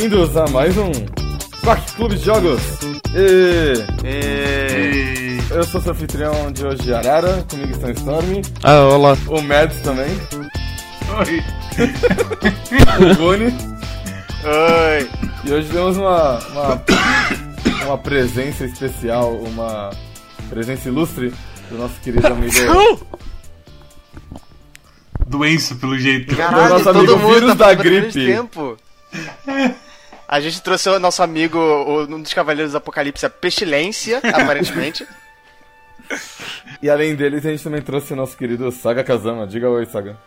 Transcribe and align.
Bem-vindos 0.00 0.36
a 0.36 0.46
mais 0.46 0.76
um 0.76 0.92
Quack 1.64 1.92
Clube 1.96 2.14
de 2.14 2.24
Jogos. 2.24 2.60
E... 3.16 3.74
E... 4.06 5.38
Eu 5.50 5.64
sou 5.64 5.80
seu 5.80 5.90
anfitrião 5.90 6.52
de 6.52 6.64
hoje, 6.64 6.94
Arara. 6.94 7.44
Comigo 7.50 7.72
estão 7.72 7.90
Storm, 7.90 8.42
Ah, 8.62 8.78
olá. 8.82 9.18
o 9.26 9.42
Mads 9.42 9.80
também, 9.80 10.06
Oi. 11.18 11.42
o 13.10 13.16
Guni. 13.16 13.46
Oi. 14.44 15.10
E 15.44 15.52
hoje 15.52 15.68
temos 15.68 15.96
uma, 15.96 16.38
uma, 16.46 16.82
uma 17.86 17.98
presença 17.98 18.66
especial, 18.66 19.34
uma 19.34 19.90
presença 20.48 20.88
ilustre 20.88 21.34
do 21.72 21.76
nosso 21.76 21.98
querido 22.02 22.24
amigo. 22.32 23.04
Doença, 25.26 25.74
pelo 25.74 25.98
jeito. 25.98 26.36
Caralho, 26.36 26.68
nosso 26.74 26.88
amigo 26.88 27.16
vírus 27.18 27.56
da 27.56 27.74
perdendo 27.74 28.12
gripe. 28.12 28.26
tempo. 28.26 28.76
A 30.28 30.40
gente 30.40 30.60
trouxe 30.62 30.88
o 30.90 30.98
nosso 31.00 31.22
amigo, 31.22 31.58
o- 31.58 32.02
um 32.04 32.20
dos 32.20 32.34
Cavaleiros 32.34 32.72
do 32.72 32.78
Apocalipse, 32.78 33.24
a 33.24 33.30
Pestilência, 33.30 34.18
aparentemente. 34.34 35.06
E 36.82 36.88
além 36.90 37.14
deles, 37.14 37.44
a 37.44 37.50
gente 37.50 37.64
também 37.64 37.82
trouxe 37.82 38.12
o 38.12 38.16
nosso 38.16 38.36
querido 38.36 38.70
Saga 38.70 39.02
Kazama. 39.02 39.46
Diga 39.46 39.68
oi, 39.68 39.86
Saga. 39.86 40.18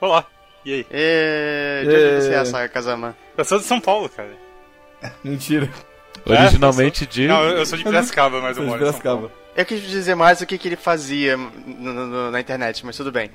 Olá, 0.00 0.24
e 0.64 0.72
aí? 0.74 0.86
E... 0.90 1.82
De 1.84 1.88
onde 1.88 2.22
você 2.22 2.34
é, 2.34 2.44
Saga 2.44 2.68
Kazama? 2.68 3.16
Eu 3.36 3.44
sou 3.44 3.58
de 3.58 3.64
São 3.64 3.80
Paulo, 3.80 4.08
cara. 4.08 4.30
Mentira. 5.24 5.68
Originalmente 6.26 7.06
de. 7.06 7.26
Não, 7.26 7.42
eu 7.42 7.58
eu 7.58 7.66
sou 7.66 7.78
de 7.78 7.84
Piracicaba, 7.84 8.40
mas 8.40 8.50
eu 8.50 8.54
Sou 8.56 8.64
de 8.64 8.70
moro 8.70 8.82
em 8.82 8.92
São 8.92 9.00
Paulo. 9.00 9.18
Piracicaba. 9.28 9.48
Eu 9.56 9.64
quis 9.66 9.80
dizer 9.82 10.14
mais 10.14 10.40
o 10.40 10.46
que, 10.46 10.56
que 10.58 10.68
ele 10.68 10.76
fazia 10.76 11.36
no- 11.36 11.48
no- 11.92 12.06
no- 12.06 12.30
na 12.30 12.40
internet, 12.40 12.84
mas 12.84 12.96
tudo 12.96 13.10
bem. 13.10 13.30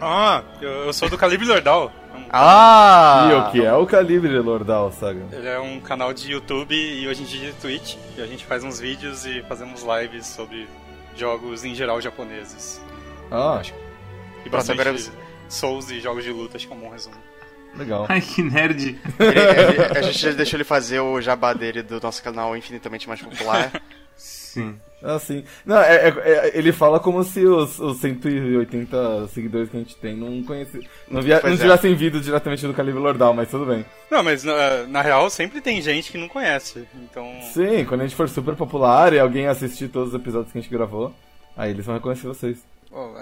Ah, 0.00 0.42
eu, 0.60 0.70
eu 0.86 0.92
sou 0.92 1.08
do 1.08 1.16
Calibre 1.16 1.46
Lordal. 1.46 1.90
É 2.12 2.16
um- 2.18 2.26
Ah! 2.30 3.28
E 3.30 3.34
o 3.34 3.50
que 3.52 3.64
é 3.66 3.72
o 3.72 3.86
calibre 3.86 4.38
Lordal, 4.38 4.92
Saga? 4.92 5.22
Ele 5.32 5.48
é 5.48 5.58
um 5.58 5.80
canal 5.80 6.12
de 6.12 6.30
YouTube 6.32 6.74
e 6.74 7.06
hoje 7.08 7.22
em 7.22 7.26
dia 7.26 7.52
de 7.52 7.56
Twitch. 7.58 7.96
E 8.16 8.20
a 8.22 8.26
gente 8.26 8.44
faz 8.44 8.62
uns 8.64 8.78
vídeos 8.80 9.24
e 9.24 9.42
fazemos 9.48 9.82
lives 9.82 10.26
sobre 10.26 10.68
jogos 11.16 11.64
em 11.64 11.74
geral 11.74 12.00
japoneses. 12.00 12.80
Ah, 13.30 13.62
E 14.44 14.48
bastante 14.48 14.80
agora 14.80 14.96
Souls 15.48 15.90
e 15.90 16.00
jogos 16.00 16.24
de 16.24 16.30
luta, 16.32 16.56
acho 16.56 16.66
que 16.66 16.72
é 16.72 16.76
um 16.76 16.80
bom 16.80 16.90
resumo. 16.90 17.16
legal. 17.76 18.06
Ai, 18.08 18.20
que 18.20 18.42
nerd. 18.42 18.98
Ele- 19.18 19.38
ele- 19.38 19.98
a 19.98 20.02
gente 20.02 20.18
já 20.18 20.30
deixou 20.32 20.56
ele 20.56 20.64
fazer 20.64 20.98
o 21.00 21.20
jabá 21.20 21.52
dele 21.52 21.82
do 21.82 22.00
nosso 22.00 22.22
canal 22.22 22.56
infinitamente 22.56 23.06
mais 23.08 23.20
popular. 23.22 23.70
Sim. 24.16 24.78
Ah, 25.08 25.18
sim. 25.20 25.44
Não, 25.64 25.78
é, 25.80 26.08
é- 26.08 26.14
é- 26.24 26.50
ele 26.58 26.72
fala 26.72 26.98
como 26.98 27.22
se 27.22 27.44
os, 27.46 27.78
os 27.78 27.98
180 27.98 29.28
seguidores 29.28 29.68
que 29.70 29.76
a 29.76 29.80
gente 29.80 29.96
tem 29.96 30.16
não 30.16 30.42
conhecem. 30.42 30.80
Não, 31.08 31.22
via, 31.22 31.38
Pois 31.40 31.52
não 31.54 31.58
é. 31.58 31.62
tivessem 31.62 31.94
vindo 31.94 32.20
diretamente 32.20 32.66
do 32.66 32.74
calibre 32.74 33.00
Lordal, 33.00 33.32
mas 33.32 33.48
tudo 33.50 33.64
bem. 33.66 33.84
Não, 34.10 34.22
mas 34.22 34.42
na, 34.42 34.82
na 34.88 35.02
real 35.02 35.30
sempre 35.30 35.60
tem 35.60 35.80
gente 35.80 36.10
que 36.10 36.18
não 36.18 36.28
conhece. 36.28 36.84
Então. 37.04 37.26
Sim, 37.52 37.84
quando 37.84 38.00
a 38.00 38.04
gente 38.06 38.16
for 38.16 38.28
super 38.28 38.56
popular 38.56 39.12
e 39.12 39.18
alguém 39.18 39.46
assistir 39.46 39.88
todos 39.88 40.08
os 40.08 40.14
episódios 40.20 40.50
que 40.52 40.58
a 40.58 40.60
gente 40.60 40.70
gravou, 40.70 41.14
aí 41.56 41.70
eles 41.70 41.86
vão 41.86 41.94
reconhecer 41.94 42.26
vocês. 42.26 42.58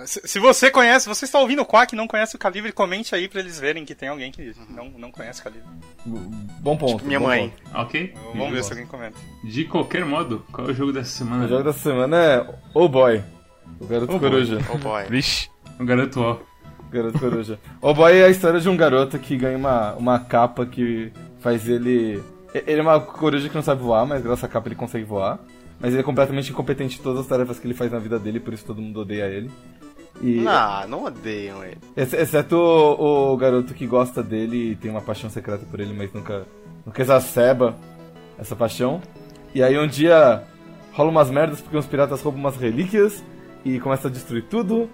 Se, 0.07 0.21
se 0.25 0.39
você 0.39 0.71
conhece, 0.71 1.09
você 1.09 1.25
está 1.25 1.39
ouvindo 1.41 1.63
o 1.63 1.67
Quack 1.67 1.95
e 1.95 1.97
não 1.97 2.07
conhece 2.07 2.37
o 2.37 2.39
Calibre, 2.39 2.71
comente 2.73 3.15
aí 3.15 3.29
pra 3.29 3.41
eles 3.41 3.59
verem 3.59 3.85
que 3.85 3.95
tem 3.95 4.09
alguém 4.09 4.31
que 4.31 4.55
não, 4.69 4.89
não 4.91 5.11
conhece 5.11 5.41
o 5.41 5.45
Calibre. 5.45 5.67
Bom 6.07 6.77
ponto. 6.77 6.97
Tipo, 6.97 7.07
minha 7.07 7.19
bom 7.19 7.27
mãe. 7.27 7.51
ponto. 7.51 7.81
Ok? 7.81 8.15
Vamos 8.35 8.53
ver 8.53 8.63
se 8.65 8.73
alguém 8.73 8.87
comenta. 8.87 9.19
De 9.43 9.65
qualquer 9.65 10.05
modo, 10.05 10.45
qual 10.53 10.69
é 10.69 10.71
o 10.71 10.75
jogo 10.75 10.93
dessa 10.93 11.11
semana? 11.11 11.45
O 11.45 11.49
jogo 11.49 11.65
da 11.65 11.73
semana 11.73 12.17
é 12.17 12.55
Oh 12.73 12.89
Boy. 12.89 13.23
O 13.81 13.87
Garoto 13.87 14.15
Oh 14.15 14.19
Boy. 14.19 14.31
Coruja. 14.31 14.59
Oh 14.73 14.79
boy. 14.79 15.05
Vixe. 15.11 15.51
O 15.81 15.85
garoto 15.85 16.21
ó. 16.21 16.39
Garoto 16.93 17.19
Coruja. 17.19 17.59
O 17.83 17.93
Boy 17.93 18.17
é 18.19 18.25
a 18.27 18.31
história 18.31 18.61
de 18.61 18.69
um 18.69 18.77
garoto 18.77 19.19
que 19.19 19.37
ganha 19.37 19.59
uma, 19.59 19.95
uma 19.95 20.19
capa 20.21 20.65
que 20.65 21.13
faz 21.41 21.69
ele. 21.69 22.23
Ele 22.55 22.79
é 22.79 22.83
uma 22.83 23.01
coruja 23.01 23.49
que 23.49 23.55
não 23.57 23.63
sabe 23.63 23.83
voar, 23.83 24.07
mas 24.07 24.23
graças 24.23 24.45
à 24.45 24.49
capa 24.49 24.69
ele 24.69 24.77
consegue 24.77 25.05
voar. 25.05 25.41
Mas 25.85 25.93
ele 25.93 26.01
é 26.01 26.03
completamente 26.03 26.51
incompetente 26.51 26.99
em 26.99 27.03
todas 27.03 27.21
as 27.21 27.27
tarefas 27.27 27.59
que 27.59 27.67
ele 27.67 27.75
faz 27.75 27.93
na 27.93 27.99
vida 27.99 28.19
dele, 28.19 28.41
por 28.41 28.55
isso 28.55 28.65
todo 28.65 28.81
mundo 28.81 29.01
odeia 29.01 29.27
ele. 29.27 29.51
E, 30.23 30.41
Não, 30.41 30.89
não 30.89 31.05
odeiam 31.05 31.63
ele. 31.63 31.77
ex- 31.95 32.15
exceto 32.15 32.57
o, 32.57 33.33
o 33.35 33.37
garoto 33.37 33.75
que 33.75 33.87
gosta 33.87 34.23
dele 34.23 34.71
e 34.71 34.77
tem 34.77 34.91
uma 34.91 35.03
paixão 35.03 35.29
secreta 35.29 35.67
por 35.71 35.81
ele, 35.81 35.93
mas 35.93 36.11
nunca, 36.15 36.47
nunca 36.87 37.03
exacerba 37.03 37.77
essa 38.39 38.57
paixão. 38.57 39.03
E 39.55 39.63
aí 39.63 39.79
um 39.79 39.87
dia 39.87 40.43
rola 40.93 41.11
umas 41.11 41.31
merdas 41.31 41.61
porque 41.61 41.77
uns 41.77 41.87
piratas 41.87 42.23
roubam 42.23 42.41
umas 42.41 42.57
relíquias 42.57 43.23
e 43.63 43.79
começa 43.79 44.09
a 44.09 44.11
destruir 44.11 44.45
tudo. 44.49 44.89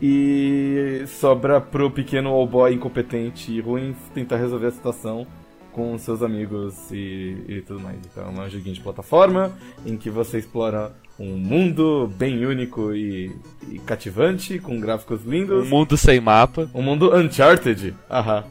E 0.00 1.02
sobra 1.08 1.60
pro 1.60 1.90
pequeno 1.90 2.30
old 2.32 2.52
boy 2.52 2.72
incompetente 2.72 3.50
e 3.50 3.60
ruim 3.60 3.96
tentar 4.14 4.36
resolver 4.36 4.68
a 4.68 4.70
situação 4.70 5.26
com 5.76 5.98
seus 5.98 6.22
amigos 6.22 6.74
e, 6.90 7.36
e 7.46 7.60
tudo 7.66 7.80
mais. 7.80 7.98
Então 8.10 8.24
é 8.24 8.46
um 8.46 8.48
joguinho 8.48 8.74
de 8.74 8.80
plataforma 8.80 9.52
em 9.84 9.94
que 9.98 10.08
você 10.08 10.38
explora 10.38 10.90
um 11.20 11.36
mundo 11.36 12.10
bem 12.16 12.46
único 12.46 12.94
e, 12.94 13.30
e 13.68 13.78
cativante, 13.80 14.58
com 14.58 14.80
gráficos 14.80 15.20
Um 15.26 15.30
lindos. 15.30 15.68
mundo 15.68 15.94
sem 15.98 16.18
mapa. 16.18 16.66
Um 16.74 16.80
mundo 16.80 17.14
Uncharted. 17.14 17.94
Aham. 18.10 18.44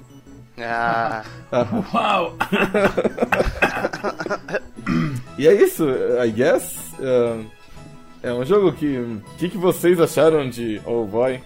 Ah, 0.60 1.24
Aham. 1.52 1.84
Uau! 1.94 2.36
E 5.38 5.48
é 5.48 5.54
isso, 5.54 5.84
I 6.24 6.32
guess. 6.32 6.78
Uh, 7.00 7.46
é 8.24 8.32
um 8.32 8.46
jogo 8.46 8.72
que. 8.72 8.98
O 8.98 9.22
que, 9.38 9.50
que 9.50 9.58
vocês 9.58 10.00
acharam 10.00 10.50
de 10.50 10.80
Oh 10.86 11.04
Boy? 11.06 11.42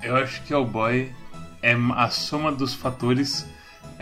Eu 0.00 0.14
acho 0.14 0.40
que 0.44 0.54
o 0.54 0.64
Boy 0.64 1.10
é 1.60 1.72
a 1.96 2.08
soma 2.08 2.52
dos 2.52 2.72
fatores. 2.72 3.44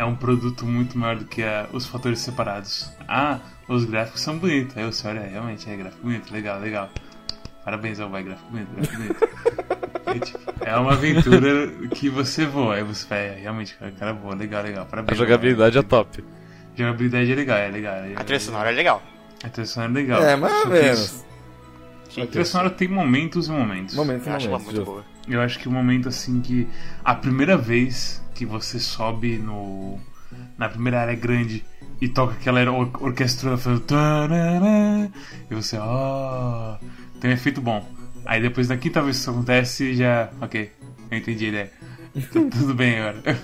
É 0.00 0.04
um 0.06 0.16
produto 0.16 0.64
muito 0.64 0.96
maior 0.96 1.16
do 1.16 1.26
que 1.26 1.42
a- 1.42 1.68
os 1.74 1.84
fatores 1.84 2.20
separados. 2.20 2.90
Ah, 3.06 3.38
os 3.68 3.84
gráficos 3.84 4.22
são 4.22 4.38
bonitos. 4.38 4.74
Aí 4.74 4.82
você 4.86 5.06
olha, 5.06 5.20
realmente 5.20 5.68
é 5.68 5.76
gráfico 5.76 6.02
bonito, 6.02 6.32
legal, 6.32 6.58
legal. 6.58 6.88
Parabéns 7.62 8.00
ao 8.00 8.08
Boy, 8.08 8.22
gráfico 8.22 8.50
bonito, 8.50 8.70
gráfico 8.74 8.96
bonito. 8.96 9.20
Tipo, 10.24 10.38
é 10.64 10.74
uma 10.76 10.92
aventura 10.94 11.68
que 11.94 12.08
você 12.08 12.46
voa. 12.46 12.76
Aí 12.76 12.82
você 12.82 13.06
vai, 13.06 13.18
é, 13.28 13.34
realmente, 13.42 13.74
cara, 13.76 13.92
cara 13.92 14.12
voa, 14.14 14.34
legal, 14.34 14.62
legal. 14.62 14.82
A 14.84 14.86
Parabéns. 14.86 15.18
jogabilidade 15.18 15.76
é 15.76 15.82
top. 15.82 16.24
Jogabilidade 16.74 17.30
é 17.30 17.34
legal, 17.34 17.58
é 17.58 17.68
legal. 17.68 17.94
é- 17.96 18.14
a 18.16 18.24
trilha 18.24 18.40
sonora 18.40 18.70
é 18.70 18.72
legal. 18.72 19.02
A 19.44 19.48
trilha 19.50 19.66
sonora 19.66 19.92
é 19.92 19.94
legal. 19.94 20.22
É, 20.22 20.34
mais 20.34 20.52
ou 20.54 20.62
que 20.62 20.68
menos. 20.70 20.98
isso- 20.98 21.26
A 22.22 22.26
trilha 22.26 22.44
sonora 22.46 22.70
tem 22.70 22.88
momentos 22.88 23.48
e 23.48 23.50
momentos. 23.52 23.94
Momentos 23.94 24.26
e 24.26 24.30
Eu 24.30 24.34
acho 24.36 24.48
ela 24.48 24.58
momentos. 24.58 24.74
muito 24.78 24.90
boa. 24.90 25.04
Eu 25.30 25.40
acho 25.40 25.58
que 25.58 25.68
o 25.68 25.70
momento 25.70 26.08
assim 26.08 26.40
que 26.40 26.68
a 27.04 27.14
primeira 27.14 27.56
vez 27.56 28.22
que 28.34 28.44
você 28.44 28.78
sobe 28.78 29.38
no 29.38 29.98
na 30.56 30.68
primeira 30.68 31.00
área 31.00 31.14
grande 31.14 31.64
e 32.00 32.08
toca 32.08 32.34
aquela 32.34 32.62
or 32.70 32.90
orquestra 33.00 33.56
fazendo 33.56 33.84
e 35.50 35.54
você, 35.54 35.76
ó, 35.78 36.76
tem 37.20 37.30
um 37.30 37.34
efeito 37.34 37.60
bom. 37.60 37.86
Aí 38.24 38.40
depois 38.40 38.68
da 38.68 38.76
quinta 38.76 39.02
vez 39.02 39.16
que 39.16 39.22
isso 39.22 39.30
acontece, 39.30 39.94
já, 39.94 40.30
ok, 40.40 40.70
eu 41.10 41.18
entendi 41.18 41.46
a 41.46 41.48
ideia. 41.48 41.72
Tudo 42.32 42.74
bem 42.74 42.98
agora. 42.98 43.40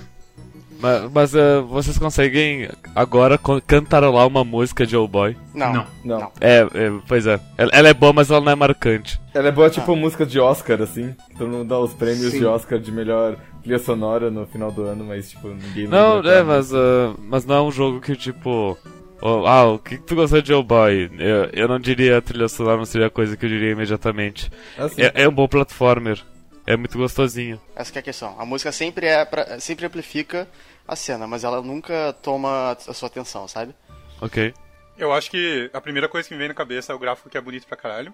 Mas, 0.78 1.10
mas, 1.12 1.34
eh, 1.34 1.60
vocês 1.60 1.98
conseguem 1.98 2.68
agora 2.94 3.38
cantarolar 3.66 4.26
uma 4.26 4.44
música 4.44 4.86
de 4.86 4.96
Oh 4.96 5.08
Boy? 5.08 5.36
Não. 5.54 5.72
Não. 5.72 5.86
Não. 6.04 6.32
É, 6.40 6.60
é, 6.74 6.92
pois 7.08 7.26
é. 7.26 7.40
Ela, 7.56 7.70
ela 7.72 7.88
é 7.88 7.94
boa, 7.94 8.12
mas 8.12 8.30
ela 8.30 8.40
não 8.40 8.52
é 8.52 8.54
marcante. 8.54 9.20
Ela 9.32 9.48
é 9.48 9.52
boa 9.52 9.70
tipo 9.70 9.96
música 9.96 10.26
de 10.26 10.38
Oscar, 10.38 10.80
assim. 10.82 11.14
Todo 11.36 11.48
mundo 11.48 11.68
dá 11.68 11.78
os 11.78 11.92
prêmios 11.94 12.32
Sim. 12.32 12.40
de 12.40 12.46
Oscar 12.46 12.78
de 12.78 12.92
melhor 12.92 13.36
trilha 13.62 13.78
sonora 13.78 14.30
no 14.30 14.46
final 14.46 14.70
do 14.70 14.82
ano, 14.84 15.04
mas 15.04 15.30
tipo, 15.30 15.48
ninguém 15.48 15.88
Não, 15.88 16.20
é, 16.20 16.42
mas, 16.42 16.72
eh, 16.72 17.14
mas 17.18 17.44
não 17.44 17.54
é 17.56 17.62
um 17.62 17.70
jogo 17.72 18.00
que 18.00 18.14
tipo. 18.14 18.76
oh, 19.20 19.46
ah, 19.46 19.72
o 19.72 19.78
que, 19.78 19.96
que 19.96 20.04
tu 20.04 20.14
gostou 20.14 20.40
de 20.40 20.52
Oh 20.54 20.62
Boy? 20.62 21.10
Eu, 21.18 21.50
eu 21.52 21.68
não 21.68 21.80
diria 21.80 22.18
a 22.18 22.22
trilha 22.22 22.48
sonora, 22.48 22.76
não 22.76 22.84
seria 22.84 23.06
a 23.08 23.10
coisa 23.10 23.36
que 23.36 23.44
eu 23.44 23.50
diria 23.50 23.72
imediatamente. 23.72 24.50
Assim, 24.78 25.02
É, 25.02 25.12
é 25.22 25.28
um 25.28 25.32
bom 25.32 25.48
platformer. 25.48 26.22
É 26.66 26.76
muito 26.76 26.98
gostosinho. 26.98 27.60
Essa 27.74 27.92
que 27.92 27.98
é 27.98 28.00
a 28.00 28.02
questão. 28.02 28.38
A 28.40 28.44
música 28.44 28.72
sempre 28.72 29.06
é 29.06 29.24
pra- 29.24 29.60
sempre 29.60 29.86
amplifica 29.86 30.48
a 30.86 30.96
cena, 30.96 31.26
mas 31.26 31.44
ela 31.44 31.62
nunca 31.62 32.12
toma 32.22 32.72
a 32.72 32.92
sua 32.94 33.06
atenção, 33.08 33.46
sabe? 33.46 33.74
Ok. 34.20 34.52
Eu 34.98 35.12
acho 35.12 35.30
que 35.30 35.70
a 35.72 35.80
primeira 35.80 36.08
coisa 36.08 36.26
que 36.26 36.34
me 36.34 36.38
vem 36.38 36.48
na 36.48 36.54
cabeça 36.54 36.92
é 36.92 36.96
o 36.96 36.98
gráfico 36.98 37.28
que 37.28 37.36
é 37.38 37.40
bonito 37.40 37.66
pra 37.66 37.76
caralho. 37.76 38.12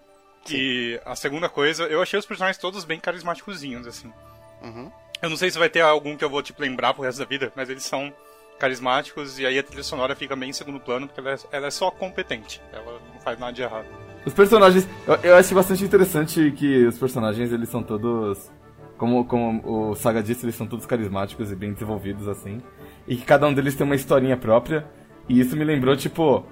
E 0.50 1.00
a 1.04 1.14
segunda 1.14 1.49
coisa, 1.49 1.84
eu 1.84 2.02
achei 2.02 2.19
os 2.19 2.26
personagens 2.26 2.58
todos 2.58 2.84
bem 2.84 2.99
carismáticozinhos, 2.99 3.87
assim. 3.87 4.12
Uhum. 4.60 4.90
Eu 5.22 5.31
não 5.31 5.37
sei 5.37 5.50
se 5.50 5.58
vai 5.58 5.69
ter 5.70 5.81
algum 5.81 6.16
que 6.16 6.25
eu 6.25 6.28
vou, 6.31 6.43
tipo, 6.43 6.60
lembrar 6.60 6.93
pro 6.94 7.04
resto 7.04 7.19
da 7.20 7.25
vida, 7.25 7.52
mas 7.54 7.70
eles 7.70 7.84
são 7.84 8.12
carismáticos 8.58 9.38
e 9.38 9.46
aí 9.46 9.58
a 9.58 9.62
trilha 9.62 9.82
sonora 9.84 10.14
fica 10.16 10.34
bem 10.37 10.50
em 10.50 10.52
segundo 10.52 10.81
plano, 10.81 11.06
porque 11.06 11.20
ela 11.20 11.32
é, 11.32 11.38
ela 11.52 11.66
é 11.69 11.70
só 11.70 11.90
competente. 11.90 12.60
Ela 12.72 13.00
não 13.14 13.20
faz 13.20 13.38
nada 13.38 13.52
de 13.52 13.62
errado. 13.62 13.87
Os 14.24 14.32
personagens. 14.32 14.88
Eu, 15.06 15.14
eu 15.22 15.36
acho 15.36 15.54
bastante 15.54 15.84
interessante 15.84 16.52
que 16.52 16.86
os 16.86 16.98
personagens 16.98 17.52
eles 17.52 17.69
são 17.69 17.82
todos. 17.82 18.50
Como, 18.96 19.24
como 19.24 19.90
o 19.90 19.94
Saga 19.96 20.22
disse, 20.22 20.44
eles 20.44 20.54
são 20.54 20.66
todos 20.66 20.86
carismáticos 20.86 21.50
e 21.50 21.56
bem 21.56 21.72
desenvolvidos, 21.72 22.28
assim. 22.28 22.60
E 23.06 23.16
que 23.16 23.24
cada 23.24 23.48
um 23.48 23.54
deles 23.54 23.74
tem 23.74 23.84
uma 23.84 23.96
historinha 23.96 24.36
própria. 24.36 24.86
E 25.28 25.40
isso 25.40 25.56
me 25.56 25.64
lembrou, 25.64 25.96
tipo. 25.96 26.44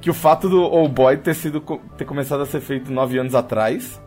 Que 0.00 0.10
o 0.10 0.14
fato 0.14 0.48
do 0.48 0.60
Old 0.60 0.94
Boy 0.94 1.16
ter 1.16 1.34
sido 1.34 1.60
ter 1.96 2.04
começado 2.04 2.42
a 2.42 2.46
ser 2.46 2.60
feito 2.60 2.92
nove 2.92 3.18
anos 3.18 3.34
atrás 3.34 4.00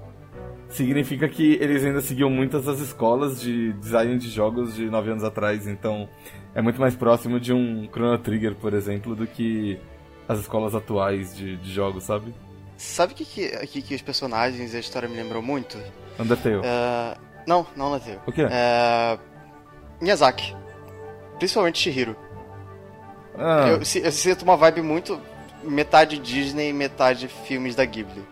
significa 0.70 1.28
que 1.28 1.58
eles 1.60 1.84
ainda 1.84 2.00
seguiam 2.00 2.30
muitas 2.30 2.66
das 2.66 2.80
escolas 2.80 3.42
de 3.42 3.74
design 3.74 4.18
de 4.18 4.30
jogos 4.30 4.76
de 4.76 4.90
9 4.90 5.12
anos 5.12 5.24
atrás, 5.24 5.68
então 5.68 6.08
é 6.54 6.62
muito 6.62 6.80
mais 6.80 6.96
próximo 6.96 7.40
de 7.40 7.52
um 7.52 7.90
Chrono 7.92 8.18
Trigger, 8.20 8.56
por 8.56 8.74
exemplo, 8.74 9.16
do 9.16 9.26
que 9.26 9.80
as 10.28 10.40
escolas 10.40 10.76
atuais 10.76 11.36
de, 11.36 11.58
de 11.58 11.74
jogos, 11.74 12.04
sabe? 12.04 12.34
Sabe 12.82 13.12
o 13.12 13.16
que, 13.16 13.26
que, 13.26 13.50
que, 13.68 13.82
que 13.82 13.96
os 13.96 14.02
personagens 14.02 14.74
e 14.74 14.78
a 14.78 14.80
história 14.80 15.08
me 15.10 15.16
lembrou 15.16 15.42
muito? 15.42 15.78
Undertale. 16.18 16.62
É, 16.64 17.18
Não, 17.46 17.68
não 17.76 17.92
Undertale. 17.92 18.20
O 18.26 18.32
quê? 18.32 18.48
É... 18.50 19.18
Miyazaki. 20.02 20.56
Principalmente 21.38 21.78
Shihiro. 21.78 22.16
Ah, 23.38 23.66
Eu, 23.68 23.78
eu 24.04 24.12
sinto 24.12 24.44
uma 24.44 24.56
vibe 24.56 24.82
muito 24.82 25.20
metade 25.64 26.18
Disney 26.20 26.70
e 26.70 26.74
metade 26.74 27.28
filmes 27.28 27.76
da 27.76 27.84
Ghibli. 27.84 28.24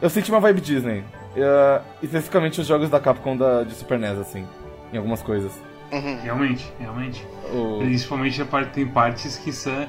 eu 0.00 0.08
senti 0.08 0.30
uma 0.30 0.40
vibe 0.40 0.60
Disney. 0.62 1.04
É, 1.36 1.80
especificamente 2.02 2.60
os 2.62 2.66
jogos 2.66 2.88
da 2.88 2.98
Capcom 2.98 3.36
da, 3.36 3.62
de 3.62 3.74
Super 3.74 3.98
NES, 3.98 4.18
assim. 4.18 4.46
Em 4.92 4.96
algumas 4.96 5.22
coisas. 5.22 5.52
Uhum. 5.92 6.18
Realmente, 6.22 6.72
realmente. 6.78 7.26
O- 7.52 7.78
Principalmente 7.80 8.40
a 8.40 8.44
parte, 8.46 8.70
tem 8.72 8.86
partes 8.88 9.36
que 9.36 9.52
são. 9.52 9.86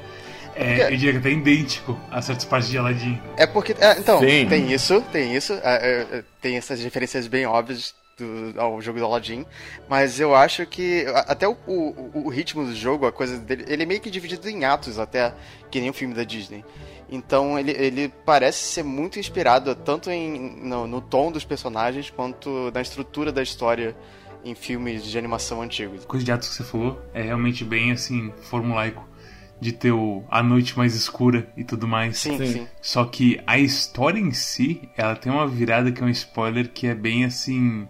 É, 0.56 0.76
Porque- 0.78 0.94
eu 0.94 0.98
diria 0.98 1.12
que 1.14 1.18
até 1.20 1.32
idêntico 1.32 1.98
a 2.12 2.22
certas 2.22 2.46
partes 2.46 2.70
de 2.70 2.78
Aladdin. 2.78 3.20
É 3.38 3.48
porque. 3.48 3.76
é, 3.80 3.98
então, 4.00 4.20
Sim. 4.20 4.48
tem 4.48 4.72
isso, 4.72 5.02
tem 5.12 5.36
isso. 5.36 5.54
é, 5.54 5.60
é, 5.64 6.18
é, 6.18 6.24
tem 6.42 6.58
essas 6.58 6.82
referências 6.84 7.28
bem 7.28 7.46
óbvias 7.46 7.94
do, 8.18 8.54
ao 8.60 8.82
jogo 8.82 9.00
do 9.00 9.06
Aladdin. 9.06 9.46
Mas 9.90 10.20
eu 10.20 10.36
acho 10.36 10.66
que. 10.66 11.06
Até 11.28 11.48
o, 11.48 11.58
o, 11.66 12.12
o 12.26 12.30
ritmo 12.30 12.66
do 12.66 12.76
jogo, 12.76 13.06
a 13.06 13.12
coisa 13.12 13.38
dele. 13.38 13.66
Ele 13.68 13.84
é 13.84 13.86
meio 13.86 14.02
que 14.02 14.10
dividido 14.10 14.50
em 14.50 14.66
atos, 14.66 15.00
até 15.00 15.34
que 15.70 15.80
nem 15.80 15.90
um 15.90 15.94
filme 15.94 16.14
da 16.14 16.24
Disney. 16.24 16.64
Então 17.10 17.60
ele, 17.60 17.72
ele 17.72 18.14
parece 18.26 18.60
ser 18.64 18.84
muito 18.84 19.20
inspirado 19.20 19.76
tanto 19.76 20.10
em, 20.10 20.56
no, 20.64 20.88
no 20.88 21.02
tom 21.02 21.30
dos 21.30 21.44
personagens 21.44 22.10
quanto 22.10 22.72
na 22.74 22.82
estrutura 22.82 23.34
da 23.34 23.44
história 23.44 23.94
em 24.46 24.56
filmes 24.56 25.04
de 25.04 25.18
animação 25.18 25.62
antigos. 25.62 26.06
coisa 26.06 26.26
de 26.26 26.32
atos 26.32 26.48
que 26.50 26.56
você 26.56 26.64
falou 26.64 27.00
é 27.14 27.22
realmente 27.22 27.66
bem 27.66 27.92
assim, 27.92 28.32
formulaico. 28.44 29.06
De 29.62 29.72
ter 29.72 29.92
o, 29.92 30.24
a 30.30 30.42
noite 30.42 30.76
mais 30.76 30.96
escura 30.96 31.48
e 31.56 31.64
tudo 31.64 31.88
mais. 31.88 32.18
Sim, 32.18 32.36
Sim. 32.38 32.46
sim. 32.52 32.68
Só 32.82 33.06
que 33.06 33.40
a 33.46 33.60
história 33.60 34.20
em 34.20 34.32
si, 34.32 34.90
ela 34.98 35.16
tem 35.16 35.32
uma 35.32 35.48
virada 35.48 35.92
que 35.92 36.02
é 36.02 36.06
um 36.06 36.10
spoiler 36.10 36.68
que 36.70 36.88
é 36.88 36.96
bem 36.96 37.24
assim. 37.26 37.88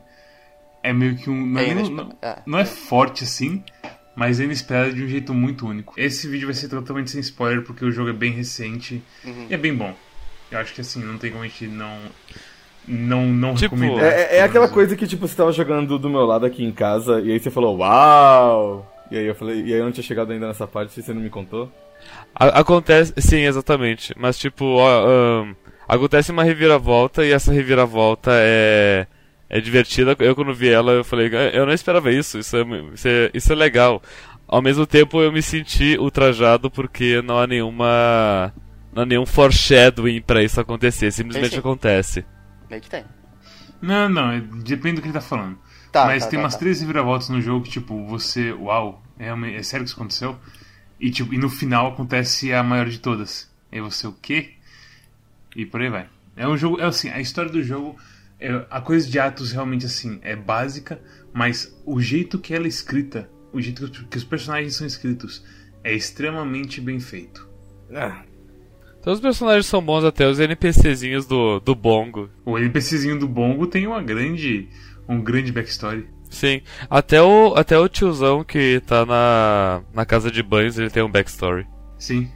É 0.84 0.92
meio 0.92 1.16
que 1.16 1.30
um. 1.30 1.46
Não 1.46 1.62
é, 1.62 1.66
É 1.66 1.72
inesper- 1.72 1.96
não, 1.96 2.14
é. 2.22 2.40
não 2.46 2.60
é 2.60 2.66
forte 2.66 3.24
assim, 3.24 3.64
mas 4.14 4.40
é 4.42 4.44
inesperado 4.44 4.94
de 4.94 5.02
um 5.04 5.08
jeito 5.08 5.34
muito 5.34 5.66
único. 5.66 5.94
Esse 5.96 6.28
vídeo 6.28 6.48
vai 6.48 6.54
ser 6.56 6.68
totalmente 6.68 7.10
sem 7.10 7.22
spoiler 7.22 7.64
porque 7.64 7.86
o 7.86 7.92
jogo 7.92 8.10
é 8.10 8.14
bem 8.14 8.34
recente 8.34 9.02
Uhum. 9.24 9.48
e 9.50 9.54
é 9.54 9.58
bem 9.58 9.74
bom. 9.74 9.96
Eu 10.52 10.60
acho 10.60 10.74
que 10.74 10.82
assim, 10.82 11.02
não 11.02 11.18
tem 11.18 11.32
como 11.32 11.44
a 11.44 11.48
gente 11.48 11.68
não. 11.68 11.98
Não, 12.86 13.28
não 13.28 13.54
Tipo, 13.56 13.76
recomendar. 13.76 14.12
É, 14.12 14.38
é 14.38 14.42
aquela 14.42 14.68
coisa 14.68 14.96
que, 14.96 15.08
tipo, 15.08 15.26
você 15.28 15.36
tava 15.36 15.52
jogando 15.54 15.98
do 16.00 16.10
meu 16.10 16.26
lado 16.26 16.46
aqui 16.46 16.64
em 16.66 16.72
casa, 16.72 17.22
e 17.22 17.32
aí 17.32 17.40
você 17.40 17.50
falou, 17.52 17.78
uau! 17.78 18.92
E 19.12 19.18
aí 19.18 19.26
eu 19.26 19.36
falei, 19.36 19.62
e 19.62 19.74
aí 19.74 19.80
eu 19.80 19.84
não 19.86 19.92
tinha 19.92 20.04
chegado 20.04 20.32
ainda 20.32 20.48
nessa 20.48 20.66
parte, 20.66 21.02
você 21.02 21.14
não 21.14 21.22
me 21.22 21.30
contou? 21.30 21.70
A- 22.34 22.60
acontece, 22.62 23.14
sim, 23.18 23.42
exatamente. 23.42 24.14
Mas 24.18 24.38
tipo, 24.40 24.64
ó, 24.66 25.06
ahn, 25.06 25.54
acontece 25.88 26.32
uma 26.32 26.44
reviravolta 26.44 27.26
e 27.26 27.32
essa 27.32 27.52
reviravolta 27.52 28.32
é 28.34 29.06
é 29.50 29.60
divertida. 29.60 30.16
Eu 30.20 30.34
quando 30.34 30.54
vi 30.54 30.70
ela, 30.70 30.94
eu 30.94 31.04
falei, 31.04 31.28
"Ah, 31.36 31.50
eu 31.54 31.66
não 31.66 31.74
esperava 31.74 32.10
isso. 32.10 32.40
Isso 32.40 32.56
é, 32.56 32.62
isso 32.94 33.08
é, 33.08 33.32
isso 33.34 33.52
é 33.52 33.56
legal. 33.56 34.02
Ao 34.48 34.62
mesmo 34.62 34.86
tempo, 34.88 35.22
eu 35.22 35.30
me 35.32 35.42
senti 35.42 35.98
ultrajado 35.98 36.72
porque 36.72 37.22
não 37.22 37.38
há 37.38 37.46
nenhuma 37.46 38.54
não 38.94 39.04
há 39.04 39.06
nenhum 39.06 39.26
foreshadowing 39.26 40.22
pra 40.22 40.42
isso 40.42 40.60
acontecer. 40.60 41.12
Simplesmente 41.12 41.54
sim. 41.54 41.60
acontece. 41.60 42.26
Meio 42.70 42.82
que 42.82 42.90
tem. 42.90 43.04
Não, 43.82 44.08
não, 44.08 44.32
é- 44.32 44.42
depende 44.64 44.96
do 44.96 45.02
que 45.02 45.08
ele 45.08 45.14
tá 45.14 45.22
falando. 45.22 45.58
Tá, 45.92 46.06
Mas 46.06 46.24
tá, 46.24 46.30
tem 46.30 46.40
tá, 46.40 46.46
umas 46.46 46.54
tá. 46.54 46.60
três 46.60 46.80
reviravoltas 46.82 47.30
no 47.30 47.42
jogo 47.42 47.66
que, 47.66 47.72
tipo, 47.72 48.06
você. 48.06 48.52
Uau, 48.54 49.04
é, 49.20 49.26
realmente- 49.26 49.56
é 49.58 49.64
sério 49.64 49.84
que 49.86 49.92
isso 49.92 50.00
aconteceu? 50.00 50.38
E, 51.00 51.10
tipo, 51.12 51.34
e 51.34 51.38
no 51.38 51.50
final 51.50 51.88
acontece 51.92 52.54
a 52.54 52.64
maior 52.64 52.88
de 52.88 53.00
todas. 53.00 53.50
E 53.72 53.82
você, 53.82 54.08
o 54.08 54.14
quê? 54.14 54.52
E 55.56 55.66
por 55.66 55.82
aí 55.82 55.90
vai. 55.90 56.08
É 56.36 56.48
um 56.48 56.56
jogo. 56.56 56.80
É 56.80 56.86
assim, 56.86 57.10
a 57.10 57.20
história 57.20 57.52
do 57.52 57.62
jogo. 57.64 57.98
é- 58.40 58.66
a 58.72 58.82
coisa 58.82 59.08
de 59.08 59.20
atos 59.20 59.52
realmente 59.52 59.86
assim 59.86 60.18
é 60.24 60.36
básica, 60.36 61.00
mas 61.32 61.76
o 61.86 62.02
jeito 62.02 62.40
que 62.40 62.56
ela 62.56 62.66
é 62.66 62.68
escrita, 62.70 63.30
o 63.54 63.62
jeito 63.62 63.86
que 63.88 64.00
os, 64.02 64.08
que 64.08 64.18
os 64.18 64.24
personagens 64.24 64.76
são 64.76 64.88
escritos, 64.88 65.44
é 65.84 65.94
extremamente 65.94 66.82
bem 66.82 67.00
feito. 67.00 67.48
Ah, 67.94 68.24
Então 69.00 69.14
os 69.14 69.20
personagens 69.20 69.68
são 69.68 69.80
bons 69.80 70.04
até 70.04 70.28
os 70.28 70.40
NPCzinhos 70.40 71.28
do, 71.28 71.60
do 71.60 71.76
Bongo. 71.76 72.32
O 72.44 72.58
NPCzinho 72.58 73.20
do 73.20 73.28
Bongo 73.28 73.68
tem 73.68 73.86
uma 73.86 74.02
grande. 74.02 74.68
Um 75.12 75.22
grande 75.22 75.52
backstory. 75.52 76.08
Sim. 76.30 76.62
Até 76.90 77.22
o, 77.22 77.54
até 77.56 77.78
o 77.78 77.90
tiozão 77.90 78.44
que 78.44 78.82
tá 78.88 79.06
na, 79.06 79.82
na 79.94 80.06
casa 80.06 80.32
de 80.32 80.42
banhos, 80.42 80.78
ele 80.80 80.90
tem 80.90 81.04
um 81.04 81.12
backstory. 81.12 81.68
Sim. 81.98 82.30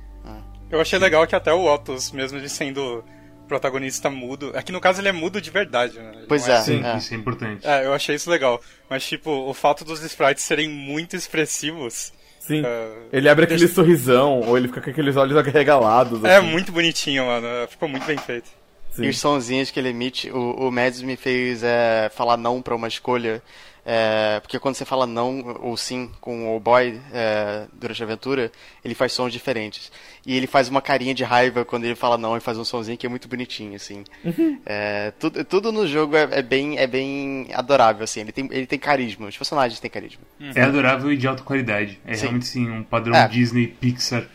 Eu 0.69 0.81
achei 0.81 0.99
legal 0.99 1.25
que 1.25 1.35
até 1.35 1.53
o 1.53 1.63
Otus, 1.73 2.11
mesmo 2.11 2.37
ele 2.37 2.49
sendo 2.49 3.03
protagonista 3.47 4.09
mudo. 4.09 4.51
Aqui 4.55 4.71
no 4.71 4.81
caso 4.81 4.99
ele 4.99 5.07
é 5.07 5.11
mudo 5.11 5.39
de 5.39 5.49
verdade, 5.51 5.97
né? 5.99 6.11
Ele 6.15 6.25
Pois 6.27 6.45
não 6.47 6.55
é. 6.55 6.61
Sim, 6.61 6.83
é. 6.83 6.97
isso 6.97 7.13
é 7.13 7.17
importante. 7.17 7.65
É, 7.65 7.85
eu 7.85 7.93
achei 7.93 8.15
isso 8.15 8.29
legal. 8.29 8.59
Mas, 8.89 9.05
tipo, 9.07 9.29
o 9.31 9.53
fato 9.53 9.85
dos 9.85 10.03
sprites 10.03 10.43
serem 10.43 10.67
muito 10.67 11.15
expressivos. 11.15 12.11
sim. 12.39 12.63
é, 12.65 12.91
Ele 13.13 13.29
abre 13.29 13.45
aquele 13.45 13.59
deixa- 13.59 13.75
sorrisão, 13.75 14.41
ou 14.41 14.57
ele 14.57 14.67
fica 14.67 14.81
com 14.81 14.89
aqueles 14.89 15.15
olhos 15.15 15.37
arregalados. 15.37 16.23
É 16.23 16.37
assim. 16.37 16.47
muito 16.47 16.71
bonitinho, 16.71 17.25
mano. 17.27 17.47
Ficou 17.69 17.87
muito 17.87 18.05
bem 18.05 18.17
feito. 18.17 18.49
Sim. 18.95 19.03
E 19.03 19.09
os 19.09 19.19
sonzinhos 19.19 19.69
que 19.71 19.79
ele 19.79 19.89
emite, 19.89 20.31
o, 20.31 20.67
o 20.67 20.71
Mads 20.71 21.01
me 21.01 21.15
fez 21.17 21.61
é, 21.63 22.09
falar 22.15 22.37
não 22.37 22.61
pra 22.61 22.75
uma 22.75 22.87
escolha. 22.87 23.43
é, 23.85 24.39
porque 24.39 24.57
quando 24.57 24.73
você 24.75 24.83
fala 24.85 25.05
não 25.05 25.57
ou 25.61 25.77
sim 25.77 26.09
com 26.19 26.55
o 26.55 26.59
boy 26.59 26.99
é, 27.13 27.67
durante 27.73 28.01
a 28.01 28.05
aventura, 28.05 28.51
ele 28.83 28.95
faz 28.95 29.11
sons 29.13 29.31
diferentes. 29.31 29.91
E 30.25 30.35
ele 30.35 30.47
faz 30.47 30.69
uma 30.69 30.81
carinha 30.81 31.13
de 31.13 31.23
raiva 31.23 31.63
quando 31.63 31.83
ele 31.83 31.93
fala 31.93 32.17
não 32.17 32.35
e 32.35 32.39
faz 32.39 32.57
um 32.57 32.63
sonzinho 32.65 32.97
que 32.97 33.05
é 33.05 33.09
muito 33.09 33.27
bonitinho, 33.27 33.75
assim. 33.75 34.03
É, 34.65 35.11
tudo, 35.19 35.43
tudo 35.45 35.71
no 35.71 35.85
jogo 35.85 36.15
é, 36.15 36.27
é 36.31 36.41
bem, 36.41 36.79
é 36.79 36.87
bem 36.87 37.47
adorável, 37.53 38.03
assim. 38.03 38.21
Ele 38.21 38.31
tem, 38.31 38.47
ele 38.49 38.65
tem 38.65 38.79
carisma, 38.79 39.27
os 39.27 39.37
personagens 39.37 39.79
têm 39.79 39.91
carisma. 39.91 40.23
É 40.55 40.61
adorável 40.63 41.11
e 41.11 41.17
de 41.17 41.27
alta 41.27 41.43
qualidade. 41.43 41.99
É 42.07 42.15
Sim. 42.15 42.21
realmente 42.21 42.47
sim 42.47 42.67
um 42.71 42.81
padrão 42.83 43.15
É. 43.15 43.27
Disney 43.27 43.67
Pixar 43.67 44.25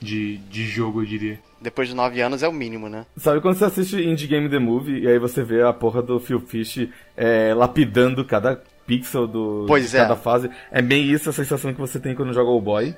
de, 0.00 0.36
de 0.36 0.66
jogo, 0.66 1.00
eu 1.00 1.06
diria. 1.06 1.40
Depois 1.60 1.88
de 1.88 1.94
nove 1.94 2.20
anos 2.20 2.42
é 2.42 2.48
o 2.48 2.52
mínimo, 2.52 2.88
né? 2.88 3.04
Sabe 3.16 3.40
quando 3.40 3.56
você 3.56 3.64
assiste 3.64 3.96
Indie 3.96 4.26
Game 4.28 4.48
The 4.48 4.58
Movie 4.60 5.00
e 5.00 5.08
aí 5.08 5.18
você 5.18 5.42
vê 5.42 5.62
a 5.62 5.72
porra 5.72 6.00
do 6.00 6.20
Phil 6.20 6.40
Fish 6.40 6.88
é, 7.16 7.52
lapidando 7.54 8.24
cada 8.24 8.62
pixel 8.86 9.26
do, 9.26 9.64
Pois 9.66 9.90
de 9.90 9.96
é. 9.96 10.00
cada 10.00 10.14
fase? 10.16 10.48
É 10.70 10.80
bem 10.80 11.04
isso 11.10 11.28
a 11.28 11.32
sensação 11.32 11.72
que 11.74 11.80
você 11.80 11.98
tem 11.98 12.14
quando 12.14 12.32
joga 12.32 12.50
o 12.50 12.60
boy. 12.60 12.94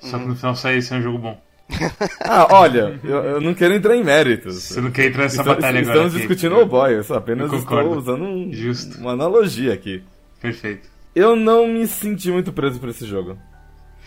Só 0.00 0.18
que 0.18 0.26
no 0.26 0.36
final 0.36 0.54
sai 0.54 0.76
esse 0.76 0.92
é 0.94 0.96
um 0.98 1.02
jogo 1.02 1.18
bom. 1.18 1.40
Ah, 2.20 2.46
olha, 2.50 2.98
eu, 3.02 3.16
eu 3.24 3.40
não 3.40 3.52
quero 3.54 3.74
entrar 3.74 3.96
em 3.96 4.04
méritos. 4.04 4.62
Você 4.62 4.80
não 4.80 4.90
quer 4.90 5.06
entrar 5.06 5.22
nessa 5.24 5.36
Estamos- 5.40 5.56
batalha 5.56 5.80
agora. 5.80 5.92
Estamos 5.94 6.12
aqui. 6.14 6.26
discutindo 6.26 6.58
o 6.58 6.66
boy, 6.66 6.94
eu 6.94 7.02
só 7.02 7.14
apenas 7.16 7.50
Eu 7.52 7.58
estou 7.58 7.96
usando 7.96 8.22
um- 8.24 8.52
Justo. 8.52 8.98
uma 8.98 9.12
analogia 9.12 9.72
aqui. 9.72 10.02
Perfeito. 10.40 10.88
Eu 11.14 11.34
não 11.36 11.66
me 11.66 11.86
senti 11.86 12.30
muito 12.30 12.52
preso 12.52 12.78
por 12.80 12.88
esse 12.90 13.06
jogo. 13.06 13.38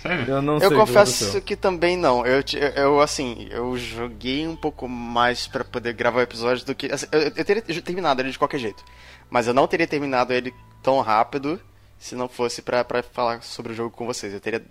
Sério? 0.01 0.25
Eu 0.27 0.42
não 0.42 0.60
sei 0.60 0.68
Eu 0.68 0.75
confesso 0.75 1.42
que 1.42 1.56
também 1.56 1.98
não. 1.98 2.25
Eu, 2.25 2.44
eu, 2.54 2.70
eu, 2.70 3.01
assim, 3.01 3.48
eu 3.50 3.77
joguei 3.77 4.48
um 4.48 4.56
pouco 4.56 4.88
mais 4.88 5.48
pra 5.48 5.63
poder 5.63 5.94
gravar 5.94 6.20
o 6.20 6.24
episódio 6.24 6.66
do 6.66 6.75
que. 6.75 6.92
assim, 6.92 7.08
eu, 7.12 7.22
eu 7.22 7.46
teria 7.46 7.62
terminado 7.62 8.22
ele 8.22 8.32
de 8.32 8.39
qualquer 8.39 8.60
jeito. 8.60 8.84
Mas 9.30 9.48
eu 9.48 9.54
não 9.54 9.68
teria 9.68 9.88
terminado 9.88 10.34
ele 10.34 10.54
tão 10.84 11.01
rápido 11.01 11.60
se 12.00 12.16
não 12.16 12.30
fosse 12.30 12.62
pra, 12.62 12.84
pra 12.84 13.01
falar 13.01 13.42
sobre 13.42 13.74
o 13.74 13.75
jogo 13.75 13.89
com 13.89 14.06
vocês. 14.06 14.34
Eu 14.34 14.39
teria 14.39 14.63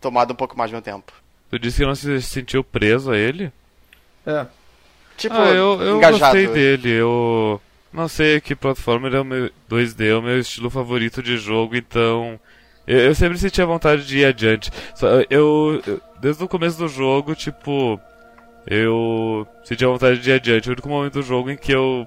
tomado 0.00 0.32
um 0.32 0.36
pouco 0.36 0.58
mais 0.58 0.70
do 0.70 0.74
meu 0.74 0.82
tempo. 0.82 1.12
Tu 1.50 1.58
disse 1.58 1.78
que 1.78 1.86
não 1.86 1.94
se 1.94 2.20
sentiu 2.22 2.64
preso 2.64 3.12
a 3.12 3.16
ele? 3.16 3.52
É. 4.26 4.46
Tipo, 5.16 5.36
ah, 5.36 5.48
eu, 5.50 5.80
eu 5.80 5.96
engajado. 5.98 6.20
gostei 6.20 6.46
dele. 6.48 6.90
Eu 6.90 7.60
não 7.92 8.08
sei 8.08 8.40
que 8.40 8.56
plataforma 8.56 9.08
é 9.08 9.20
o 9.20 9.24
meu 9.24 9.50
2D, 9.70 10.06
é 10.06 10.14
o 10.16 10.22
meu 10.22 10.38
estilo 10.38 10.70
favorito 10.70 11.22
de 11.22 11.36
jogo, 11.36 11.76
então 11.76 12.40
eu, 12.86 12.98
eu 12.98 13.14
sempre 13.14 13.38
senti 13.38 13.60
a 13.62 13.66
vontade 13.66 14.06
de 14.06 14.18
ir 14.18 14.24
adiante. 14.24 14.70
Só, 14.94 15.06
eu, 15.30 15.80
eu- 15.86 16.00
desde 16.20 16.42
o 16.44 16.48
começo 16.48 16.78
do 16.78 16.88
jogo, 16.88 17.34
tipo, 17.34 18.00
eu 18.66 19.46
senti 19.64 19.84
a 19.84 19.88
vontade 19.88 20.20
de 20.20 20.30
ir 20.30 20.34
adiante. 20.34 20.68
O 20.68 20.72
único 20.72 20.88
momento 20.88 21.14
do 21.14 21.22
jogo 21.22 21.50
em 21.50 21.56
que 21.56 21.72
eu 21.72 22.06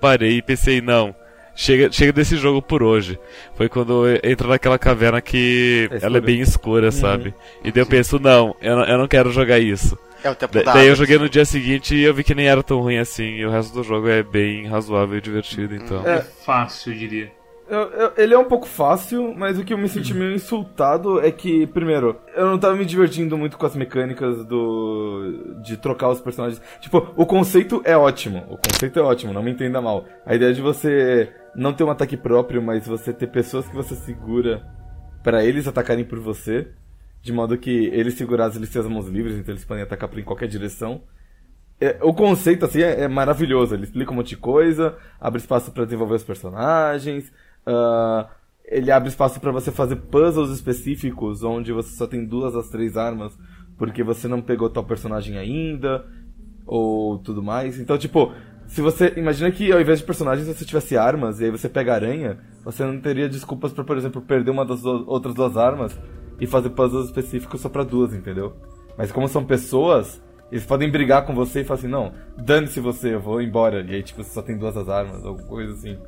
parei 0.00 0.36
e 0.38 0.42
pensei, 0.42 0.80
não, 0.80 1.14
chega, 1.54 1.90
chega 1.90 2.12
desse 2.12 2.36
jogo 2.36 2.60
por 2.60 2.82
hoje. 2.82 3.18
Foi 3.56 3.68
quando 3.68 4.04
entra 4.22 4.48
naquela 4.48 4.78
caverna 4.78 5.20
que 5.20 5.88
É 5.90 6.04
ela 6.06 6.18
é 6.18 6.20
bem 6.20 6.40
escura, 6.40 6.90
sabe? 6.90 7.34
E 7.64 7.72
daí 7.72 7.82
eu 7.82 7.86
penso, 7.86 8.18
não, 8.18 8.54
eu 8.60 8.76
não, 8.76 8.84
eu 8.84 8.98
não 8.98 9.08
quero 9.08 9.32
jogar 9.32 9.58
isso. 9.58 9.98
É 10.22 10.30
o 10.30 10.34
tempo 10.34 10.54
Da- 10.54 10.62
da 10.62 10.72
daí 10.74 10.88
eu 10.88 10.94
joguei 10.96 11.18
no 11.18 11.28
dia 11.28 11.44
seguinte 11.44 11.94
e 11.94 12.02
eu 12.02 12.14
vi 12.14 12.24
que 12.24 12.34
nem 12.34 12.46
era 12.48 12.62
tão 12.62 12.80
ruim 12.80 12.96
assim. 12.98 13.24
E 13.36 13.44
o 13.46 13.50
resto 13.50 13.74
do 13.74 13.82
jogo 13.82 14.08
é 14.08 14.22
bem 14.22 14.66
razoável 14.66 15.18
e 15.18 15.20
divertido, 15.20 15.74
então. 15.74 16.06
É. 16.06 16.16
É 16.16 16.20
fácil, 16.20 16.92
eu 16.92 16.98
diria. 16.98 17.30
Eu- 17.68 17.90
eu- 17.92 18.12
ele 18.18 18.34
é 18.34 18.38
um 18.38 18.44
pouco 18.44 18.66
fácil, 18.66 19.34
mas 19.34 19.58
o 19.58 19.64
que 19.64 19.72
eu 19.72 19.78
me 19.78 19.88
senti 19.88 20.12
meio 20.12 20.34
insultado 20.34 21.18
é 21.20 21.30
que, 21.30 21.66
primeiro, 21.68 22.20
eu 22.36 22.44
não 22.46 22.58
tava 22.58 22.74
me 22.74 22.84
divertindo 22.84 23.38
muito 23.38 23.56
com 23.56 23.64
as 23.64 23.74
mecânicas 23.74 24.44
do. 24.44 25.56
de 25.62 25.76
trocar 25.78 26.10
os 26.10 26.20
personagens. 26.20 26.60
Tipo, 26.80 27.12
o 27.16 27.24
conceito 27.24 27.80
é 27.84 27.96
ótimo. 27.96 28.44
O 28.50 28.58
conceito 28.58 28.98
é 28.98 29.02
ótimo, 29.02 29.32
não 29.32 29.42
me 29.42 29.50
entenda 29.50 29.80
mal. 29.80 30.04
A 30.26 30.34
ideia 30.34 30.52
de 30.52 30.60
você 30.60 31.32
não 31.56 31.72
ter 31.72 31.84
um 31.84 31.90
ataque 31.90 32.16
próprio, 32.18 32.60
mas 32.62 32.86
você 32.86 33.12
ter 33.14 33.28
pessoas 33.28 33.66
que 33.66 33.74
você 33.74 33.94
segura 33.94 34.62
pra 35.22 35.42
eles 35.42 35.66
atacarem 35.66 36.04
por 36.04 36.18
você. 36.20 36.68
De 37.22 37.32
modo 37.32 37.56
que 37.56 37.86
eles 37.86 38.12
segurados, 38.14 38.56
eles 38.58 38.68
têm 38.68 38.82
as 38.82 38.88
mãos 38.88 39.08
livres, 39.08 39.36
então 39.38 39.54
eles 39.54 39.64
podem 39.64 39.82
atacar 39.82 40.10
por 40.10 40.18
em 40.18 40.22
qualquer 40.24 40.46
direção. 40.48 41.00
É, 41.80 41.96
o 42.02 42.12
conceito, 42.12 42.66
assim, 42.66 42.82
é, 42.82 43.00
é 43.04 43.08
maravilhoso. 43.08 43.74
Ele 43.74 43.84
explica 43.84 44.12
um 44.12 44.16
monte 44.16 44.28
de 44.28 44.36
coisa, 44.36 44.96
abre 45.18 45.40
espaço 45.40 45.72
pra 45.72 45.84
desenvolver 45.84 46.14
os 46.16 46.22
personagens, 46.22 47.32
ah, 47.66 48.28
ele 48.64 48.90
abre 48.90 49.08
espaço 49.08 49.40
pra 49.40 49.52
você 49.52 49.70
fazer 49.70 49.96
puzzles 49.96 50.50
específicos, 50.50 51.42
onde 51.42 51.72
você 51.72 51.94
só 51.96 52.06
tem 52.06 52.24
duas 52.24 52.54
das 52.54 52.68
três 52.68 52.96
armas, 52.96 53.36
porque 53.76 54.02
você 54.02 54.26
não 54.26 54.40
pegou 54.40 54.70
tal 54.70 54.84
personagem 54.84 55.36
ainda, 55.36 56.04
ou 56.66 57.18
tudo 57.18 57.42
mais. 57.42 57.78
Então, 57.78 57.98
tipo, 57.98 58.32
se 58.66 58.80
você. 58.80 59.12
Imagina 59.16 59.50
que 59.50 59.70
ao 59.70 59.80
invés 59.80 59.98
de 59.98 60.04
personagens 60.04 60.46
você 60.46 60.64
tivesse 60.64 60.96
armas, 60.96 61.40
e 61.40 61.44
aí 61.44 61.50
você 61.50 61.68
pega 61.68 61.94
aranha, 61.94 62.38
você 62.64 62.84
não 62.84 63.00
teria 63.00 63.28
desculpas 63.28 63.72
pra, 63.72 63.84
por 63.84 63.96
exemplo, 63.96 64.22
perder 64.22 64.50
uma 64.50 64.64
das 64.64 64.84
outras 64.84 65.34
duas 65.34 65.56
armas 65.56 65.98
e 66.40 66.46
fazer 66.46 66.70
puzzles 66.70 67.06
específicos 67.06 67.60
só 67.60 67.68
pra 67.68 67.84
duas, 67.84 68.14
entendeu? 68.14 68.54
Mas 68.96 69.12
como 69.12 69.28
são 69.28 69.44
pessoas, 69.44 70.22
eles 70.50 70.64
podem 70.64 70.90
brigar 70.90 71.26
com 71.26 71.34
você 71.34 71.60
e 71.60 71.64
falar 71.64 71.78
assim, 71.78 71.88
não, 71.88 72.12
dane-se 72.36 72.80
você, 72.80 73.14
eu 73.14 73.20
vou 73.20 73.42
embora. 73.42 73.82
E 73.82 73.94
aí, 73.94 74.02
tipo, 74.02 74.22
você 74.22 74.30
só 74.30 74.42
tem 74.42 74.56
duas 74.56 74.74
das 74.74 74.88
armas, 74.88 75.24
ou 75.24 75.36
coisa 75.36 75.72
assim. 75.72 75.98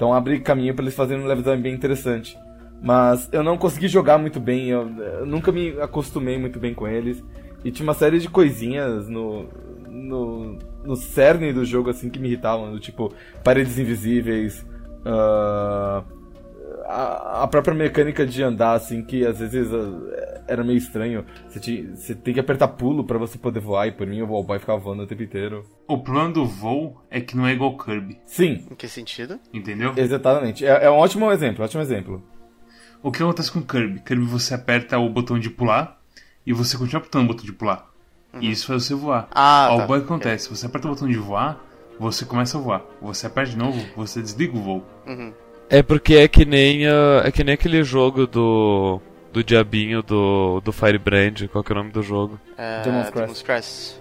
Então 0.00 0.14
abre 0.14 0.40
caminho 0.40 0.74
pra 0.74 0.82
eles 0.82 0.94
fazerem 0.94 1.22
um 1.22 1.26
level 1.26 1.42
design 1.42 1.62
bem 1.62 1.74
interessante. 1.74 2.34
Mas 2.82 3.28
eu 3.30 3.42
não 3.42 3.58
consegui 3.58 3.86
jogar 3.86 4.16
muito 4.16 4.40
bem, 4.40 4.70
eu, 4.70 4.88
eu 4.96 5.26
nunca 5.26 5.52
me 5.52 5.78
acostumei 5.78 6.38
muito 6.38 6.58
bem 6.58 6.72
com 6.72 6.88
eles. 6.88 7.22
E 7.62 7.70
tinha 7.70 7.86
uma 7.86 7.92
série 7.92 8.18
de 8.18 8.26
coisinhas 8.26 9.10
no, 9.10 9.46
no, 9.86 10.58
no 10.82 10.96
cerne 10.96 11.52
do 11.52 11.66
jogo, 11.66 11.90
assim, 11.90 12.08
que 12.08 12.18
me 12.18 12.28
irritavam. 12.28 12.72
Do 12.72 12.80
tipo, 12.80 13.12
paredes 13.44 13.78
invisíveis, 13.78 14.66
ah, 15.04 16.02
a, 16.90 17.42
a 17.44 17.46
própria 17.48 17.74
mecânica 17.74 18.26
de 18.26 18.42
andar, 18.42 18.72
assim, 18.74 19.02
que 19.04 19.24
às 19.26 19.38
vezes 19.38 19.68
ah, 19.72 20.42
era 20.48 20.64
meio 20.64 20.76
estranho. 20.78 21.24
Você, 21.48 21.60
ti- 21.60 21.90
você 21.94 22.14
tem 22.14 22.34
que 22.34 22.40
apertar 22.40 22.68
pulo 22.68 23.04
pra 23.04 23.16
você 23.18 23.38
poder 23.38 23.60
voar, 23.60 23.86
e 23.86 23.92
por 23.92 24.06
mim 24.06 24.20
o 24.22 24.42
boy 24.42 24.58
ficava 24.58 24.78
voando 24.78 25.02
o 25.02 25.06
tempo 25.06 25.22
inteiro. 25.22 25.64
O 25.88 25.98
problema 25.98 26.30
do 26.30 26.44
voo 26.46 27.00
é 27.10 27.20
que 27.20 27.36
não 27.36 27.46
é 27.46 27.52
igual 27.52 27.76
Kirby, 27.76 28.18
Sim, 28.26 28.66
Em 28.70 28.74
que 28.74 28.88
sentido? 28.88 29.38
entendeu? 29.52 29.92
exatamente. 29.96 30.64
É, 30.66 30.84
é 30.84 30.90
um 30.90 30.94
ótimo 30.96 31.30
exemplo, 31.30 31.64
ótimo 31.64 31.82
exemplo. 31.82 32.22
O 33.02 33.10
que 33.10 33.22
acontece 33.22 33.50
com 33.50 33.62
Kirby? 33.62 34.00
Kirby 34.00 34.24
você 34.26 34.52
aperta 34.54 34.98
o 34.98 35.08
botão 35.08 35.38
de 35.38 35.48
pular 35.48 35.98
e 36.46 36.52
você 36.52 36.76
continua 36.76 36.98
apertando 36.98 37.24
o 37.24 37.28
botão 37.28 37.44
de 37.44 37.52
pular. 37.52 37.88
E 38.40 38.50
isso 38.50 38.66
faz 38.68 38.84
você 38.84 38.94
voar. 38.94 39.26
Ah, 39.32 39.66
Ao 39.66 39.78
tá. 39.78 39.86
boy 39.86 39.98
que 40.00 40.04
acontece? 40.04 40.48
Você 40.50 40.66
aperta 40.66 40.86
o 40.86 40.90
botão 40.92 41.08
de 41.08 41.16
voar, 41.16 41.58
você 41.98 42.24
começa 42.24 42.56
a 42.58 42.60
voar. 42.60 42.82
Você 43.02 43.26
aperta 43.26 43.50
de 43.50 43.56
novo, 43.58 43.78
você 43.96 44.20
desliga 44.22 44.56
o 44.56 44.60
voo. 44.62 44.84
Uhum. 45.06 45.32
É 45.70 45.82
porque 45.82 46.14
é 46.16 46.26
que 46.28 46.44
nem 46.44 46.86
ah, 46.86 47.22
é 47.24 47.30
que 47.30 47.44
nem 47.44 47.54
aquele 47.54 47.82
jogo 47.84 48.26
do 48.26 49.00
do 49.32 49.44
diabinho 49.44 50.02
do 50.02 50.60
do 50.60 50.72
Firebrand, 50.72 51.46
qual 51.52 51.62
que 51.62 51.72
é 51.72 51.74
o 51.74 51.78
nome 51.78 51.92
do 51.92 52.02
jogo? 52.02 52.38
É, 52.58 52.82
Demon's 52.82 53.10
Crest. 53.10 53.20
Demon's 53.20 53.42
Crest. 53.42 54.00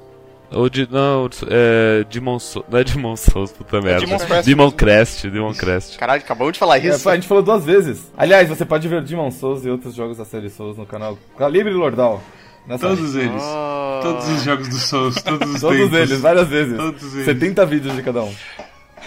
Ou 0.52 0.68
de 0.68 0.92
não, 0.92 1.30
é 1.48 2.04
Demon 2.10 2.40
Souls, 2.40 2.66
não 2.72 2.80
é 2.80 2.84
Demon 2.84 3.16
Souls, 3.16 3.52
puta 3.52 3.80
merda. 3.82 4.04
Demon's 4.04 4.24
Crest 4.26 4.46
Demon. 4.48 4.72
Crest, 4.72 5.28
Demon 5.30 5.54
Crest. 5.54 5.98
Caralho, 6.00 6.24
acabamos 6.24 6.54
de 6.54 6.60
falar 6.60 6.80
É, 6.84 6.88
isso. 6.88 7.08
a 7.08 7.14
gente 7.14 7.28
falou 7.28 7.44
duas 7.44 7.64
vezes. 7.64 8.12
Aliás, 8.18 8.50
você 8.50 8.66
pode 8.66 8.88
ver 8.88 9.04
Demon 9.04 9.30
Souls 9.30 9.64
e 9.64 9.70
outros 9.70 9.94
jogos 9.94 10.18
da 10.18 10.26
série 10.26 10.50
Souls 10.50 10.76
no 10.76 10.88
canal 10.88 11.20
Calibre 11.38 11.72
Lordal. 11.72 12.20
Nessa- 12.66 12.88
Todos 12.88 13.16
eles. 13.16 13.42
Oh. 13.44 14.00
Todos 14.02 14.28
os 14.28 14.44
jogos 14.44 14.68
do 14.70 14.76
Souls, 14.76 15.22
todos 15.22 15.54
os 15.54 15.62
Todos 15.62 15.78
tempos. 15.78 15.98
eles, 16.00 16.20
várias 16.20 16.48
vezes. 16.48 16.78
Todos 16.78 17.14
eles. 17.14 17.26
70 17.26 17.66
vídeos 17.68 17.96
de 17.96 18.02
cada 18.02 18.24
um. 18.24 18.34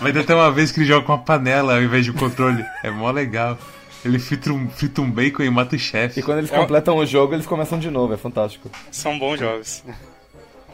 Vai 0.02 0.12
ter 0.12 0.18
até 0.20 0.34
uma 0.34 0.50
vez 0.50 0.72
que 0.72 0.80
ele 0.80 0.86
joga 0.86 1.06
com 1.06 1.12
uma 1.12 1.18
panela 1.18 1.76
ao 1.76 1.82
invés 1.82 2.04
de 2.04 2.10
um 2.10 2.14
controle. 2.14 2.64
É 2.82 2.90
mó 2.90 3.10
legal. 3.10 3.56
Ele 4.04 4.18
frita 4.18 4.52
um, 4.52 4.68
frita 4.68 5.00
um 5.00 5.10
bacon 5.10 5.42
e 5.44 5.50
mata 5.50 5.76
o 5.76 5.78
chefe. 5.78 6.20
E 6.20 6.22
quando 6.22 6.38
eles 6.38 6.52
É. 6.52 6.56
completam 6.58 6.96
o 6.96 7.06
jogo, 7.06 7.34
eles 7.34 7.46
começam 7.46 7.78
de 7.78 7.88
novo, 7.90 8.12
é 8.12 8.16
fantástico. 8.16 8.68
São 8.90 9.16
bons 9.18 9.38
jogos. 9.38 9.84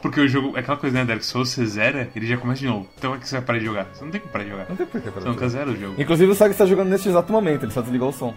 Porque 0.00 0.20
o 0.20 0.28
jogo, 0.28 0.56
é 0.56 0.60
aquela 0.60 0.76
coisa, 0.78 0.96
né, 0.98 1.04
Dark 1.04 1.22
Souls, 1.22 1.50
você 1.50 1.66
zera, 1.66 2.08
ele 2.16 2.26
já 2.26 2.36
começa 2.38 2.60
de 2.60 2.66
novo. 2.68 2.88
Então 2.96 3.14
é 3.14 3.18
que 3.18 3.28
você 3.28 3.34
vai 3.36 3.44
parar 3.44 3.58
de 3.58 3.64
jogar. 3.66 3.86
Você 3.92 4.04
não 4.04 4.10
tem 4.12 4.20
que 4.20 4.28
parar 4.28 4.44
de 4.44 4.50
jogar. 4.50 4.66
Não 4.68 4.76
tem 4.76 4.86
porquê 4.86 5.10
Você 5.10 5.20
para 5.20 5.30
nunca 5.30 5.48
zera 5.48 5.70
o 5.70 5.76
jogo. 5.76 6.00
Inclusive 6.00 6.30
o 6.32 6.34
Saga 6.34 6.52
está 6.52 6.64
jogando 6.64 6.88
neste 6.88 7.08
exato 7.08 7.30
momento, 7.32 7.64
ele 7.64 7.72
só 7.72 7.82
desligou 7.82 8.08
o 8.08 8.12
som. 8.12 8.32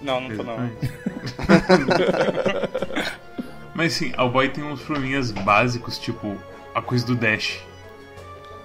Não, 0.00 0.20
não 0.20 0.34
tô 0.36 0.42
não. 0.44 0.56
Mas 3.74 3.92
sim, 3.94 4.12
a 4.16 4.26
Boy 4.26 4.48
tem 4.48 4.62
uns 4.64 4.80
probleminhas 4.82 5.30
básicos, 5.30 5.98
tipo 5.98 6.36
a 6.74 6.80
coisa 6.82 7.06
do 7.06 7.14
dash. 7.14 7.58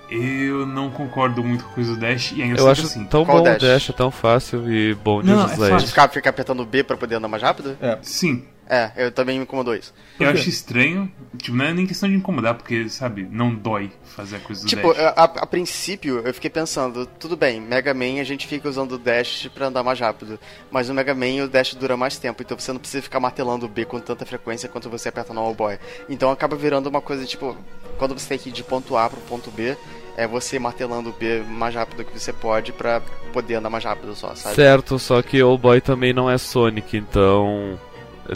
Eu 0.09 0.65
não 0.65 0.89
concordo 0.89 1.43
muito 1.43 1.63
com 1.65 1.71
a 1.71 1.73
coisa 1.73 1.93
do 1.93 1.99
dash 1.99 2.31
e 2.31 2.41
ainda 2.41 2.59
Eu 2.59 2.69
acho 2.69 2.83
assim. 2.85 3.03
tão 3.05 3.25
Qual 3.25 3.37
bom 3.37 3.43
o 3.43 3.45
dash? 3.45 3.61
Dash, 3.61 3.89
é 3.89 3.93
tão 3.93 4.09
fácil 4.09 4.71
e 4.71 4.93
bom 4.95 5.21
de 5.21 5.27
Não, 5.27 5.41
é 5.41 5.45
usar 5.45 5.55
fácil. 5.55 5.75
ele. 5.77 5.87
Ficar, 5.87 6.07
ficar 6.09 6.29
apertando 6.29 6.65
B 6.65 6.83
pra 6.83 6.95
poder 6.95 7.15
andar 7.15 7.27
mais 7.27 7.43
rápido? 7.43 7.77
Sim, 8.01 8.45
É, 8.69 8.91
eu 8.97 9.11
também 9.11 9.37
me 9.37 9.43
incomodou 9.43 9.73
isso. 9.75 9.93
eu 10.19 10.31
quê? 10.31 10.37
acho 10.39 10.49
estranho. 10.49 11.09
Tipo, 11.37 11.55
não 11.55 11.65
é 11.65 11.73
nem 11.73 11.85
questão 11.87 12.09
de 12.09 12.15
incomodar, 12.15 12.53
porque, 12.55 12.89
sabe, 12.89 13.27
não 13.31 13.53
dói 13.55 13.91
fazer 14.03 14.37
a 14.37 14.39
coisa 14.39 14.63
do 14.63 14.67
Tipo, 14.67 14.93
dash. 14.93 15.13
a, 15.15 15.23
a 15.23 15.45
princípio 15.45 16.19
eu 16.25 16.33
fiquei 16.33 16.49
pensando, 16.49 17.05
tudo 17.05 17.37
bem, 17.37 17.61
Mega 17.61 17.93
Man 17.93 18.19
a 18.19 18.23
gente 18.23 18.45
fica 18.47 18.67
usando 18.67 18.93
o 18.93 18.97
dash 18.97 19.49
pra 19.53 19.67
andar 19.67 19.83
mais 19.83 19.99
rápido, 19.99 20.37
mas 20.69 20.89
no 20.89 20.95
Mega 20.95 21.13
Man 21.15 21.45
o 21.45 21.47
dash 21.47 21.75
dura 21.75 21.95
mais 21.95 22.17
tempo, 22.17 22.41
então 22.41 22.59
você 22.59 22.73
não 22.73 22.79
precisa 22.79 23.01
ficar 23.03 23.19
martelando 23.19 23.65
o 23.65 23.69
B 23.69 23.85
com 23.85 23.99
tanta 23.99 24.25
frequência 24.25 24.67
quanto 24.67 24.89
você 24.89 25.09
aperta 25.09 25.33
no 25.33 25.39
All 25.41 25.53
Boy. 25.53 25.77
Então 26.09 26.29
acaba 26.31 26.55
virando 26.55 26.87
uma 26.89 27.01
coisa 27.01 27.25
tipo, 27.25 27.55
quando 27.97 28.17
você 28.19 28.27
tem 28.29 28.37
que 28.37 28.49
ir 28.49 28.53
de 28.53 28.63
ponto 28.63 28.97
A 28.97 29.09
pro 29.09 29.21
ponto 29.21 29.49
B, 29.51 29.77
é 30.17 30.27
você 30.27 30.57
martelando 30.59 31.09
o 31.11 31.13
B 31.13 31.41
mais 31.47 31.73
rápido 31.75 32.03
que 32.03 32.19
você 32.19 32.33
pode 32.33 32.73
pra 32.73 33.01
poder 33.31 33.55
andar 33.55 33.69
mais 33.69 33.83
rápido 33.83 34.13
só, 34.15 34.33
sabe? 34.35 34.55
Certo, 34.55 34.97
só 34.97 35.21
que 35.21 35.41
o 35.43 35.57
Boy 35.57 35.79
também 35.79 36.11
não 36.11 36.29
é 36.29 36.37
Sonic, 36.37 36.97
então 36.97 37.79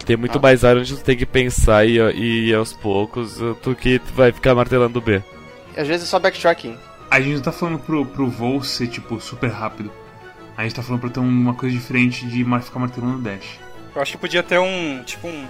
tem 0.06 0.16
muito 0.18 0.38
Ah. 0.38 0.42
mais 0.42 0.64
área 0.64 0.82
onde 0.82 0.96
tu 0.96 1.04
tem 1.04 1.18
que 1.18 1.26
pensar 1.26 1.86
e, 1.86 1.98
e 2.00 2.50
ir 2.50 2.56
aos 2.56 2.74
poucos, 2.74 3.38
tu 3.62 3.76
que 3.76 4.00
vai 4.16 4.32
ficar 4.32 4.56
martelando 4.56 5.00
o 5.00 5.02
B. 5.02 5.22
Às 5.76 5.88
vezes 5.88 6.04
é 6.08 6.10
só 6.10 6.20
backtracking. 6.20 6.78
A 7.10 7.20
gente 7.20 7.36
não 7.36 7.42
tá 7.42 7.52
falando 7.52 7.80
pro, 7.80 8.06
pro 8.06 8.30
voo 8.30 8.64
ser, 8.64 8.88
tipo, 8.88 9.20
super 9.20 9.50
rápido. 9.50 9.92
A 10.56 10.64
gente 10.64 10.76
tá 10.76 10.84
falando 10.84 11.02
pra 11.02 11.10
ter 11.10 11.20
uma 11.20 11.54
coisa 11.54 11.76
diferente 11.76 12.26
de 12.26 12.44
ficar 12.62 12.80
martelando 12.80 13.18
o 13.18 13.22
dash. 13.22 13.60
Eu 13.96 14.02
acho 14.02 14.12
que 14.14 14.18
podia 14.18 14.42
ter 14.44 14.60
um, 14.60 15.02
tipo 15.04 15.28
um... 15.28 15.46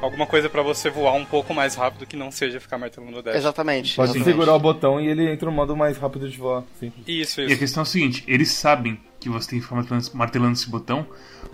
Alguma 0.00 0.26
coisa 0.26 0.48
pra 0.48 0.60
você 0.62 0.90
voar 0.90 1.14
um 1.14 1.24
pouco 1.24 1.54
mais 1.54 1.74
rápido 1.74 2.06
que 2.06 2.16
não 2.16 2.30
seja 2.30 2.60
ficar 2.60 2.76
martelando 2.76 3.18
o 3.18 3.22
dash. 3.22 3.34
Exatamente. 3.36 3.96
Pode 3.96 4.10
exatamente. 4.10 4.30
segurar 4.30 4.54
o 4.54 4.58
botão 4.58 5.00
e 5.00 5.06
ele 5.08 5.30
entra 5.30 5.46
no 5.50 5.56
modo 5.56 5.74
mais 5.74 5.96
rápido 5.96 6.28
de 6.28 6.36
voar. 6.36 6.64
Simples. 6.78 7.02
Isso, 7.08 7.40
E 7.40 7.44
a 7.44 7.46
isso. 7.48 7.58
questão 7.58 7.80
é 7.80 7.82
a 7.82 7.86
seguinte, 7.86 8.22
eles 8.28 8.50
sabem 8.52 9.00
que 9.18 9.28
você 9.30 9.50
tem 9.50 9.58
que 9.58 9.64
ficar 9.64 9.76
martelando, 9.76 10.10
martelando 10.14 10.52
esse 10.52 10.68
botão, 10.68 11.06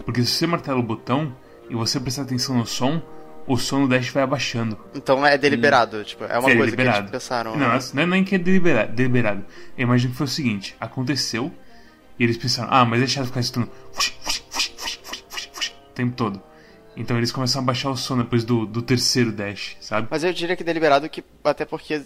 porque 0.04 0.22
se 0.22 0.32
você 0.32 0.46
martela 0.46 0.78
o 0.80 0.82
botão 0.82 1.32
e 1.72 1.74
você 1.74 1.98
prestar 1.98 2.22
atenção 2.22 2.56
no 2.56 2.66
som, 2.66 3.00
o 3.46 3.56
som 3.56 3.80
do 3.80 3.88
dash 3.88 4.08
vai 4.10 4.22
abaixando. 4.22 4.78
Então 4.94 5.26
é 5.26 5.36
deliberado, 5.38 6.04
tipo, 6.04 6.22
é 6.24 6.38
uma 6.38 6.50
É 6.50 6.54
coisa 6.54 6.64
deliberado. 6.66 6.96
que 6.98 7.02
eles 7.04 7.10
pensaram. 7.10 7.56
Não, 7.56 7.68
né? 7.70 7.78
não 7.94 8.02
é 8.02 8.06
nem 8.06 8.22
que 8.24 8.34
é 8.34 8.38
delibera- 8.38 8.86
deliberado. 8.86 9.44
Eu 9.76 9.82
imagino 9.84 10.12
que 10.12 10.18
foi 10.18 10.26
o 10.26 10.28
seguinte, 10.28 10.76
aconteceu, 10.78 11.50
e 12.18 12.24
eles 12.24 12.36
pensaram, 12.36 12.68
ah, 12.72 12.84
mas 12.84 13.02
é 13.02 13.06
chato 13.06 13.26
ficar 13.26 13.40
escutando 13.40 13.70
o 15.90 15.94
tempo 15.94 16.14
todo. 16.16 16.42
Então 16.96 17.16
eles 17.16 17.32
começaram 17.32 17.62
a 17.64 17.66
baixar 17.66 17.90
o 17.90 17.96
som 17.96 18.18
depois 18.18 18.44
do, 18.44 18.66
do 18.66 18.82
terceiro 18.82 19.32
dash, 19.32 19.76
sabe? 19.80 20.08
Mas 20.10 20.22
eu 20.24 20.32
diria 20.32 20.54
que 20.54 20.62
deliberado 20.62 21.08
que 21.08 21.24
até 21.42 21.64
porque 21.64 22.02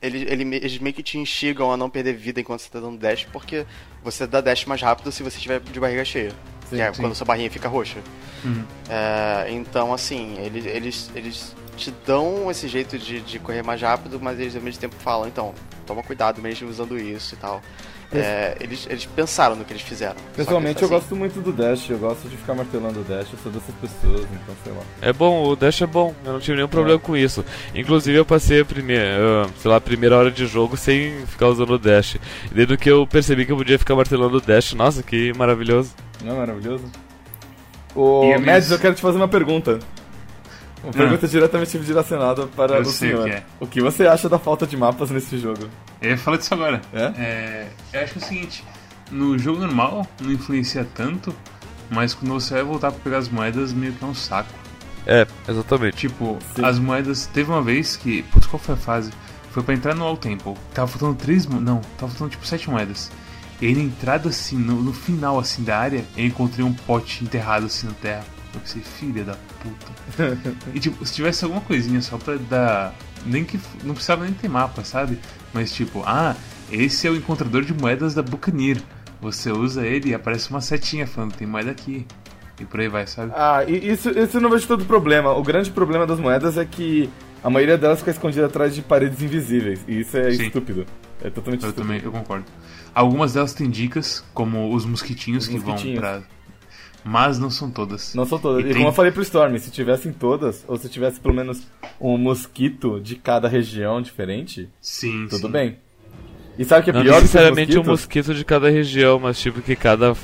ele, 0.00 0.22
ele- 0.28 0.56
eles 0.56 0.78
meio 0.78 0.94
que 0.94 1.02
te 1.02 1.18
instigam 1.18 1.70
a 1.70 1.76
não 1.76 1.90
perder 1.90 2.14
vida 2.14 2.40
enquanto 2.40 2.60
você 2.60 2.70
tá 2.70 2.80
dando 2.80 2.98
dash, 2.98 3.26
porque 3.30 3.66
você 4.02 4.26
dá 4.26 4.40
dash 4.40 4.64
mais 4.64 4.80
rápido 4.80 5.12
se 5.12 5.22
você 5.22 5.36
estiver 5.36 5.60
de 5.60 5.78
barriga 5.78 6.04
cheia. 6.04 6.32
Sim, 6.70 6.76
que 6.76 6.82
é 6.82 6.92
sim. 6.92 7.02
quando 7.02 7.14
sua 7.14 7.24
barrinha 7.26 7.50
fica 7.50 7.68
roxa. 7.68 8.00
Uhum. 8.44 8.64
É, 8.88 9.46
então, 9.50 9.92
assim, 9.92 10.38
eles, 10.38 10.66
eles, 10.66 11.10
eles 11.14 11.54
te 11.76 11.92
dão 12.06 12.50
esse 12.50 12.68
jeito 12.68 12.98
de, 12.98 13.20
de 13.20 13.38
correr 13.38 13.62
mais 13.62 13.80
rápido, 13.80 14.18
mas 14.20 14.38
eles 14.38 14.56
ao 14.56 14.62
mesmo 14.62 14.80
tempo 14.80 14.94
falam, 14.98 15.28
então, 15.28 15.54
toma 15.86 16.02
cuidado 16.02 16.40
mesmo 16.40 16.68
usando 16.68 16.98
isso 16.98 17.34
e 17.34 17.38
tal. 17.38 17.62
É, 18.12 18.56
eles, 18.60 18.86
eles 18.90 19.06
pensaram 19.06 19.54
no 19.54 19.64
que 19.64 19.72
eles 19.72 19.82
fizeram. 19.82 20.16
Que, 20.16 20.38
Pessoalmente 20.38 20.82
eu 20.82 20.86
assim, 20.86 20.94
gosto 20.94 21.14
muito 21.14 21.40
do 21.40 21.52
Dash, 21.52 21.88
eu 21.88 21.98
gosto 21.98 22.28
de 22.28 22.36
ficar 22.36 22.54
martelando 22.54 23.00
o 23.00 23.04
Dash, 23.04 23.28
eu 23.32 23.38
sou 23.40 23.52
dessas 23.52 23.74
pessoas, 23.76 24.26
então 24.32 24.54
sei 24.64 24.72
lá. 24.72 24.82
É 25.00 25.12
bom, 25.12 25.44
o 25.48 25.54
Dash 25.54 25.82
é 25.82 25.86
bom, 25.86 26.12
eu 26.24 26.32
não 26.32 26.40
tive 26.40 26.56
nenhum 26.56 26.68
problema 26.68 26.98
com 26.98 27.16
isso. 27.16 27.44
Inclusive 27.74 28.18
eu 28.18 28.24
passei 28.24 28.62
a 28.62 28.64
primeira, 28.64 29.46
sei 29.58 29.70
lá, 29.70 29.76
a 29.76 29.80
primeira 29.80 30.16
hora 30.16 30.30
de 30.30 30.44
jogo 30.46 30.76
sem 30.76 31.24
ficar 31.26 31.48
usando 31.48 31.70
o 31.74 31.78
Dash. 31.78 32.16
E 32.50 32.54
desde 32.54 32.76
que 32.76 32.90
eu 32.90 33.06
percebi 33.06 33.46
que 33.46 33.52
eu 33.52 33.56
podia 33.56 33.78
ficar 33.78 33.94
martelando 33.94 34.38
o 34.38 34.40
Dash, 34.40 34.72
nossa, 34.74 35.02
que 35.02 35.32
maravilhoso. 35.36 35.92
Não 36.24 36.34
é 36.34 36.38
maravilhoso? 36.38 36.84
Ô, 37.94 38.24
E 38.24 38.38
Mads, 38.38 38.70
eu 38.70 38.78
quero 38.78 38.94
te 38.94 39.00
fazer 39.00 39.16
uma 39.18 39.28
pergunta. 39.28 39.78
Uma 40.82 40.92
pergunta 40.92 41.28
diretamente 41.28 41.78
direcionada 41.78 42.46
para 42.46 42.76
Eu 42.76 42.82
o 42.82 42.84
senhor. 42.86 43.24
que 43.24 43.30
é. 43.30 43.42
O 43.60 43.66
que 43.66 43.80
você 43.82 44.06
acha 44.06 44.28
da 44.28 44.38
falta 44.38 44.66
de 44.66 44.76
mapas 44.76 45.10
nesse 45.10 45.38
jogo? 45.38 45.68
Eu 46.00 46.10
ia 46.10 46.18
falar 46.18 46.38
disso 46.38 46.54
agora. 46.54 46.80
É? 46.92 47.02
É, 47.18 47.68
eu 47.92 48.00
acho 48.02 48.12
que 48.14 48.18
é 48.18 48.22
o 48.22 48.24
seguinte, 48.24 48.64
no 49.10 49.38
jogo 49.38 49.60
normal 49.60 50.06
não 50.22 50.32
influencia 50.32 50.86
tanto, 50.94 51.34
mas 51.90 52.14
quando 52.14 52.32
você 52.32 52.54
vai 52.54 52.62
voltar 52.62 52.90
pra 52.92 53.00
pegar 53.00 53.18
as 53.18 53.28
moedas, 53.28 53.72
meio 53.72 53.92
que 53.92 54.02
é 54.02 54.06
um 54.06 54.14
saco. 54.14 54.48
É, 55.06 55.26
exatamente. 55.48 55.96
Tipo, 55.96 56.38
Sim. 56.54 56.64
as 56.64 56.78
moedas. 56.78 57.26
Teve 57.26 57.50
uma 57.50 57.62
vez 57.62 57.96
que. 57.96 58.22
Putz, 58.24 58.46
qual 58.46 58.58
foi 58.60 58.74
a 58.74 58.78
fase? 58.78 59.10
Foi 59.50 59.62
pra 59.62 59.74
entrar 59.74 59.94
no 59.94 60.04
All 60.04 60.16
Temple. 60.16 60.54
Tava 60.74 60.86
faltando 60.86 61.14
três. 61.14 61.46
mo- 61.46 61.60
Não, 61.60 61.80
tava 61.98 62.08
faltando 62.12 62.30
tipo 62.30 62.46
sete 62.46 62.70
moedas. 62.70 63.10
E 63.60 63.66
aí 63.66 63.74
na 63.74 63.82
entrada 63.82 64.28
assim, 64.28 64.56
no, 64.56 64.76
no 64.82 64.92
final 64.92 65.38
assim 65.38 65.62
da 65.64 65.76
área, 65.78 66.04
eu 66.16 66.24
encontrei 66.26 66.64
um 66.64 66.72
pote 66.72 67.24
enterrado 67.24 67.66
assim 67.66 67.86
na 67.86 67.92
terra. 67.94 68.24
Eu 68.54 68.60
pensei, 68.60 68.82
filha 68.82 69.24
da 69.24 69.36
puta. 69.62 70.36
e 70.74 70.80
tipo, 70.80 71.04
se 71.06 71.14
tivesse 71.14 71.44
alguma 71.44 71.60
coisinha 71.62 72.00
só 72.02 72.18
pra 72.18 72.36
dar. 72.36 72.94
Nem 73.24 73.44
que. 73.44 73.60
Não 73.84 73.94
precisava 73.94 74.24
nem 74.24 74.32
ter 74.32 74.48
mapa, 74.48 74.82
sabe? 74.84 75.18
Mas 75.52 75.72
tipo, 75.72 76.02
ah, 76.06 76.34
esse 76.70 77.06
é 77.06 77.10
o 77.10 77.16
encontrador 77.16 77.62
de 77.64 77.72
moedas 77.74 78.14
da 78.14 78.22
Buccaneer. 78.22 78.82
Você 79.20 79.52
usa 79.52 79.86
ele 79.86 80.10
e 80.10 80.14
aparece 80.14 80.48
uma 80.50 80.60
setinha 80.60 81.06
falando, 81.06 81.34
tem 81.34 81.46
moeda 81.46 81.70
aqui. 81.70 82.06
E 82.58 82.64
por 82.64 82.80
aí 82.80 82.88
vai, 82.88 83.06
sabe? 83.06 83.32
Ah, 83.34 83.64
e 83.66 83.90
isso, 83.92 84.10
isso 84.10 84.36
eu 84.36 84.40
não 84.40 84.50
vejo 84.50 84.66
todo 84.66 84.84
problema. 84.84 85.32
O 85.32 85.42
grande 85.42 85.70
problema 85.70 86.06
das 86.06 86.18
moedas 86.18 86.56
é 86.58 86.64
que 86.64 87.08
a 87.42 87.48
maioria 87.50 87.76
delas 87.78 87.98
fica 88.00 88.10
escondida 88.10 88.46
atrás 88.46 88.74
de 88.74 88.82
paredes 88.82 89.22
invisíveis. 89.22 89.80
E 89.86 90.00
isso 90.00 90.16
é 90.16 90.30
Sim. 90.32 90.46
estúpido. 90.46 90.84
É 91.22 91.28
totalmente 91.30 91.62
Eu 91.62 91.70
estúpido. 91.70 91.86
também, 91.88 92.02
eu 92.04 92.10
concordo. 92.12 92.44
Algumas 92.94 93.34
delas 93.34 93.52
têm 93.54 93.68
dicas, 93.70 94.24
como 94.34 94.74
os 94.74 94.84
mosquitinhos 94.84 95.44
Os 95.44 95.48
que 95.50 95.58
mosquitinhos. 95.58 96.00
vão 96.00 96.20
pra. 96.20 96.22
Mas 97.04 97.38
não 97.38 97.50
são 97.50 97.70
todas. 97.70 98.14
Não 98.14 98.26
são 98.26 98.38
todas. 98.38 98.60
E 98.64 98.68
E, 98.68 98.68
tem- 98.68 98.74
como 98.76 98.88
eu 98.88 98.92
falei 98.92 99.10
pro 99.10 99.22
Storm, 99.22 99.56
se 99.58 99.70
tivessem 99.70 100.12
todas, 100.12 100.64
ou 100.68 100.76
se 100.76 100.88
tivesse 100.88 101.18
pelo 101.20 101.34
menos 101.34 101.66
um 102.00 102.16
mosquito 102.18 103.00
de 103.00 103.16
cada 103.16 103.48
região 103.48 104.00
diferente, 104.02 104.68
Sim, 104.80 105.26
tudo 105.30 105.46
sim. 105.46 105.52
bem. 105.52 105.76
E 106.58 106.64
sabe 106.64 106.82
o 106.82 106.84
que 106.84 106.90
é 106.90 106.92
Não 106.92 107.02
pior 107.02 107.12
que 107.12 107.16
os 107.18 107.22
necessariamente 107.24 107.78
um 107.78 107.84
mosquito 107.84 108.34
de 108.34 108.44
cada 108.44 108.68
região, 108.68 109.18
mas 109.18 109.40
tipo 109.40 109.62
que 109.62 109.74
cada 109.74 110.14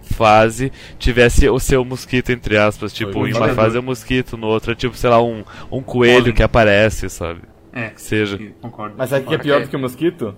fase 0.00 0.72
tivesse 0.98 1.48
o 1.48 1.58
seu 1.58 1.84
mosquito, 1.84 2.30
entre 2.30 2.56
aspas. 2.56 2.92
Tipo, 2.92 3.12
Foi, 3.12 3.30
em 3.30 3.34
uma 3.34 3.48
fase 3.50 3.76
é 3.76 3.80
um 3.80 3.84
mosquito, 3.84 4.36
no 4.36 4.46
outro 4.46 4.72
é 4.72 4.74
tipo, 4.74 4.96
sei 4.96 5.10
lá, 5.10 5.22
um, 5.22 5.44
um 5.70 5.82
coelho 5.82 6.20
Pólen. 6.20 6.34
que 6.34 6.42
aparece, 6.42 7.08
sabe? 7.10 7.40
É, 7.72 7.88
Que 7.90 8.00
seja. 8.02 8.38
concordo. 8.60 8.94
Mas 8.98 9.10
sabe 9.10 9.24
o 9.24 9.28
que 9.28 9.34
é 9.34 9.38
pior 9.38 9.62
do 9.62 9.68
que 9.68 9.76
o 9.76 9.78
mosquito? 9.78 10.34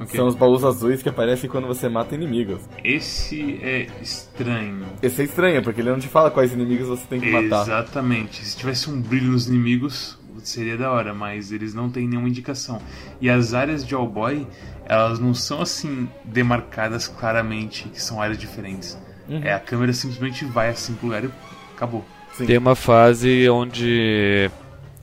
Ok. 0.00 0.16
São 0.16 0.26
os 0.26 0.34
baús 0.34 0.64
azuis 0.64 1.02
que 1.02 1.08
aparecem 1.08 1.48
quando 1.48 1.66
você 1.66 1.88
mata 1.88 2.14
inimigos. 2.14 2.60
Esse 2.84 3.58
é 3.62 3.86
estranho. 4.02 4.86
Esse 5.02 5.22
é 5.22 5.24
estranho, 5.24 5.62
porque 5.62 5.80
ele 5.80 5.90
não 5.90 5.98
te 5.98 6.08
fala 6.08 6.30
quais 6.30 6.52
inimigos 6.52 6.88
você 6.88 7.04
tem 7.08 7.20
que 7.20 7.30
matar. 7.30 7.62
Exatamente. 7.62 8.44
Se 8.44 8.56
tivesse 8.56 8.90
um 8.90 9.00
brilho 9.00 9.32
nos 9.32 9.48
inimigos, 9.48 10.18
seria 10.42 10.76
da 10.76 10.90
hora, 10.90 11.14
mas 11.14 11.52
eles 11.52 11.74
não 11.74 11.90
têm 11.90 12.06
nenhuma 12.06 12.28
indicação. 12.28 12.80
E 13.20 13.28
as 13.28 13.54
áreas 13.54 13.86
de 13.86 13.94
All 13.94 14.06
Boy, 14.06 14.46
elas 14.84 15.18
não 15.18 15.34
são 15.34 15.60
assim 15.60 16.08
demarcadas 16.24 17.08
claramente, 17.08 17.88
que 17.88 18.00
são 18.00 18.20
áreas 18.20 18.38
diferentes. 18.38 18.98
Uhum. 19.28 19.40
É, 19.42 19.52
a 19.52 19.60
câmera 19.60 19.92
simplesmente 19.92 20.44
vai 20.44 20.68
assim 20.68 20.94
pro 20.94 21.06
lugar 21.06 21.24
e 21.24 21.30
acabou. 21.74 22.04
Sim. 22.34 22.46
Tem 22.46 22.58
uma 22.58 22.74
fase 22.76 23.48
onde 23.48 24.50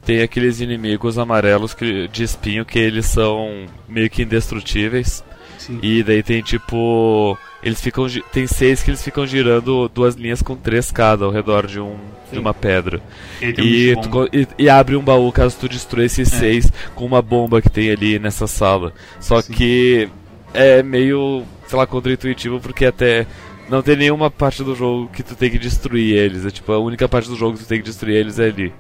tem 0.05 0.21
aqueles 0.21 0.59
inimigos 0.59 1.17
amarelos 1.17 1.73
que, 1.73 2.07
de 2.07 2.23
espinho 2.23 2.65
que 2.65 2.79
eles 2.79 3.05
são 3.05 3.65
meio 3.87 4.09
que 4.09 4.23
indestrutíveis. 4.23 5.23
Sim. 5.57 5.79
E 5.81 6.03
daí 6.03 6.21
tem 6.21 6.41
tipo. 6.41 7.37
Eles 7.63 7.79
ficam. 7.79 8.05
Tem 8.31 8.45
seis 8.45 8.83
que 8.83 8.89
eles 8.91 9.01
ficam 9.01 9.25
girando 9.25 9.87
duas 9.87 10.15
linhas 10.15 10.41
com 10.41 10.55
três 10.57 10.91
cada 10.91 11.23
ao 11.23 11.31
redor 11.31 11.65
de 11.67 11.79
um. 11.79 11.95
Sim. 12.25 12.33
De 12.33 12.39
uma 12.39 12.53
pedra. 12.53 13.01
E, 13.41 13.95
tu 13.95 14.29
e, 14.33 14.47
e 14.57 14.69
abre 14.69 14.95
um 14.97 15.01
baú 15.03 15.31
caso 15.31 15.55
tu 15.59 15.69
destrua 15.69 16.03
esses 16.03 16.33
É. 16.33 16.37
seis 16.37 16.71
com 16.95 17.05
uma 17.05 17.21
bomba 17.21 17.61
que 17.61 17.69
tem 17.69 17.91
ali 17.91 18.19
nessa 18.19 18.47
sala. 18.47 18.91
Só 19.21 19.39
Sim. 19.41 19.53
que 19.53 20.09
é 20.53 20.83
meio, 20.83 21.43
sei 21.67 21.77
lá, 21.77 21.87
contra-intuitivo 21.87 22.59
porque 22.59 22.85
até 22.85 23.25
não 23.69 23.81
tem 23.81 23.95
nenhuma 23.95 24.29
parte 24.29 24.63
do 24.63 24.75
jogo 24.75 25.09
que 25.13 25.23
tu 25.23 25.35
tem 25.35 25.49
que 25.49 25.59
destruir 25.59 26.15
eles. 26.17 26.45
É 26.45 26.49
tipo, 26.49 26.71
a 26.73 26.79
única 26.79 27.07
parte 27.07 27.29
do 27.29 27.37
jogo 27.37 27.57
que 27.57 27.63
tu 27.63 27.67
tem 27.67 27.79
que 27.79 27.85
destruir 27.85 28.17
eles 28.17 28.37
é 28.39 28.47
ali. 28.47 28.73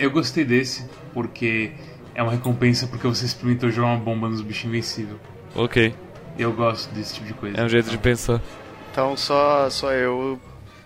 Eu 0.00 0.10
gostei 0.10 0.44
desse, 0.44 0.84
porque 1.12 1.72
é 2.14 2.22
uma 2.22 2.32
recompensa 2.32 2.86
porque 2.86 3.06
você 3.06 3.24
experimentou 3.26 3.70
jogar 3.70 3.88
uma 3.88 3.98
bomba 3.98 4.28
nos 4.28 4.40
bichos 4.40 4.64
invencíveis. 4.64 5.16
Ok, 5.54 5.94
Eu 6.38 6.52
gosto 6.52 6.92
desse 6.94 7.14
tipo 7.14 7.26
de 7.26 7.34
coisa. 7.34 7.56
é 7.60 7.64
um 7.64 7.68
jeito 7.68 7.90
de 7.90 7.98
pensar. 7.98 8.40
Então 8.90 9.16
só, 9.16 9.68
só 9.70 9.92
eu 9.92 10.38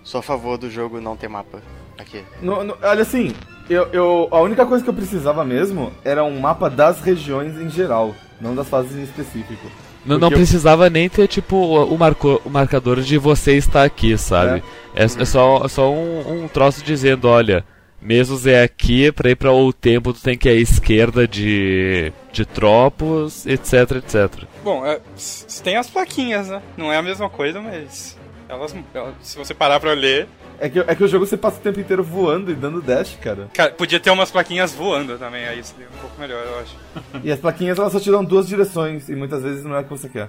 sou 0.02 0.18
a 0.18 0.22
favor 0.22 0.58
do 0.58 0.70
jogo 0.70 1.00
não 1.00 1.16
ter 1.16 1.28
mapa 1.28 1.62
aqui. 1.98 2.22
No- 2.42 2.64
no- 2.64 2.76
olha 2.82 3.02
assim, 3.02 3.32
eu, 3.70 3.88
eu, 3.92 4.28
a 4.30 4.40
única 4.40 4.66
coisa 4.66 4.82
que 4.82 4.90
eu 4.90 4.94
precisava 4.94 5.44
mesmo 5.44 5.92
era 6.04 6.24
um 6.24 6.38
mapa 6.40 6.68
das 6.68 7.00
regiões 7.00 7.56
em 7.58 7.70
geral, 7.70 8.14
não 8.40 8.54
das 8.54 8.68
fases 8.68 8.96
em 8.96 9.02
específico. 9.02 9.66
Não, 10.04 10.18
não 10.18 10.28
eu- 10.28 10.36
precisava 10.36 10.90
nem 10.90 11.08
ter, 11.08 11.26
tipo, 11.28 11.56
o, 11.56 11.96
marco, 11.96 12.40
o 12.44 12.50
marcador 12.50 13.00
de 13.00 13.16
você 13.16 13.52
está 13.56 13.84
aqui, 13.84 14.18
sabe? 14.18 14.62
É, 14.94 15.04
é 15.04 15.08
só, 15.24 15.66
só 15.68 15.90
um, 15.90 16.44
um 16.44 16.48
troço 16.48 16.84
dizendo, 16.84 17.26
olha, 17.28 17.64
Mesos 18.04 18.46
é 18.46 18.62
aqui, 18.62 19.10
pra 19.10 19.30
ir 19.30 19.34
pra 19.34 19.50
o 19.50 19.72
tempo 19.72 20.12
tu 20.12 20.20
tem 20.20 20.36
que 20.36 20.46
ir 20.48 20.52
à 20.52 20.54
esquerda 20.54 21.26
de, 21.26 22.12
de 22.30 22.44
tropos, 22.44 23.46
etc, 23.46 23.92
etc. 23.92 24.44
Bom, 24.62 24.84
é, 24.84 25.00
tem 25.62 25.76
as 25.76 25.88
plaquinhas, 25.88 26.48
né? 26.48 26.60
Não 26.76 26.92
é 26.92 26.98
a 26.98 27.02
mesma 27.02 27.30
coisa, 27.30 27.62
mas 27.62 28.16
elas, 28.46 28.76
elas- 28.92 29.14
se 29.22 29.38
você 29.38 29.54
parar 29.54 29.80
pra 29.80 29.94
ler, 29.94 30.28
É 30.60 30.68
que, 30.68 30.78
é 30.78 30.94
que 30.94 31.02
o 31.02 31.08
jogo 31.08 31.26
você 31.26 31.36
passa 31.36 31.58
o 31.58 31.62
tempo 31.62 31.80
inteiro 31.80 32.04
voando 32.04 32.52
e 32.52 32.54
dando 32.54 32.80
dash, 32.80 33.18
cara. 33.20 33.48
cara, 33.52 33.72
podia 33.72 33.98
ter 33.98 34.10
umas 34.10 34.30
plaquinhas 34.30 34.72
voando 34.72 35.18
também, 35.18 35.46
aí 35.46 35.64
seria 35.64 35.86
um 35.88 35.98
pouco 36.00 36.20
melhor, 36.20 36.44
eu 36.46 36.58
acho. 36.60 36.76
E 37.24 37.32
as 37.32 37.40
plaquinhas 37.40 37.76
elas 37.78 37.90
só 37.90 37.98
te 37.98 38.08
dão 38.10 38.22
duas 38.24 38.46
direções 38.46 39.08
e 39.08 39.16
muitas 39.16 39.42
vezes 39.42 39.64
não 39.64 39.74
é 39.74 39.80
o 39.80 39.84
que 39.84 39.90
você 39.90 40.08
quer. 40.08 40.28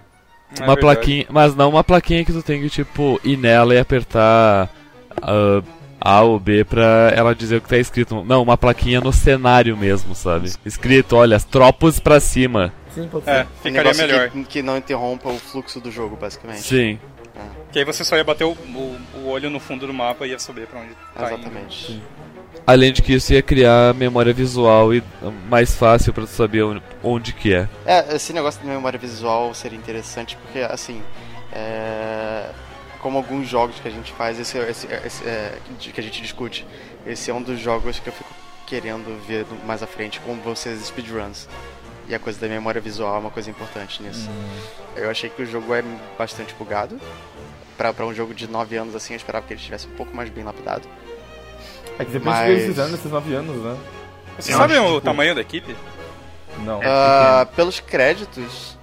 É 0.57 0.61
uma 0.63 0.73
verdade. 0.75 0.79
plaquinha, 0.81 1.25
mas 1.29 1.55
não 1.55 1.69
uma 1.69 1.83
plaquinha 1.83 2.23
que 2.25 2.31
tu 2.33 2.41
tem 2.41 2.59
que, 2.61 2.69
tipo, 2.69 3.19
ir 3.23 3.37
nela 3.37 3.75
e 3.75 3.79
apertar 3.79 4.69
ah, 5.21 5.61
A 6.07 6.21
ou 6.21 6.39
B 6.39 6.63
pra 6.63 7.11
ela 7.15 7.33
dizer 7.33 7.55
o 7.57 7.61
que 7.61 7.67
tá 7.67 7.77
escrito. 7.79 8.23
Não, 8.23 8.43
uma 8.43 8.55
plaquinha 8.55 9.01
no 9.01 9.11
cenário 9.11 9.75
mesmo, 9.75 10.13
sabe? 10.13 10.51
Escrito, 10.63 11.15
olha, 11.15 11.39
tropos 11.39 11.99
pra 11.99 12.19
cima. 12.19 12.71
Sim, 12.93 13.07
pode 13.07 13.27
É, 13.27 13.39
ser. 13.39 13.41
Um 13.41 13.47
ficaria 13.57 13.71
negócio 13.81 14.07
melhor. 14.07 14.29
Que, 14.29 14.43
que 14.43 14.61
não 14.61 14.77
interrompa 14.77 15.29
o 15.29 15.39
fluxo 15.39 15.79
do 15.81 15.91
jogo, 15.91 16.15
basicamente. 16.15 16.61
Sim. 16.61 16.99
Que 17.71 17.79
aí 17.79 17.85
você 17.85 18.05
só 18.05 18.15
ia 18.15 18.23
bater 18.23 18.43
o, 18.45 18.51
o- 18.51 18.97
o 19.17 19.27
olho 19.29 19.49
no 19.49 19.59
fundo 19.59 19.85
do 19.87 19.93
mapa 19.93 20.25
e 20.27 20.29
ia 20.29 20.39
saber 20.39 20.67
pra 20.67 20.79
onde 20.79 20.91
tá 21.15 21.25
indo. 21.33 21.33
Exatamente. 21.41 22.03
Além 22.67 22.93
de 22.93 23.01
que 23.01 23.13
isso 23.13 23.33
ia 23.33 23.41
criar 23.41 23.93
memória 23.95 24.31
visual 24.33 24.93
e 24.93 25.03
mais 25.49 25.75
fácil 25.75 26.13
pra 26.13 26.23
tu 26.23 26.29
saber 26.29 26.63
onde, 26.63 26.81
onde 27.03 27.33
que 27.33 27.53
é. 27.53 27.67
É, 27.85 28.15
esse 28.15 28.31
negócio 28.31 28.61
de 28.61 28.67
memória 28.67 28.97
visual 28.97 29.53
seria 29.53 29.77
interessante 29.77 30.37
porque, 30.37 30.59
assim, 30.59 31.01
é, 31.51 32.45
como 33.05 33.19
alguns 33.19 33.47
jogos 33.47 33.79
que 33.79 33.87
a 33.87 33.91
gente 33.91 34.11
faz, 34.13 34.39
esse, 34.39 34.57
esse, 34.57 34.87
esse, 34.87 35.23
é, 35.25 35.59
de- 35.77 35.91
que 35.91 35.99
a 35.99 36.03
gente 36.03 36.19
discute, 36.23 36.65
esse 37.05 37.29
é 37.29 37.33
um 37.35 37.39
dos 37.41 37.59
jogos 37.59 37.99
que 37.99 38.07
eu 38.09 38.13
fico 38.13 38.33
querendo 38.65 39.15
ver 39.27 39.45
mais 39.63 39.83
à 39.83 39.85
frente, 39.85 40.19
como 40.21 40.41
as 40.51 40.59
speedruns. 40.87 41.47
E 42.07 42.15
a 42.15 42.19
coisa 42.19 42.39
da 42.39 42.47
memória 42.47 42.81
visual 42.81 43.15
é 43.15 43.19
uma 43.19 43.29
coisa 43.29 43.47
importante 43.47 44.01
nisso. 44.01 44.27
Eu 44.95 45.07
achei 45.11 45.29
que 45.29 45.39
o 45.39 45.45
jogo 45.45 45.71
é 45.75 45.83
bastante 46.17 46.55
bugado. 46.55 46.99
Pra, 47.77 47.93
pra 47.93 48.07
um 48.07 48.13
jogo 48.13 48.33
de 48.33 48.47
9 48.47 48.75
anos 48.75 48.95
assim, 48.95 49.13
eu 49.13 49.17
esperava 49.17 49.45
que 49.45 49.53
ele 49.53 49.59
estivesse 49.59 49.85
um 49.85 49.91
pouco 49.91 50.15
mais 50.15 50.27
bem 50.31 50.43
lapidado. 50.43 50.87
É 51.99 52.05
que 52.05 52.11
depende 52.11 52.25
Mas- 52.25 52.49
eles 52.49 52.65
fizeram 52.65 52.89
nesses 52.89 53.11
nove 53.11 53.35
anos, 53.35 53.55
né? 53.63 53.77
Você 54.39 54.51
Eu 54.51 54.57
sabe 54.57 54.73
acho, 54.73 54.83
o 54.83 54.87
tipo- 54.95 55.01
tamanho 55.01 55.35
da 55.35 55.41
equipe? 55.41 55.75
Não. 56.63 56.81
É 56.81 56.87
Ah, 56.87 57.47
pelos 57.55 57.79
créditos, 57.79 58.75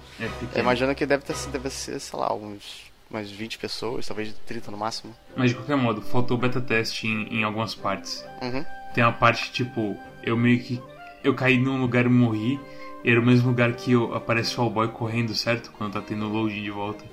É 0.55 0.59
imagino 0.59 0.95
que 0.95 1.05
deve, 1.05 1.23
ter, 1.25 1.35
deve 1.51 1.69
ser, 1.69 1.99
sei 1.99 2.17
lá, 2.19 2.33
uns, 2.33 2.92
umas 3.13 3.29
20 3.31 3.57
pessoas, 3.57 4.07
talvez 4.07 4.33
30 4.45 4.71
no 4.71 4.77
máximo. 4.77 5.13
Mas 5.35 5.51
de 5.51 5.55
qualquer 5.55 5.77
modo, 5.77 6.01
faltou 6.01 6.37
beta 6.37 6.59
teste 6.59 7.07
em, 7.07 7.39
em 7.39 7.43
algumas 7.43 7.75
partes. 7.75 8.25
Uhum. 8.41 8.65
Tem 8.93 9.03
uma 9.03 9.13
parte, 9.13 9.51
tipo, 9.51 9.97
eu 10.23 10.35
meio 10.37 10.59
que. 10.59 10.81
Eu 11.23 11.33
caí 11.33 11.57
num 11.57 11.79
lugar 11.79 12.05
e 12.05 12.09
morri. 12.09 12.59
E 13.03 13.09
era 13.11 13.19
o 13.19 13.25
mesmo 13.25 13.49
lugar 13.49 13.73
que 13.73 13.91
eu, 13.91 14.13
aparece 14.15 14.57
o 14.57 14.63
All-Boy 14.63 14.87
correndo, 14.89 15.35
certo? 15.35 15.71
Quando 15.77 15.93
tá 15.93 16.01
tendo 16.01 16.27
loading 16.27 16.63
de 16.63 16.71
volta. 16.71 17.03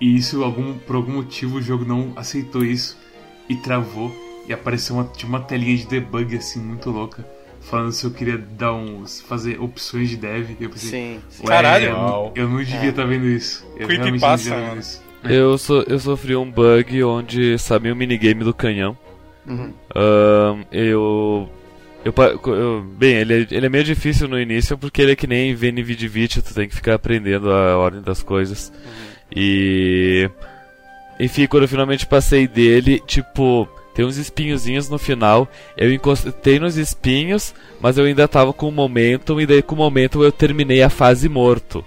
E 0.00 0.16
isso, 0.16 0.42
algum, 0.42 0.76
por 0.78 0.96
algum 0.96 1.12
motivo, 1.12 1.58
o 1.58 1.62
jogo 1.62 1.84
não 1.84 2.12
aceitou 2.16 2.64
isso 2.64 2.98
e 3.48 3.54
travou. 3.56 4.10
E 4.48 4.52
apareceu 4.52 4.96
uma, 4.96 5.04
tipo, 5.04 5.28
uma 5.28 5.38
telinha 5.40 5.76
de 5.76 5.86
debug, 5.86 6.36
assim, 6.36 6.58
muito 6.60 6.90
louca. 6.90 7.24
Falando 7.60 7.92
se 7.92 8.04
eu 8.04 8.10
queria 8.10 8.36
dar 8.36 8.72
uns. 8.72 9.20
fazer 9.20 9.60
opções 9.60 10.08
de 10.10 10.16
dev. 10.16 10.56
E 10.58 10.64
eu 10.64 10.70
pensei, 10.70 11.20
Sim, 11.30 11.44
Caralho. 11.46 11.84
Eu, 11.90 11.92
não- 11.96 12.32
eu 12.34 12.48
não 12.48 12.56
devia 12.58 12.80
É. 12.80 12.88
estar 12.88 13.04
vendo 13.04 13.26
isso. 13.26 13.64
Eu 13.76 13.86
realmente 13.86 13.98
não 13.98 14.12
devia 14.12 14.34
estar 14.34 14.56
vendo 14.56 14.66
mano. 14.66 14.80
isso. 14.80 15.01
Eu, 15.24 15.56
so, 15.58 15.84
eu 15.88 15.98
sofri 15.98 16.34
um 16.34 16.50
bug 16.50 17.02
onde 17.04 17.56
sabia 17.58 17.92
o 17.92 17.96
minigame 17.96 18.42
do 18.44 18.52
canhão. 18.54 18.96
Uhum. 19.46 19.72
Eu, 20.72 21.48
eu, 22.04 22.12
eu- 22.46 22.82
Bem, 22.96 23.14
ele, 23.16 23.34
é- 23.34 23.46
ele 23.50 23.66
é 23.66 23.68
meio 23.68 23.84
difícil 23.84 24.26
no 24.28 24.40
início 24.40 24.76
porque 24.76 25.00
ele 25.02 25.12
é 25.12 25.16
que 25.16 25.26
nem 25.26 25.54
VNVDVT, 25.54 26.42
tu 26.42 26.54
tem 26.54 26.68
que 26.68 26.74
ficar 26.74 26.94
aprendendo 26.94 27.50
a 27.52 27.76
ordem 27.76 28.02
das 28.02 28.22
coisas. 28.22 28.72
E. 29.34 30.28
Enfim, 31.20 31.46
quando 31.46 31.64
eu 31.64 31.68
finalmente 31.68 32.06
passei 32.06 32.48
dele, 32.48 33.00
tipo, 33.06 33.68
tem 33.94 34.04
uns 34.04 34.16
espinhozinhos 34.16 34.88
no 34.88 34.98
final. 34.98 35.46
Eu 35.76 35.92
encostei 35.92 36.58
nos 36.58 36.76
espinhos, 36.76 37.54
mas 37.80 37.96
eu 37.96 38.04
ainda 38.04 38.26
tava 38.26 38.52
com 38.52 38.68
o 38.68 38.72
momentum, 38.72 39.40
e 39.40 39.46
daí 39.46 39.62
com 39.62 39.74
o 39.74 39.78
momentum 39.78 40.22
eu 40.22 40.32
terminei 40.32 40.82
a 40.82 40.90
fase 40.90 41.28
morto. 41.28 41.84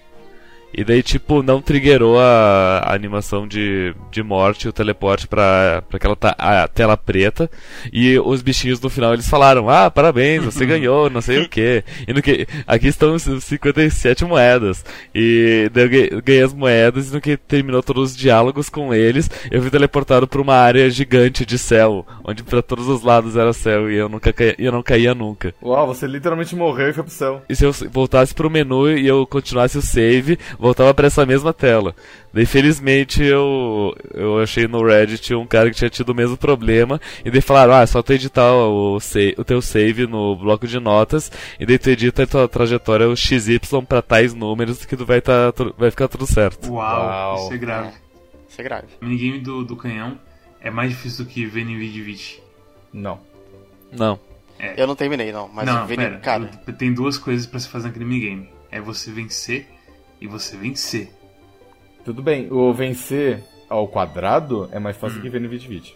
E 0.77 0.83
daí, 0.83 1.01
tipo, 1.01 1.41
não 1.41 1.61
triggerou 1.61 2.19
a, 2.19 2.79
a 2.85 2.93
animação 2.93 3.47
de, 3.47 3.93
de 4.11 4.21
morte, 4.21 4.67
o 4.67 4.73
teleporte 4.73 5.27
pra, 5.27 5.83
pra 5.87 5.97
aquela 5.97 6.15
ta- 6.15 6.35
a 6.37 6.67
tela 6.67 6.97
preta. 6.97 7.49
E 7.93 8.19
os 8.19 8.41
bichinhos 8.41 8.79
no 8.81 8.89
final 8.89 9.13
eles 9.13 9.29
falaram: 9.29 9.69
Ah, 9.69 9.89
parabéns, 9.89 10.43
você 10.43 10.65
ganhou, 10.67 11.09
não 11.09 11.21
sei 11.21 11.39
o 11.43 11.49
que. 11.49 11.83
E 12.07 12.13
no 12.13 12.21
que. 12.21 12.45
Aqui 12.67 12.87
estão 12.87 13.13
os 13.15 13.23
57 13.23 14.25
moedas. 14.25 14.83
E 15.13 15.69
daí 15.73 15.83
eu 15.85 15.89
ganhei- 15.89 16.09
eu 16.11 16.21
ganhei 16.21 16.43
as 16.43 16.53
moedas 16.53 17.09
e 17.09 17.13
no 17.13 17.21
que 17.21 17.37
terminou 17.37 17.81
todos 17.81 18.11
os 18.11 18.17
diálogos 18.17 18.69
com 18.69 18.93
eles, 18.93 19.29
eu 19.51 19.61
fui 19.61 19.71
teleportado 19.71 20.27
pra 20.27 20.41
uma 20.41 20.55
área 20.55 20.89
gigante 20.89 21.45
de 21.45 21.57
céu, 21.57 22.05
onde 22.23 22.43
pra 22.43 22.61
todos 22.61 22.87
os 22.87 23.01
lados 23.03 23.35
era 23.35 23.53
céu 23.53 23.89
e 23.89 23.95
eu 23.95 24.09
nunca 24.09 24.33
caía, 24.33 24.55
eu 24.59 24.71
não 24.71 24.83
caía 24.83 25.13
nunca. 25.15 25.53
Uau, 25.63 25.87
você 25.87 26.05
literalmente 26.07 26.55
morreu 26.55 26.89
e 26.89 26.93
foi 26.93 27.03
pro 27.03 27.11
céu. 27.13 27.41
E 27.47 27.55
se 27.55 27.65
eu 27.65 27.71
voltasse 27.91 28.33
pro 28.33 28.49
menu 28.49 28.89
e 28.89 29.07
eu 29.07 29.25
continuasse 29.25 29.77
o 29.77 29.81
save, 29.81 30.37
voltava 30.65 30.93
pra 30.93 31.07
essa 31.07 31.25
mesma 31.25 31.53
tela. 31.53 31.95
Daí 32.33 32.45
felizmente 32.45 33.23
eu, 33.23 33.95
eu 34.13 34.39
achei 34.41 34.67
no 34.67 34.83
Reddit 34.83 35.33
um 35.35 35.45
cara 35.45 35.69
que 35.69 35.75
tinha 35.75 35.89
tido 35.89 36.09
o 36.09 36.15
mesmo 36.15 36.35
problema. 36.35 36.99
E 37.23 37.29
daí 37.31 37.41
falaram, 37.41 37.73
ah, 37.73 37.81
é 37.81 37.85
só 37.85 38.01
tu 38.01 38.11
editar 38.13 38.51
o, 38.53 38.97
o 38.97 39.43
teu 39.43 39.61
save 39.61 40.07
no 40.07 40.35
bloco 40.35 40.67
de 40.67 40.79
notas. 40.79 41.31
E 41.59 41.65
daí 41.65 41.77
tu 41.77 41.89
edita 41.89 42.23
a 42.23 42.27
tua 42.27 42.47
trajetória 42.47 43.07
o 43.07 43.15
XY 43.15 43.59
pra 43.87 44.01
tais 44.01 44.33
números 44.33 44.85
que 44.85 44.97
tu 44.97 45.05
vai, 45.05 45.21
tá, 45.21 45.51
tu- 45.51 45.73
vai 45.77 45.91
ficar 45.91 46.07
tudo 46.07 46.25
certo. 46.25 46.71
Uau, 46.71 47.05
Uau. 47.05 47.35
isso 47.45 47.53
é 47.53 47.57
grave. 47.57 47.93
Isso 48.49 48.61
é 48.61 48.63
grave. 48.63 48.87
O 49.01 49.05
minigame 49.05 49.39
do, 49.39 49.63
do 49.63 49.75
canhão 49.75 50.17
é 50.61 50.69
mais 50.71 50.89
difícil 50.89 51.25
do 51.25 51.29
que 51.31 51.45
VNVDVT. 51.45 52.41
Não. 52.91 53.19
Não. 53.91 54.19
Eu 54.77 54.87
não 54.87 54.95
terminei, 54.95 55.31
não. 55.31 55.47
Mas 55.53 55.65
não, 55.65 55.85
pera. 55.85 56.17
cara, 56.19 56.45
Tem 56.77 56.93
duas 56.93 57.17
coisas 57.17 57.45
pra 57.45 57.59
se 57.59 57.67
fazer 57.67 57.87
naquele 57.87 58.05
minigame. 58.05 58.49
É 58.71 58.79
você 58.81 59.11
vencer 59.11 59.67
e 60.25 60.27
você 60.27 60.57
vencer. 60.57 61.09
Tudo 62.03 62.21
bem, 62.21 62.51
o 62.51 62.73
vencer 62.73 63.43
ao 63.69 63.87
quadrado 63.87 64.67
é 64.71 64.79
mais 64.79 64.97
fácil 64.97 65.21
que 65.21 65.29
ver 65.29 65.39
no 65.41 65.47
vídeo. 65.49 65.95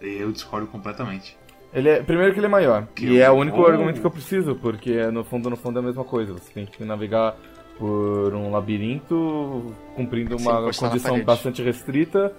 Eu 0.00 0.32
discordo 0.32 0.66
completamente. 0.66 1.36
Ele 1.72 1.88
é, 1.88 2.02
primeiro 2.02 2.32
que 2.32 2.38
ele 2.38 2.46
é 2.46 2.50
maior. 2.50 2.86
Que 2.94 3.06
e 3.06 3.18
é 3.20 3.30
o 3.30 3.34
eu- 3.34 3.38
único 3.38 3.60
Oh. 3.60 3.66
argumento 3.66 4.00
que 4.00 4.06
eu 4.06 4.10
preciso, 4.10 4.54
porque 4.56 5.06
no 5.06 5.24
fundo, 5.24 5.48
no 5.48 5.56
fundo 5.56 5.78
é 5.78 5.82
a 5.82 5.84
mesma 5.84 6.04
coisa. 6.04 6.32
Você 6.34 6.52
tem 6.52 6.66
que 6.66 6.84
navegar 6.84 7.34
por 7.78 8.34
um 8.34 8.50
labirinto, 8.50 9.74
cumprindo 9.96 10.36
uma 10.36 10.70
condição 10.72 11.22
bastante 11.24 11.62
restrita. 11.62 12.32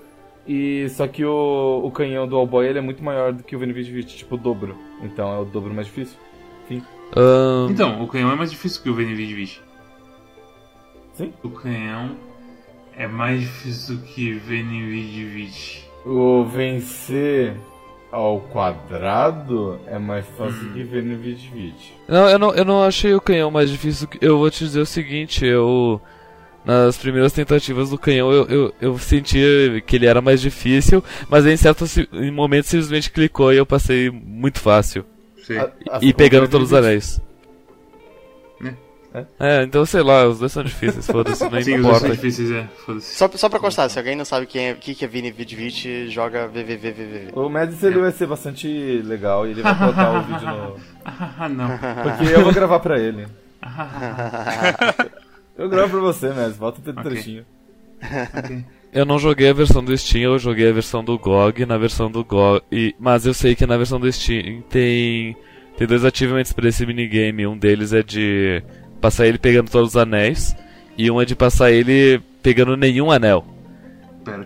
E 0.47 0.87
só 0.89 1.07
que 1.07 1.23
o, 1.23 1.81
o 1.85 1.89
canhão 1.91 2.27
do 2.27 2.35
Allboy 2.35 2.67
ele 2.67 2.77
é 2.77 2.81
muito 2.81 3.01
maior 3.03 3.31
do 3.31 3.43
que 3.43 3.55
o 3.55 3.59
Venivit, 3.59 4.17
tipo 4.17 4.35
o 4.35 4.37
dobro. 4.37 4.77
Então 5.01 5.33
é 5.33 5.39
o 5.39 5.45
dobro 5.45 5.73
mais 5.73 5.87
difícil. 5.87 6.17
Ahn, 7.15 7.69
Então, 7.69 8.03
o 8.03 8.07
canhão 8.07 8.31
é 8.31 8.35
mais 8.35 8.51
difícil 8.51 8.81
que 8.81 8.89
o 8.89 8.93
VNVDVT. 8.95 9.61
Sim. 11.15 11.33
O 11.43 11.49
canhão 11.49 12.11
é 12.97 13.07
mais 13.07 13.41
difícil 13.41 13.95
do 13.97 14.01
que 14.03 14.33
VNVDVT. 14.33 15.83
O 16.05 16.43
vencer 16.45 17.55
ao 18.11 18.39
quadrado 18.41 19.79
é 19.87 19.97
mais 19.97 20.25
fácil 20.37 20.67
Hum. 20.69 20.73
que 20.73 20.83
vídeo. 20.83 21.75
Não, 22.07 22.29
eu 22.29 22.37
não, 22.37 22.53
eu 22.53 22.65
não 22.65 22.83
achei 22.83 23.13
o 23.13 23.21
canhão 23.21 23.49
mais 23.49 23.69
difícil. 23.69 24.07
que- 24.07 24.19
Eu 24.21 24.37
vou 24.37 24.49
te 24.51 24.59
dizer 24.63 24.81
o 24.81 24.85
seguinte, 24.85 25.45
eu. 25.45 25.99
Nas 26.65 26.95
primeiras 26.97 27.33
tentativas 27.33 27.89
do 27.89 27.97
canhão 27.97 28.31
eu, 28.31 28.45
eu, 28.47 28.73
eu 28.79 28.97
sentia 28.97 29.81
que 29.85 29.97
ele 29.97 30.05
era 30.05 30.21
mais 30.21 30.39
difícil, 30.39 31.03
mas 31.27 31.45
em 31.45 31.57
em 32.13 32.31
momentos 32.31 32.69
simplesmente 32.69 33.11
clicou 33.11 33.51
e 33.51 33.57
eu 33.57 33.65
passei 33.65 34.09
muito 34.09 34.59
fácil. 34.61 35.03
Sei. 35.45 35.57
e 36.01 36.13
pegando 36.13 36.47
todos 36.47 36.69
os 36.71 36.73
anéis. 36.73 37.19
É, 39.39 39.63
então 39.63 39.85
sei 39.85 40.01
lá, 40.01 40.25
os 40.27 40.39
dois 40.39 40.51
são 40.51 40.63
difíceis, 40.63 41.05
foda-se, 41.05 41.43
não 41.43 41.61
Sim, 41.61 41.75
os 41.75 41.81
dois 41.83 41.97
são 41.97 42.07
importa. 42.07 42.09
difíceis, 42.15 42.49
é. 42.51 42.67
Foda-se. 42.85 43.15
só, 43.15 43.29
só 43.35 43.47
pra 43.47 43.59
constar, 43.59 43.89
se 43.89 43.99
alguém 43.99 44.15
não 44.15 44.25
sabe 44.25 44.47
quem 44.47 44.69
é, 44.69 44.71
o 44.73 44.77
que 44.77 44.95
que 44.95 45.05
é 45.05 45.07
Vini 45.07 45.29
Vidvit, 45.31 46.09
joga 46.09 46.47
VVVVV. 46.47 47.29
O 47.33 47.47
Mads 47.47 47.83
ele 47.83 47.99
vai 47.99 48.11
ser 48.11 48.25
bastante 48.25 48.67
legal 49.05 49.45
e 49.47 49.51
ele 49.51 49.61
vai 49.61 49.77
colocar 49.77 50.11
o 50.17 50.21
vídeo 50.23 50.47
no. 50.47 50.75
Ah, 51.05 51.47
não. 51.49 51.69
Porque 52.17 52.33
eu 52.33 52.43
vou 52.43 52.53
gravar 52.53 52.79
pra 52.79 52.99
ele. 52.99 53.27
Eu 55.57 55.69
gravo 55.69 55.91
pra 55.91 55.99
você, 55.99 56.29
Mads. 56.29 56.57
Volta 56.57 56.81
o 56.83 56.89
Ok. 56.91 57.03
trechinho. 57.03 57.45
Ok. 58.35 58.65
Eu 58.91 59.05
não 59.05 59.17
joguei 59.17 59.49
a 59.49 59.53
versão 59.53 59.83
do 59.83 59.95
Steam, 59.97 60.23
eu 60.23 60.37
joguei 60.39 60.69
a 60.69 60.73
versão 60.73 61.03
do 61.03 61.17
GOG, 61.17 61.65
na 61.65 61.77
versão 61.77 62.11
do 62.11 62.23
GOG, 62.23 62.61
e, 62.71 62.95
mas 62.99 63.25
eu 63.25 63.33
sei 63.33 63.55
que 63.55 63.65
na 63.65 63.75
versão 63.77 63.99
do 63.99 64.11
Steam 64.11 64.61
tem 64.69 65.35
tem 65.77 65.87
dois 65.87 66.05
achievements 66.05 66.53
pra 66.53 66.69
esse 66.69 66.85
minigame, 66.85 67.47
um 67.47 67.57
deles 67.57 67.91
é 67.93 68.03
de 68.03 68.61
passar 69.03 69.27
ele 69.27 69.37
pegando 69.37 69.69
todos 69.69 69.89
os 69.89 69.97
anéis 69.97 70.55
e 70.97 71.11
um 71.11 71.21
é 71.21 71.25
de 71.25 71.35
passar 71.35 71.69
ele 71.69 72.21
pegando 72.41 72.77
nenhum 72.77 73.11
anel. 73.11 73.45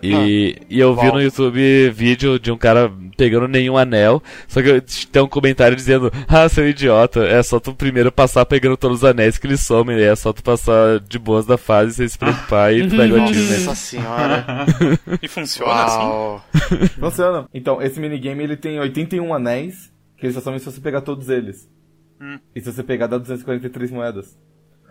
E, 0.02 0.56
e 0.68 0.80
eu 0.80 0.96
vi 0.96 1.06
Uau. 1.06 1.14
no 1.14 1.22
YouTube 1.22 1.90
vídeo 1.90 2.40
de 2.40 2.50
um 2.50 2.58
cara 2.58 2.90
pegando 3.16 3.46
nenhum 3.46 3.76
anel, 3.76 4.20
só 4.48 4.60
que 4.60 4.80
tem 5.06 5.22
um 5.22 5.28
comentário 5.28 5.76
dizendo, 5.76 6.10
ah, 6.26 6.48
seu 6.48 6.68
idiota, 6.68 7.24
é 7.24 7.40
só 7.40 7.60
tu 7.60 7.72
primeiro 7.72 8.10
passar 8.10 8.44
pegando 8.46 8.76
todos 8.76 8.98
os 8.98 9.04
anéis 9.04 9.38
que 9.38 9.46
eles 9.46 9.60
somem, 9.60 9.96
e 9.96 10.02
é 10.02 10.16
só 10.16 10.32
tu 10.32 10.42
passar 10.42 10.98
de 10.98 11.20
boas 11.20 11.46
da 11.46 11.56
fase 11.56 11.94
sem 11.94 12.08
se 12.08 12.18
preocupar 12.18 12.74
e 12.74 12.82
tu 12.90 12.96
pega 12.96 13.14
o 13.14 13.22
achievement. 13.22 13.64
Nossa 13.64 13.74
senhora. 13.86 14.46
E 15.22 15.28
funciona 15.28 15.84
assim? 15.84 15.98
Uau. 15.98 16.44
Funciona. 16.98 17.48
Então, 17.54 17.80
esse 17.80 18.00
minigame 18.00 18.42
ele 18.42 18.56
tem 18.56 18.80
81 18.80 19.32
anéis, 19.32 19.92
que 20.16 20.26
eles 20.26 20.34
só 20.34 20.40
somem 20.40 20.58
se 20.58 20.64
você 20.64 20.80
pegar 20.80 21.02
todos 21.02 21.28
eles. 21.28 21.68
Hum. 22.20 22.38
E 22.54 22.60
se 22.60 22.72
você 22.72 22.82
pegar, 22.82 23.06
dá 23.06 23.18
243 23.18 23.90
moedas. 23.90 24.36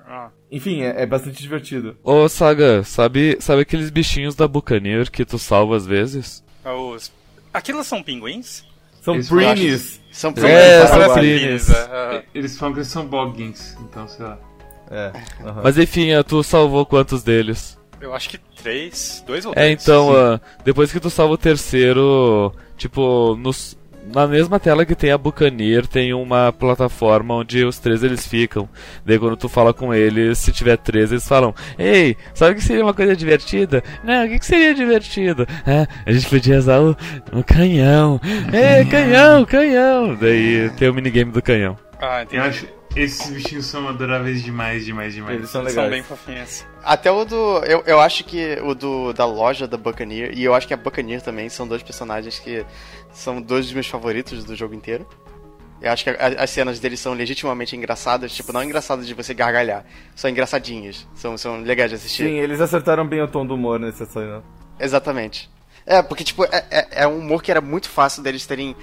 Ah, 0.09 0.29
Enfim, 0.49 0.81
é, 0.83 1.01
é 1.01 1.05
bastante 1.05 1.41
divertido. 1.41 1.97
Ô 2.03 2.29
Saga, 2.29 2.81
sabe, 2.83 3.37
sabe 3.41 3.63
aqueles 3.63 3.89
bichinhos 3.89 4.35
da 4.35 4.47
Buccaneer 4.47 5.11
que 5.11 5.25
tu 5.25 5.37
salva 5.37 5.75
às 5.75 5.85
vezes? 5.85 6.43
é 6.63 6.71
os... 6.71 7.11
Aquilo 7.53 7.83
são 7.83 8.01
pinguins? 8.01 8.63
São 9.01 9.15
Eles 9.15 9.29
Prinis. 9.29 10.01
São 10.11 10.33
É, 10.37 10.85
são. 10.87 11.13
Prinis. 11.13 11.69
é, 11.69 11.75
é. 12.17 12.23
Eles 12.33 12.57
falam 12.57 12.73
que 12.73 12.79
eles 12.79 12.89
são 12.89 13.05
boggins, 13.05 13.75
então 13.81 14.07
sei 14.07 14.25
lá. 14.25 14.37
É. 14.89 15.11
aham. 15.43 15.61
Mas 15.63 15.77
enfim, 15.77 16.13
ah, 16.13 16.23
tu 16.23 16.41
salvou 16.43 16.85
quantos 16.85 17.23
deles? 17.23 17.77
Eu 17.99 18.13
acho 18.13 18.29
que 18.29 18.37
três, 18.37 19.23
dois 19.25 19.45
ou 19.45 19.51
É, 19.53 19.55
três. 19.55 19.81
então, 19.83 20.15
ah, 20.15 20.39
depois 20.63 20.91
que 20.91 20.99
tu 20.99 21.09
salva 21.09 21.33
o 21.33 21.37
terceiro, 21.37 22.53
tipo, 22.77 23.35
nos, 23.37 23.77
na 24.13 24.27
mesma 24.27 24.59
tela 24.59 24.85
que 24.85 24.95
tem 24.95 25.11
a 25.11 25.17
Buccaneer, 25.17 25.85
tem 25.85 26.13
uma 26.13 26.51
plataforma 26.53 27.35
onde 27.35 27.63
os 27.65 27.77
três 27.79 28.03
eles 28.03 28.25
ficam. 28.25 28.67
Daí 29.05 29.19
quando 29.19 29.37
tu 29.37 29.49
fala 29.49 29.73
com 29.73 29.93
eles, 29.93 30.37
se 30.37 30.51
tiver 30.51 30.77
três, 30.77 31.11
eles 31.11 31.27
falam, 31.27 31.53
Ei, 31.77 32.15
sabe 32.33 32.53
o 32.53 32.55
que 32.55 32.63
seria 32.63 32.83
uma 32.83 32.93
coisa 32.93 33.15
divertida? 33.15 33.83
Não, 34.03 34.25
o 34.25 34.29
que, 34.29 34.39
que 34.39 34.45
seria 34.45 34.73
divertido? 34.73 35.45
Ah, 35.65 35.87
a 36.05 36.11
gente 36.11 36.29
podia 36.29 36.57
usar 36.57 36.79
o, 36.79 36.95
o 37.33 37.43
canhão. 37.43 38.19
Ei, 38.53 38.85
canhão, 38.85 39.45
canhão! 39.45 40.15
Daí 40.15 40.69
tem 40.77 40.89
o 40.89 40.93
minigame 40.93 41.31
do 41.31 41.41
canhão. 41.41 41.77
Ah, 41.99 42.19
Eu 42.19 42.23
entendi. 42.23 42.41
acho 42.41 42.77
esses 42.97 43.29
bichinhos 43.29 43.65
são 43.67 43.87
adoráveis 43.87 44.41
demais, 44.41 44.83
demais, 44.83 45.13
demais. 45.13 45.37
Eles 45.37 45.49
são 45.49 45.61
legais. 45.61 45.75
são 45.75 45.89
bem 45.89 46.01
fofinhos. 46.01 46.65
Até 46.83 47.11
o 47.11 47.23
do. 47.25 47.59
Eu, 47.65 47.83
eu 47.85 47.99
acho 47.99 48.23
que 48.23 48.57
o 48.63 48.73
do 48.73 49.13
da 49.13 49.25
loja 49.25 49.67
da 49.67 49.77
Buccaneer 49.77 50.31
e 50.33 50.43
eu 50.43 50.53
acho 50.53 50.67
que 50.67 50.73
a 50.73 50.77
Buccaneer 50.77 51.21
também 51.21 51.47
são 51.49 51.67
dois 51.67 51.83
personagens 51.83 52.39
que 52.39 52.65
são 53.17 53.41
dois 53.41 53.65
dos 53.65 53.73
meus 53.73 53.87
favoritos 53.87 54.43
do 54.43 54.55
jogo 54.55 54.75
inteiro. 54.75 55.07
Eu 55.81 55.91
acho 55.91 56.03
que 56.03 56.09
as 56.09 56.49
cenas 56.49 56.79
deles 56.79 56.99
são 56.99 57.13
legitimamente 57.13 57.75
engraçadas, 57.75 58.31
tipo, 58.33 58.51
não 58.51 58.63
engraçadas 58.63 59.05
de 59.05 59.13
você 59.13 59.33
gargalhar, 59.33 59.85
são 60.15 60.29
engraçadinhas, 60.29 61.07
são, 61.13 61.37
são 61.37 61.61
legais 61.61 61.89
de 61.89 61.95
assistir. 61.95 62.23
Sim, 62.23 62.39
eles 62.39 62.59
acertaram 62.59 63.05
bem 63.05 63.21
o 63.21 63.27
tom 63.27 63.45
do 63.45 63.53
humor 63.53 63.79
nessa 63.79 64.05
cena. 64.05 64.43
Exatamente. 64.79 65.49
É, 65.85 66.01
porque, 66.01 66.23
tipo, 66.23 66.43
é, 66.45 66.65
é, 66.69 66.87
é 67.03 67.07
um 67.07 67.19
humor 67.19 67.41
que 67.41 67.49
era 67.49 67.61
muito 67.61 67.89
fácil 67.89 68.21
deles 68.21 68.45
terem 68.45 68.75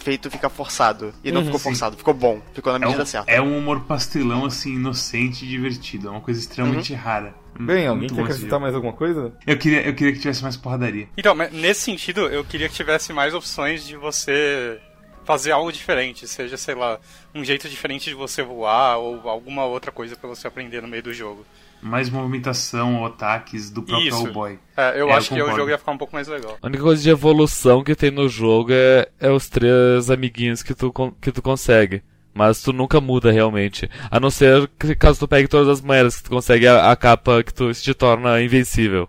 feito 0.00 0.30
ficar 0.30 0.48
forçado. 0.48 1.14
E 1.22 1.30
não 1.30 1.40
Uhum, 1.40 1.46
ficou 1.46 1.58
sim. 1.60 1.64
forçado, 1.64 1.96
ficou 1.96 2.14
bom, 2.14 2.40
ficou 2.54 2.72
na 2.72 2.78
É 2.78 2.88
medida 2.88 3.02
um, 3.02 3.06
certa. 3.06 3.30
é 3.30 3.40
um 3.40 3.56
humor 3.58 3.80
pastelão, 3.80 4.44
assim, 4.44 4.74
inocente 4.74 5.44
e 5.44 5.48
divertido. 5.48 6.08
É 6.08 6.10
uma 6.10 6.20
coisa 6.20 6.40
extremamente 6.40 6.92
rara. 6.94 7.34
Bem, 7.58 7.86
alguém 7.86 8.00
Muito 8.08 8.14
quer 8.14 8.22
acrescentar 8.22 8.58
mais 8.58 8.74
alguma 8.74 8.92
coisa? 8.92 9.32
Eu 9.46 9.58
queria, 9.58 9.82
eu 9.86 9.94
queria 9.94 10.12
que 10.12 10.18
tivesse 10.20 10.42
mais 10.42 10.56
porradaria. 10.56 11.08
Então, 11.16 11.34
nesse 11.34 11.82
sentido, 11.82 12.22
eu 12.28 12.42
queria 12.44 12.68
que 12.68 12.74
tivesse 12.74 13.12
mais 13.12 13.34
opções 13.34 13.86
de 13.86 13.96
você 13.96 14.80
fazer 15.24 15.52
algo 15.52 15.70
diferente. 15.70 16.26
Seja, 16.26 16.56
sei 16.56 16.74
lá, 16.74 16.98
um 17.34 17.44
jeito 17.44 17.68
diferente 17.68 18.04
de 18.08 18.14
você 18.14 18.42
voar 18.42 18.96
ou 18.96 19.28
alguma 19.28 19.64
outra 19.66 19.92
coisa 19.92 20.16
pra 20.16 20.28
você 20.28 20.46
aprender 20.46 20.80
no 20.80 20.88
meio 20.88 21.02
do 21.02 21.12
jogo. 21.12 21.44
Mais 21.82 22.10
movimentação 22.10 23.00
ou 23.00 23.06
ataques 23.06 23.70
do 23.70 23.82
próprio 23.82 24.08
Isso. 24.08 24.26
All-Boy. 24.26 24.58
É, 24.76 24.90
eu 24.90 24.92
É, 24.92 25.00
eu 25.00 25.12
acho 25.12 25.32
que 25.34 25.42
o 25.42 25.56
jogo 25.56 25.70
ia 25.70 25.78
ficar 25.78 25.92
um 25.92 25.98
pouco 25.98 26.14
mais 26.14 26.28
legal. 26.28 26.58
A 26.60 26.66
única 26.66 26.82
coisa 26.82 27.02
de 27.02 27.08
evolução 27.10 27.82
que 27.82 27.94
tem 27.94 28.10
no 28.10 28.28
jogo 28.28 28.70
é, 28.72 29.08
é 29.18 29.30
os 29.30 29.48
três 29.48 30.10
amiguinhos 30.10 30.62
que 30.62 30.74
tu, 30.74 30.92
que 31.20 31.32
tu 31.32 31.40
consegue. 31.40 32.02
Mas 32.32 32.62
tu 32.62 32.72
nunca 32.72 33.00
muda 33.00 33.32
realmente. 33.32 33.90
A 34.10 34.20
não 34.20 34.30
ser 34.30 34.68
que 34.78 34.94
caso 34.94 35.18
tu 35.20 35.28
pegue 35.28 35.48
todas 35.48 35.68
as 35.68 35.80
moedas 35.80 36.16
que 36.18 36.24
tu 36.24 36.30
consegue 36.30 36.66
a, 36.66 36.90
a 36.92 36.96
capa 36.96 37.42
que 37.42 37.52
tu 37.52 37.72
se 37.74 37.82
te 37.82 37.92
torna 37.92 38.40
invencível 38.40 39.08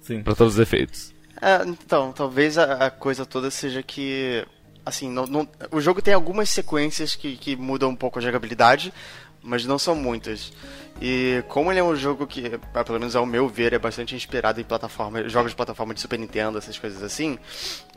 Sim. 0.00 0.22
pra 0.22 0.34
todos 0.34 0.54
os 0.54 0.58
efeitos. 0.60 1.12
É, 1.40 1.62
então, 1.66 2.10
talvez 2.12 2.56
a, 2.58 2.86
a 2.86 2.90
coisa 2.90 3.26
toda 3.26 3.50
seja 3.50 3.82
que. 3.82 4.44
Assim, 4.84 5.10
não, 5.10 5.26
não- 5.26 5.48
o 5.70 5.80
jogo 5.80 6.00
tem 6.00 6.14
algumas 6.14 6.48
sequências 6.48 7.14
que, 7.14 7.36
que 7.36 7.54
mudam 7.54 7.90
um 7.90 7.94
pouco 7.96 8.18
a 8.18 8.22
jogabilidade, 8.22 8.92
mas 9.42 9.66
não 9.66 9.78
são 9.78 9.94
muitas. 9.94 10.50
E 11.00 11.44
como 11.48 11.70
ele 11.70 11.78
é 11.78 11.84
um 11.84 11.94
jogo 11.94 12.26
que, 12.26 12.58
ah, 12.74 12.82
pelo 12.84 12.98
menos 12.98 13.14
ao 13.14 13.24
meu 13.24 13.48
ver, 13.48 13.72
é 13.72 13.78
bastante 13.78 14.16
inspirado 14.16 14.60
em 14.60 14.64
plataforma, 14.64 15.28
jogos 15.28 15.52
de 15.52 15.56
plataforma 15.56 15.94
de 15.94 16.00
Super 16.00 16.18
Nintendo, 16.18 16.58
essas 16.58 16.76
coisas 16.78 17.02
assim, 17.02 17.38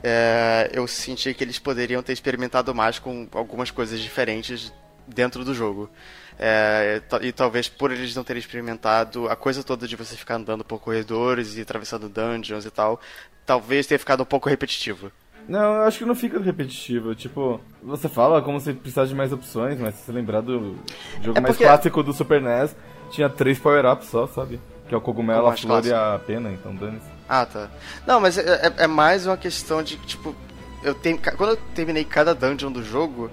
é, 0.04 0.70
eu 0.74 0.86
senti 0.88 1.34
que 1.34 1.44
eles 1.44 1.58
poderiam 1.58 2.04
ter 2.04 2.14
experimentado 2.14 2.76
mais 2.76 3.00
com 3.00 3.28
algumas 3.32 3.72
coisas 3.72 4.00
diferentes 4.00 4.72
dentro 5.08 5.44
do 5.44 5.54
jogo. 5.56 5.90
É, 6.38 7.02
e 7.22 7.32
talvez 7.32 7.68
por 7.68 7.92
eles 7.92 8.16
não 8.16 8.24
terem 8.24 8.40
experimentado 8.40 9.28
a 9.30 9.36
coisa 9.36 9.64
toda 9.64 9.88
de 9.88 9.96
você 9.96 10.16
ficar 10.16 10.36
andando 10.36 10.64
por 10.64 10.80
corredores 10.80 11.56
e 11.58 11.62
atravessando 11.62 12.08
dungeons 12.10 12.66
e 12.66 12.72
tal, 12.72 13.00
talvez 13.46 13.86
tenha 13.88 14.00
ficado 14.00 14.22
um 14.22 14.26
pouco 14.26 14.48
repetitivo. 14.50 15.12
Não, 15.48 15.76
eu 15.78 15.82
acho 15.84 15.98
que 15.98 16.06
não 16.06 16.16
fica 16.16 16.40
repetitivo. 16.40 17.14
Tipo, 17.16 17.60
você 17.82 18.08
fala 18.08 18.42
como 18.44 18.60
se 18.60 18.74
precisasse 18.74 19.10
de 19.10 19.16
mais 19.16 19.34
opções, 19.34 19.80
mas 19.80 19.96
se 19.96 20.04
você 20.06 20.12
lembrar 20.12 20.42
do 20.42 20.76
jogo 21.22 21.38
É 21.38 21.42
mais 21.42 21.56
porque- 21.56 21.64
clássico 21.66 22.04
do 22.04 22.14
Super 22.14 22.40
NES, 22.42 22.76
tinha 23.12 23.30
três 23.30 23.60
power-ups 23.60 24.08
só, 24.08 24.28
sabe? 24.28 24.60
Que 24.88 24.94
é 24.96 24.98
o 24.98 25.02
cogumelo, 25.02 25.42
Como 25.44 25.54
a 25.54 25.58
flor 25.58 25.86
e 25.86 25.94
a 25.94 26.20
pena, 26.26 26.52
então 26.52 26.76
dane-se. 26.76 27.06
Ah, 27.30 27.46
tá. 27.46 27.70
Não, 28.06 28.20
mas 28.20 28.38
é, 28.38 28.68
é- 28.68 28.84
é 28.84 28.88
mais 28.88 29.26
uma 29.26 29.38
questão 29.38 29.82
de, 29.82 29.96
tipo, 29.98 30.36
eu 30.84 30.94
tenho, 30.94 31.18
quando 31.38 31.52
eu 31.52 31.58
terminei 31.76 32.04
cada 32.04 32.34
dungeon 32.36 32.72
do 32.72 32.84
jogo, 32.84 33.30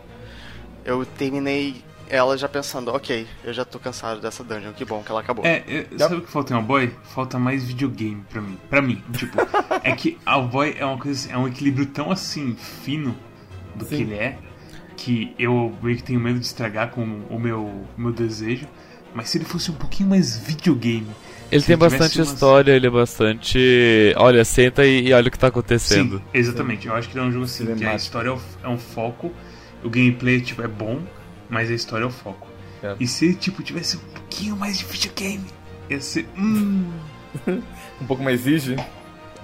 eu 0.84 1.04
terminei 1.04 1.82
ela 2.10 2.38
já 2.38 2.48
pensando, 2.48 2.90
ok, 2.90 3.26
eu 3.44 3.52
já 3.52 3.64
tô 3.64 3.78
cansado 3.78 4.20
dessa 4.20 4.42
dungeon, 4.42 4.72
que 4.72 4.84
bom 4.84 5.02
que 5.02 5.10
ela 5.10 5.20
acabou. 5.20 5.44
É, 5.44 5.62
é, 5.68 5.86
sabe 5.98 6.16
o 6.16 6.20
que 6.22 6.30
falta 6.30 6.52
em 6.52 6.56
Owlboy? 6.56 6.90
Falta 7.02 7.38
mais 7.38 7.64
videogame 7.64 8.24
pra 8.30 8.40
mim. 8.40 8.58
Pra 8.70 8.80
mim, 8.82 9.02
tipo, 9.12 9.36
é 9.84 9.92
que 9.94 10.18
Owlboy 10.26 10.74
é 10.78 10.84
uma 10.86 10.98
coisa 10.98 11.30
é 11.30 11.36
um 11.36 11.46
equilíbrio 11.46 11.86
tão 11.86 12.10
assim, 12.10 12.54
fino 12.56 13.14
do 13.74 13.84
que 13.84 13.96
Sim. 13.96 14.02
ele 14.04 14.14
é, 14.14 14.38
que 14.96 15.34
eu 15.38 15.74
meio 15.82 15.96
que 15.96 16.02
tenho 16.02 16.18
medo 16.20 16.38
de 16.38 16.46
estragar 16.46 16.90
com 16.90 17.02
o 17.28 17.38
meu, 17.38 17.60
o 17.64 17.86
meu 17.96 18.12
desejo. 18.12 18.66
Mas 19.14 19.30
se 19.30 19.38
ele 19.38 19.44
fosse 19.44 19.70
um 19.70 19.74
pouquinho 19.74 20.10
mais 20.10 20.36
videogame. 20.38 21.06
Ele 21.50 21.62
tem 21.62 21.76
tivesse 21.76 21.96
bastante 21.96 22.18
umas- 22.20 22.28
história, 22.32 22.72
ele 22.72 22.86
é 22.86 22.90
bastante. 22.90 23.58
Olha, 24.16 24.44
senta 24.44 24.84
e, 24.84 25.08
e 25.08 25.12
olha 25.12 25.28
o 25.28 25.30
que 25.30 25.38
tá 25.38 25.46
acontecendo. 25.46 26.18
Sim, 26.18 26.24
exatamente. 26.34 26.86
Eu 26.86 26.94
acho 26.94 27.08
que 27.08 27.16
ele 27.16 27.24
é 27.24 27.28
um 27.28 27.32
jogo 27.32 27.44
assim, 27.46 27.74
que 27.74 27.84
a 27.84 27.94
história 27.94 28.28
é 28.28 28.32
o, 28.32 28.40
é 28.64 28.68
um 28.68 28.78
foco, 28.78 29.32
o 29.82 29.88
gameplay 29.88 30.40
tipo, 30.40 30.60
é 30.62 30.68
bom, 30.68 31.00
mas 31.48 31.70
a 31.70 31.74
história 31.74 32.04
é 32.04 32.06
o 32.06 32.10
foco. 32.10 32.46
É. 32.82 32.94
E 33.00 33.06
se 33.06 33.24
ele 33.24 33.34
tipo, 33.34 33.62
tivesse 33.62 33.96
um 33.96 34.00
pouquinho 34.00 34.56
mais 34.56 34.78
de 34.78 34.84
videogame, 34.84 35.46
ia 35.88 36.00
ser 36.00 36.26
hum, 36.36 36.90
Um 38.00 38.06
pouco 38.06 38.22
mais 38.22 38.46
exige. 38.46 38.76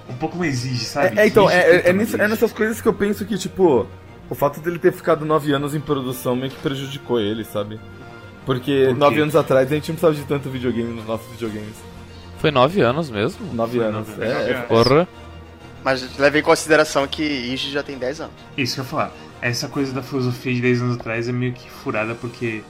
um 0.08 0.14
pouco 0.16 0.36
mais 0.36 0.52
exige, 0.64 0.84
sabe? 0.84 1.18
É, 1.18 1.22
é, 1.22 1.26
então, 1.26 1.48
é, 1.48 1.58
é, 1.58 1.76
é, 1.86 1.88
é 1.88 2.28
nessas 2.28 2.52
coisas 2.52 2.80
que 2.82 2.86
eu 2.86 2.92
penso 2.94 3.24
que, 3.24 3.36
tipo, 3.38 3.86
o 4.28 4.34
fato 4.34 4.60
dele 4.60 4.78
ter 4.78 4.92
ficado 4.92 5.24
nove 5.24 5.52
anos 5.52 5.74
em 5.74 5.80
produção 5.80 6.36
meio 6.36 6.50
que 6.50 6.58
prejudicou 6.60 7.18
ele, 7.18 7.44
sabe? 7.44 7.80
Porque 8.44 8.86
Por 8.88 8.96
nove 8.96 9.20
anos 9.20 9.36
atrás 9.36 9.70
a 9.70 9.74
gente 9.74 9.88
não 9.88 9.96
precisava 9.96 10.14
de 10.14 10.28
tanto 10.28 10.50
videogame 10.50 10.92
nos 10.94 11.06
nossos 11.06 11.26
videogames. 11.32 11.74
Foi 12.38 12.50
nove 12.50 12.80
anos 12.82 13.10
mesmo? 13.10 13.54
Nove 13.54 13.78
Foi 13.78 13.86
anos. 13.86 14.08
nove 14.08 14.24
é, 14.24 14.50
é, 14.50 14.54
Porra. 14.62 15.08
Mas 15.82 16.18
leve 16.18 16.38
em 16.38 16.42
consideração 16.42 17.06
que 17.06 17.22
Iji 17.22 17.70
já 17.70 17.82
tem 17.82 17.98
10 17.98 18.22
anos. 18.22 18.34
Isso 18.56 18.74
que 18.74 18.80
eu 18.80 18.84
ia 18.84 18.90
falar. 18.90 19.12
Essa 19.40 19.68
coisa 19.68 19.92
da 19.92 20.02
filosofia 20.02 20.54
de 20.54 20.60
10 20.60 20.82
anos 20.82 20.96
atrás 20.96 21.28
é 21.28 21.32
meio 21.32 21.52
que 21.52 21.70
furada 21.70 22.14
porque 22.14 22.62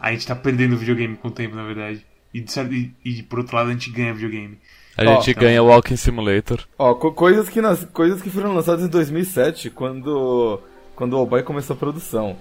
a 0.00 0.10
gente 0.10 0.26
tá 0.26 0.34
perdendo 0.34 0.76
videogame 0.76 1.16
com 1.16 1.28
o 1.28 1.30
tempo, 1.30 1.54
na 1.54 1.64
verdade. 1.64 2.04
E, 2.32 2.40
de 2.40 2.60
e, 2.60 2.94
e, 3.04 3.22
por 3.22 3.40
outro 3.40 3.54
lado 3.56 3.68
a 3.68 3.72
gente 3.72 3.90
ganha 3.90 4.14
videogame. 4.14 4.58
A 4.96 5.02
Ó, 5.04 5.14
gente 5.16 5.30
então. 5.32 5.42
ganha 5.42 5.62
Walking 5.62 5.96
Simulator. 5.96 6.60
Ó, 6.78 6.94
co- 6.94 7.12
coisas, 7.12 7.48
que 7.48 7.60
nas, 7.60 7.84
coisas 7.84 8.20
que 8.22 8.30
foram 8.30 8.54
lançadas 8.54 8.84
em 8.84 8.88
2007, 8.88 9.70
quando, 9.70 10.58
quando 10.96 11.12
o 11.12 11.16
All-Boy 11.16 11.42
começou 11.42 11.74
a 11.74 11.78
produção. 11.78 12.36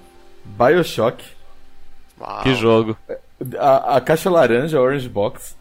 Bioshock, 0.45 1.23
Uau. 2.21 2.43
Que 2.43 2.53
jogo. 2.55 2.97
a, 3.60 3.97
a 3.97 4.01
Caixa 4.01 4.29
Laranja, 4.29 4.79
Orange 4.79 5.10
Box, 5.10 5.57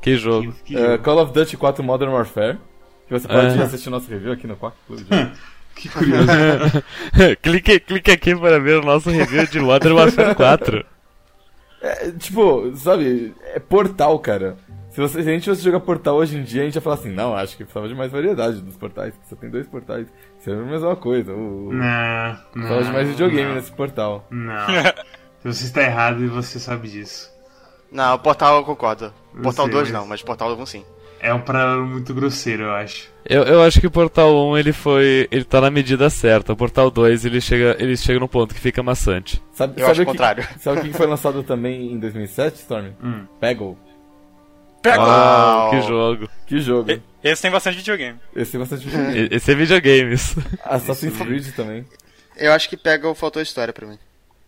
Que 0.00 0.16
jogo. 0.16 0.52
Que, 0.64 0.74
que 0.74 0.76
eh, 0.76 0.90
jogo. 0.92 1.02
Call 1.04 1.18
of 1.22 1.32
Duty 1.32 1.56
4 1.56 1.84
Modern 1.84 2.12
Warfare, 2.12 2.58
que 3.06 3.12
você 3.18 3.28
pode 3.28 3.58
É. 3.58 3.62
assistir 3.62 3.90
nosso 3.90 4.10
review 4.10 4.32
aqui 4.32 4.46
no 4.46 4.56
Quack 4.56 4.76
Club. 4.86 5.00
Que 5.72 5.88
curioso. 5.88 6.26
clique, 7.40 7.80
clique 7.80 8.10
aqui 8.10 8.36
para 8.36 8.58
ver 8.58 8.80
o 8.80 8.82
nosso 8.84 9.08
review 9.08 9.46
de 9.46 9.60
Modern 9.60 9.94
Warfare 9.94 10.34
4. 10.34 10.84
É, 11.80 12.10
tipo, 12.10 12.70
sabe, 12.76 13.34
é 13.54 13.58
portal, 13.60 14.18
cara. 14.18 14.56
Se, 14.90 15.00
você, 15.00 15.22
se 15.22 15.30
a 15.30 15.32
gente 15.32 15.48
fosse 15.48 15.62
jogar 15.62 15.80
portal 15.80 16.16
hoje 16.16 16.36
em 16.36 16.42
dia, 16.42 16.62
a 16.62 16.64
gente 16.66 16.74
ia 16.74 16.80
falar 16.80 16.96
assim, 16.96 17.10
não, 17.12 17.34
acho 17.34 17.56
que 17.56 17.62
precisava 17.64 17.88
de 17.88 17.94
mais 17.94 18.10
variedade 18.10 18.60
dos 18.60 18.76
portais, 18.76 19.14
porque 19.14 19.28
só 19.30 19.36
tem 19.36 19.48
dois 19.48 19.66
portais. 19.68 20.06
Isso 20.38 20.50
é 20.50 20.52
a 20.52 20.56
mesma 20.56 20.96
coisa. 20.96 21.32
O, 21.32 21.70
não, 21.72 22.28
não. 22.28 22.36
precisava 22.52 22.82
de 22.84 22.92
mais 22.92 23.08
videogame 23.08 23.48
não, 23.48 23.54
nesse 23.54 23.72
portal. 23.72 24.26
Não. 24.28 24.66
Você 25.44 25.64
está 25.64 25.82
errado 25.82 26.22
e 26.22 26.28
você 26.28 26.58
sabe 26.58 26.88
disso. 26.88 27.30
Não, 27.90 28.18
Portal 28.18 28.56
eu 28.58 28.64
concordo. 28.64 29.12
Eu 29.34 29.42
Portal 29.42 29.64
sei, 29.66 29.72
2 29.74 29.90
mas- 29.90 30.00
não, 30.00 30.06
mas 30.06 30.22
Portal 30.22 30.52
1 30.56 30.66
sim. 30.66 30.84
É 31.22 31.34
um 31.34 31.40
paralelo 31.40 31.86
muito 31.86 32.14
grosseiro, 32.14 32.62
eu 32.62 32.72
acho. 32.72 33.10
Eu, 33.26 33.42
eu 33.42 33.62
acho 33.62 33.78
que 33.78 33.86
o 33.86 33.90
Portal 33.90 34.34
1 34.50 34.56
ele 34.56 34.72
foi. 34.72 35.28
ele 35.30 35.44
tá 35.44 35.60
na 35.60 35.70
medida 35.70 36.08
certa. 36.08 36.52
O 36.52 36.56
Portal 36.56 36.90
2 36.90 37.26
ele 37.26 37.40
chega, 37.42 37.76
ele 37.78 37.94
chega 37.96 38.18
no 38.18 38.26
ponto 38.28 38.54
que 38.54 38.60
fica 38.60 38.82
maçante. 38.82 39.42
Sabe, 39.52 39.74
Eu 39.80 39.86
sabe 39.86 39.90
acho 39.90 40.00
o 40.00 40.04
o 40.04 40.06
contrário. 40.06 40.46
Que, 40.46 40.58
sabe 40.62 40.78
o 40.80 40.82
que 40.82 40.92
foi 40.94 41.06
lançado 41.06 41.42
também 41.42 41.92
em 41.92 41.98
2007, 41.98 42.56
Storm? 42.60 42.92
Hum. 43.02 43.26
Peggle. 43.38 43.76
Pega! 44.82 45.02
Ah, 45.02 45.56
Uau. 45.64 45.70
que 45.70 45.82
jogo. 45.82 46.28
Que 46.46 46.58
jogo. 46.60 46.90
E- 46.90 47.02
Esse 47.22 47.42
tem 47.42 47.50
bastante 47.50 47.76
videogame. 47.76 48.18
Esse 48.34 48.52
tem 48.52 48.60
bastante 48.60 48.86
videogame. 48.86 49.28
Esse 49.36 49.52
é 49.52 49.54
videogames. 49.54 50.36
Assassin's 50.64 51.18
Creed 51.18 51.54
também. 51.54 51.84
Eu 52.34 52.52
acho 52.52 52.66
que 52.66 52.78
pega 52.78 53.06
o 53.06 53.14
faltou 53.14 53.42
história 53.42 53.74
pra 53.74 53.86
mim. 53.86 53.98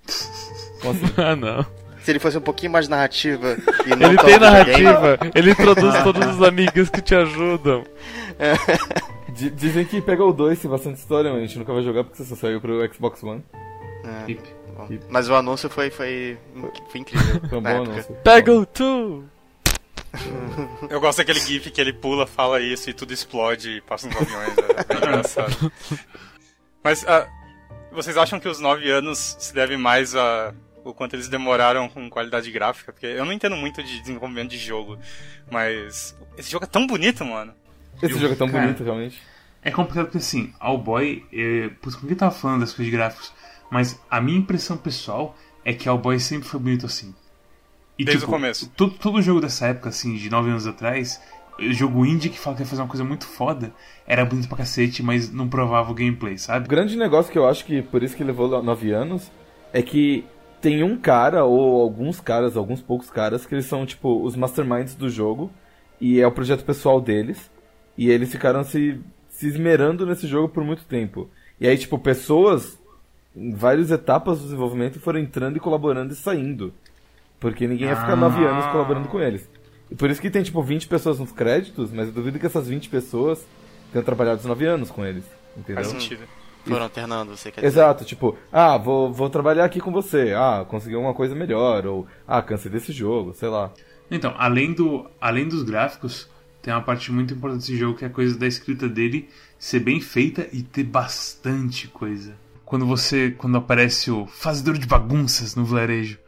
Assim? 0.09 1.15
ah, 1.17 1.37
não. 1.37 1.67
Se 2.03 2.11
ele 2.11 2.19
fosse 2.19 2.37
um 2.37 2.41
pouquinho 2.41 2.73
mais 2.73 2.89
narrativa 2.89 3.57
e 3.87 3.91
não 3.95 4.09
Ele 4.09 4.19
tem 4.19 4.39
narrativa, 4.39 5.19
ele 5.35 5.53
introduz 5.53 6.03
todos 6.03 6.27
os 6.37 6.43
amigos 6.43 6.91
que 6.91 7.01
te 7.01 7.15
ajudam. 7.15 7.85
Di- 9.33 9.51
Dizem 9.51 9.85
que 9.85 10.01
Peggle 10.03 10.33
2 10.33 10.59
tem 10.59 10.71
bastante 10.71 10.99
história, 10.99 11.31
mas 11.31 11.39
a 11.43 11.47
gente 11.47 11.59
nunca 11.59 11.73
vai 11.73 11.83
jogar 11.83 12.03
porque 12.05 12.25
só 12.25 12.35
saiu 12.35 12.61
pro 12.61 12.93
Xbox 12.93 13.23
One. 13.23 13.45
É, 14.05 14.31
Hip. 14.33 14.43
Mas 15.09 15.29
o 15.29 15.35
anúncio 15.37 15.71
foi, 15.71 15.91
foi, 15.91 16.37
foi 16.91 17.01
incrível. 17.01 17.41
Foi 17.49 17.59
um 17.59 17.63
bom 17.63 17.69
época. 17.69 17.91
anúncio. 17.93 18.15
Peggle 18.25 18.67
2! 18.77 19.25
Eu 20.91 21.01
gosto 21.01 21.19
daquele 21.19 21.39
gif 21.41 21.71
que 21.71 21.81
ele 21.81 21.93
pula, 21.93 22.27
fala 22.27 22.61
isso 22.61 22.91
e 22.91 22.93
tudo 22.93 23.13
explode 23.15 23.77
e 23.77 23.81
passa 23.81 24.09
uns 24.09 24.17
aviões. 24.17 24.53
É 24.89 24.95
engraçado. 24.97 25.73
Mas 26.85 27.07
ah, 27.07 27.27
vocês 27.93 28.17
acham 28.17 28.41
que 28.41 28.49
os 28.49 28.59
nove 28.61 28.91
anos 28.91 29.37
se 29.39 29.55
deve 29.55 29.77
mais 29.77 30.15
a 30.15 30.53
o 30.85 30.93
quanto 30.93 31.15
eles 31.15 31.29
demoraram 31.29 31.89
com 31.89 32.11
qualidade 32.11 32.51
gráfica? 32.51 32.93
Porque 32.93 33.07
eu 33.07 33.25
não 33.25 33.33
entendo 33.33 33.55
muito 33.57 33.83
de 33.83 34.01
desenvolvimento 34.01 34.51
de 34.51 34.59
jogo, 34.59 34.99
mas 35.51 36.17
esse 36.37 36.51
jogo 36.51 36.65
é 36.65 36.69
tão 36.69 36.87
bonito, 36.87 37.25
mano. 37.25 37.55
Esse 38.03 38.15
Eu- 38.15 38.19
jogo 38.19 38.33
é 38.33 38.37
tão 38.37 38.49
cara, 38.51 38.65
bonito, 38.65 38.83
realmente. 38.83 39.23
É 39.63 39.71
complicado 39.71 40.07
porque 40.07 40.19
assim, 40.19 40.53
Owlboy, 40.61 41.25
é, 41.33 41.69
putz, 41.81 41.95
como 41.95 42.09
que 42.09 42.15
eu 42.15 42.19
tava 42.19 42.33
falando 42.35 42.61
das 42.61 42.71
coisas 42.73 42.87
de 42.87 42.91
gráficos? 42.91 43.33
Mas 43.71 44.01
a 44.11 44.21
minha 44.21 44.39
impressão 44.39 44.77
pessoal 44.77 45.37
é 45.65 45.73
que 45.73 45.89
Owlboy 45.89 46.19
sempre 46.19 46.49
foi 46.49 46.59
bonito 46.59 46.87
assim. 46.87 47.15
E, 47.97 48.05
Desde 48.05 48.25
o 48.25 48.29
começo. 48.29 48.69
Todo, 48.77 48.95
todo 48.99 49.23
jogo 49.23 49.41
dessa 49.41 49.69
época, 49.69 49.91
assim, 49.91 50.17
de 50.17 50.29
9 50.29 50.51
anos 50.51 50.67
atrás, 50.67 51.21
jogo 51.59 52.05
indie 52.07 52.29
que 52.31 52.39
fala 52.39 52.57
que 52.57 52.63
ia 52.63 52.67
fazer 52.67 52.83
uma 52.83 52.89
coisa 52.89 53.05
muito 53.05 53.27
foda, 53.27 53.73
era 54.07 54.25
bonito 54.25 54.49
pra 54.49 54.59
cacete, 54.59 55.03
mas 55.03 55.31
não 55.33 55.49
provava 55.49 55.91
o 55.91 55.95
gameplay, 55.95 56.35
O 56.35 56.39
sabe? 56.39 56.69
grande 56.69 56.97
negócio 56.97 57.31
que 57.31 57.39
eu 57.39 57.49
acho 57.49 57.65
que 57.65 57.83
por 57.83 58.03
isso 58.03 58.17
que 58.17 58.25
levou 58.25 58.63
9 58.63 58.91
anos 58.93 59.31
é 59.73 59.83
que 59.83 60.25
tem 60.61 60.83
um 60.83 60.97
cara, 60.97 61.45
ou 61.45 61.83
alguns 61.83 62.21
caras, 62.21 62.57
alguns 62.57 62.81
poucos 62.81 63.11
caras, 63.11 63.45
que 63.47 63.55
eles 63.55 63.67
são 63.67 63.85
tipo 63.85 64.23
os 64.23 64.37
masterminds 64.37 64.95
do 64.95 65.09
jogo, 65.11 65.51
e 66.01 66.21
é 66.21 66.27
o 66.27 66.33
projeto 66.33 66.65
pessoal 66.65 67.01
deles, 67.01 67.51
e 67.99 68.09
eles 68.11 68.31
ficaram 68.31 68.63
se, 68.65 69.01
se 69.29 69.47
esmerando 69.49 70.07
nesse 70.07 70.27
jogo 70.27 70.49
por 70.49 70.65
muito 70.65 70.85
tempo. 70.85 71.29
E 71.61 71.67
aí, 71.67 71.77
tipo, 71.77 71.99
pessoas 71.99 72.81
em 73.37 73.53
várias 73.55 73.91
etapas 73.91 74.39
do 74.39 74.45
desenvolvimento 74.45 75.01
foram 75.01 75.19
entrando 75.21 75.57
e 75.57 75.61
colaborando 75.61 76.13
e 76.13 76.17
saindo. 76.17 76.73
Porque 77.41 77.67
ninguém 77.67 77.89
ia 77.89 77.97
ficar 77.97 78.13
Ah. 78.13 78.17
9 78.17 78.45
anos 78.45 78.67
colaborando 78.67 79.09
com 79.09 79.21
eles. 79.21 79.49
E 79.93 79.95
por 79.95 80.09
isso 80.09 80.23
que 80.23 80.31
tem, 80.31 80.43
tipo, 80.43 80.63
20 80.63 80.89
pessoas 80.89 81.19
nos 81.19 81.33
créditos, 81.33 81.93
mas 81.93 82.07
eu 82.07 82.15
duvido 82.15 82.39
que 82.39 82.47
essas 82.47 82.67
20 82.67 82.89
pessoas 82.89 83.47
tenham 83.93 84.03
trabalhado 84.03 84.41
os 84.41 84.47
9 84.47 84.65
anos 84.65 84.91
com 84.91 85.05
eles. 85.05 85.23
Entendeu? 85.55 85.85
Faz 85.85 85.89
sentido. 85.89 86.23
Foram 86.65 86.85
alternando, 86.85 87.37
você 87.37 87.51
quer 87.51 87.61
dizer. 87.61 87.67
Exato, 87.67 88.03
tipo, 88.03 88.35
ah, 88.51 88.79
vou, 88.79 89.13
vou 89.13 89.29
trabalhar 89.29 89.67
aqui 89.67 89.81
com 89.81 89.93
você, 89.93 90.33
ah, 90.35 90.65
consegui 90.67 90.95
alguma 90.95 91.13
coisa 91.13 91.35
melhor, 91.35 91.85
ou 91.85 92.07
ah, 92.27 92.41
cansei 92.41 92.71
desse 92.71 92.91
jogo, 92.91 93.35
sei 93.35 93.51
lá. 93.51 93.71
Então, 94.11 94.35
além, 94.39 94.73
do, 94.73 95.11
além 95.21 95.47
dos 95.47 95.63
gráficos, 95.63 96.27
tem 96.63 96.73
uma 96.73 96.81
parte 96.81 97.13
muito 97.13 97.35
importante 97.35 97.61
desse 97.61 97.77
jogo 97.77 97.99
que 97.99 98.05
é 98.07 98.09
a 98.09 98.11
coisa 98.11 98.39
da 98.39 98.47
escrita 98.47 98.89
dele 98.89 99.29
ser 99.59 99.81
bem 99.81 100.01
feita 100.01 100.49
e 100.55 100.63
ter 100.63 100.85
bastante 100.85 101.87
coisa. 101.87 102.35
Quando 102.65 102.87
você. 102.87 103.31
Quando 103.37 103.59
aparece 103.59 104.11
o 104.11 104.27
fazedor 104.27 104.79
de 104.79 104.87
bagunças 104.87 105.55
no 105.55 105.67
vilarejo 105.67 106.19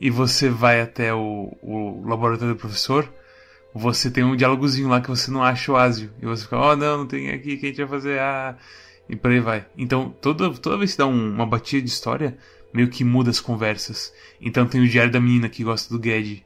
e 0.00 0.10
você 0.10 0.48
vai 0.48 0.80
até 0.80 1.12
o, 1.12 1.56
o 1.62 2.02
laboratório 2.06 2.54
do 2.54 2.58
professor, 2.58 3.08
você 3.74 4.10
tem 4.10 4.24
um 4.24 4.36
diálogozinho 4.36 4.88
lá 4.88 5.00
que 5.00 5.08
você 5.08 5.30
não 5.30 5.42
acha 5.42 5.72
o 5.72 5.76
Asio. 5.76 6.10
E 6.20 6.26
você 6.26 6.44
fica, 6.44 6.58
oh 6.58 6.76
não, 6.76 6.98
não 6.98 7.06
tem 7.06 7.30
aqui, 7.30 7.56
que 7.56 7.66
a 7.68 7.86
vai 7.86 7.98
fazer? 8.00 8.18
Ah. 8.20 8.56
E 9.08 9.16
por 9.16 9.30
aí 9.30 9.40
vai. 9.40 9.66
Então, 9.76 10.14
toda, 10.20 10.50
toda 10.50 10.76
vez 10.76 10.92
que 10.92 10.98
dá 10.98 11.06
um- 11.06 11.30
uma 11.34 11.46
batida 11.46 11.82
de 11.82 11.88
história, 11.88 12.36
meio 12.72 12.88
que 12.88 13.02
muda 13.04 13.30
as 13.30 13.40
conversas. 13.40 14.12
Então 14.40 14.66
tem 14.66 14.80
o 14.80 14.88
diário 14.88 15.10
da 15.12 15.20
menina 15.20 15.48
que 15.48 15.64
gosta 15.64 15.96
do 15.96 16.02
Ged. 16.02 16.44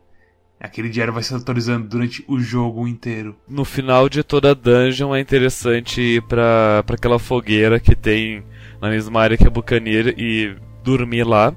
Aquele 0.60 0.88
diário 0.88 1.12
vai 1.12 1.24
se 1.24 1.34
atualizando 1.34 1.88
durante 1.88 2.24
o 2.28 2.38
jogo 2.38 2.86
inteiro. 2.86 3.34
No 3.48 3.64
final 3.64 4.08
de 4.08 4.22
toda 4.22 4.54
dungeon 4.54 5.12
é 5.12 5.20
interessante 5.20 6.00
ir 6.00 6.22
pra, 6.22 6.84
pra 6.86 6.94
aquela 6.94 7.18
fogueira 7.18 7.80
que 7.80 7.96
tem 7.96 8.44
na 8.80 8.88
mesma 8.88 9.20
área 9.20 9.36
que 9.36 9.46
a 9.46 9.50
Buccaneer 9.50 10.14
e 10.16 10.54
dormir 10.84 11.24
lá. 11.24 11.52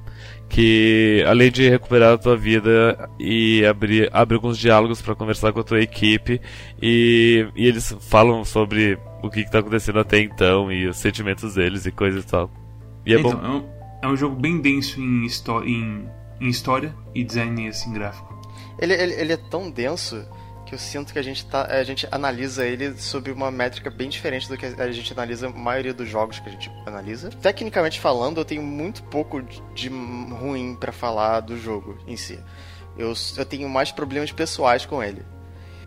Que 0.47 1.23
além 1.27 1.51
de 1.51 1.67
recuperar 1.67 2.13
a 2.13 2.17
tua 2.17 2.37
vida 2.37 3.09
e 3.19 3.65
abrir 3.65 4.09
abre 4.13 4.35
alguns 4.35 4.57
diálogos 4.57 5.01
para 5.01 5.15
conversar 5.15 5.51
com 5.51 5.59
a 5.59 5.63
tua 5.63 5.81
equipe 5.81 6.39
e, 6.81 7.47
e 7.55 7.67
eles 7.67 7.95
falam 7.99 8.45
sobre 8.45 8.97
o 9.23 9.29
que, 9.29 9.41
está 9.41 9.59
acontecendo 9.59 9.99
até 9.99 10.19
então 10.19 10.71
e 10.71 10.87
os 10.87 10.97
sentimentos 10.97 11.55
deles 11.55 11.85
e 11.85 11.91
coisas 11.91 12.23
e 12.23 12.27
tal. 12.27 12.49
E 13.05 13.13
é 13.13 13.19
então, 13.19 13.31
bom. 13.31 13.45
É 13.45 13.49
um, 13.49 14.09
é 14.09 14.13
um 14.13 14.15
jogo 14.15 14.35
bem 14.35 14.61
denso 14.61 15.01
em, 15.01 15.25
em, 15.65 16.09
em 16.39 16.47
história 16.47 16.95
e 17.13 17.23
design 17.23 17.67
assim, 17.67 17.91
gráfico. 17.91 18.33
Ele, 18.79 18.93
ele, 18.93 19.13
ele 19.13 19.33
é 19.33 19.37
tão 19.37 19.71
denso 19.71 20.25
que 20.65 20.73
eu 20.73 20.79
sinto 20.79 21.13
que 21.13 21.19
a 21.19 21.21
gente, 21.21 21.45
tá, 21.45 21.65
a 21.65 21.83
gente 21.83 22.07
analisa 22.11 22.65
ele 22.65 22.97
sob 22.97 23.31
uma 23.31 23.51
métrica 23.51 23.89
bem 23.89 24.09
diferente 24.09 24.49
do 24.49 24.57
que 24.57 24.65
a 24.65 24.91
gente 24.91 25.13
analisa 25.13 25.47
a 25.47 25.49
maioria 25.49 25.93
dos 25.93 26.09
jogos 26.09 26.39
que 26.39 26.49
a 26.49 26.51
gente 26.51 26.71
analisa. 26.85 27.29
Tecnicamente 27.29 27.99
falando, 27.99 28.39
eu 28.39 28.45
tenho 28.45 28.63
muito 28.63 29.03
pouco 29.03 29.41
de 29.73 29.89
ruim 29.89 30.75
para 30.75 30.91
falar 30.91 31.41
do 31.41 31.57
jogo 31.57 31.97
em 32.07 32.17
si. 32.17 32.39
Eu, 32.97 33.13
eu 33.37 33.45
tenho 33.45 33.69
mais 33.69 33.91
problemas 33.91 34.31
pessoais 34.31 34.85
com 34.85 35.03
ele. 35.03 35.23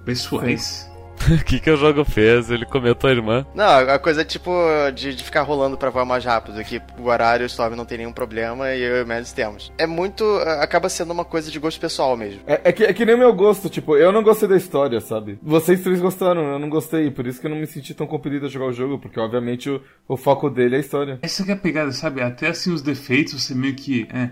Pessoais? 0.05 0.89
O 1.41 1.45
que, 1.45 1.61
que 1.61 1.71
o 1.71 1.77
jogo 1.77 2.05
fez? 2.05 2.51
Ele 2.51 2.65
comeu 2.65 2.95
tua 2.95 3.11
irmã? 3.11 3.47
Não, 3.55 3.65
a 3.65 3.99
coisa 3.99 4.23
é 4.23 4.25
tipo 4.25 4.51
de, 4.95 5.15
de 5.15 5.25
ficar 5.25 5.43
rolando 5.43 5.77
pra 5.77 5.91
voar 5.91 6.05
mais 6.05 6.25
rápido, 6.25 6.63
que 6.65 6.81
o 6.99 7.07
horário 7.07 7.45
e 7.45 7.47
o 7.47 7.47
Storm 7.47 7.75
não 7.75 7.85
tem 7.85 7.99
nenhum 7.99 8.13
problema 8.13 8.75
e 8.75 8.83
eu 8.83 8.97
e 8.97 9.03
o 9.03 9.07
Mads 9.07 9.33
temos. 9.33 9.73
É 9.79 9.87
muito. 9.87 10.25
acaba 10.61 10.89
sendo 10.89 11.13
uma 11.13 11.25
coisa 11.25 11.51
de 11.51 11.59
gosto 11.59 11.81
pessoal 11.81 12.17
mesmo. 12.17 12.41
É, 12.47 12.61
é, 12.65 12.73
que, 12.73 12.85
é 12.85 12.93
que 12.93 13.05
nem 13.05 13.15
o 13.15 13.19
meu 13.19 13.33
gosto, 13.35 13.69
tipo, 13.69 13.97
eu 13.97 14.13
não 14.13 14.23
gostei 14.23 14.49
da 14.49 14.57
história, 14.57 15.01
sabe? 15.01 15.39
Vocês 15.43 15.83
três 15.83 16.01
gostaram, 16.01 16.53
eu 16.53 16.59
não 16.59 16.69
gostei, 16.69 17.11
por 17.11 17.27
isso 17.27 17.41
que 17.41 17.47
eu 17.47 17.51
não 17.51 17.59
me 17.59 17.67
senti 17.67 17.95
tão 17.95 18.07
compelido 18.07 18.47
a 18.47 18.49
jogar 18.49 18.67
o 18.67 18.73
jogo, 18.73 18.99
porque 18.99 19.21
obviamente 19.21 19.69
o, 19.71 19.83
o 20.07 20.17
foco 20.17 20.49
dele 20.49 20.77
é 20.77 20.79
a 20.79 20.81
história. 20.81 21.19
Essa 21.23 21.45
que 21.45 21.51
é 21.51 21.55
a 21.55 21.59
pegada, 21.59 21.93
sabe? 21.93 22.23
Até 22.23 22.49
assim 22.49 22.73
os 22.73 22.83
defeitos, 22.83 23.43
você 23.43 23.55
meio 23.55 23.75
que. 23.75 24.09
É, 24.13 24.31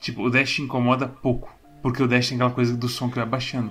tipo, 0.00 0.22
o 0.22 0.30
Dash 0.30 0.58
incomoda 0.58 1.06
pouco, 1.06 1.54
porque 1.82 2.02
o 2.02 2.08
Dash 2.08 2.28
tem 2.28 2.36
aquela 2.36 2.50
coisa 2.50 2.76
do 2.76 2.88
som 2.88 3.08
que 3.08 3.16
vai 3.16 3.26
baixando. 3.26 3.70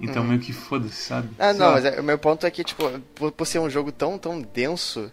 Então 0.00 0.22
uhum. 0.22 0.28
meio 0.28 0.40
que 0.40 0.52
foda-se, 0.52 0.94
sabe? 0.94 1.30
Ah, 1.38 1.50
Sei 1.50 1.58
não, 1.58 1.66
lá. 1.66 1.72
mas 1.72 1.84
é, 1.84 2.00
o 2.00 2.04
meu 2.04 2.18
ponto 2.18 2.46
é 2.46 2.50
que, 2.50 2.62
tipo, 2.62 2.88
por, 3.14 3.32
por, 3.32 3.46
ser 3.46 3.58
um 3.58 3.70
jogo 3.70 3.90
tão, 3.90 4.18
tão 4.18 4.40
denso, 4.40 5.10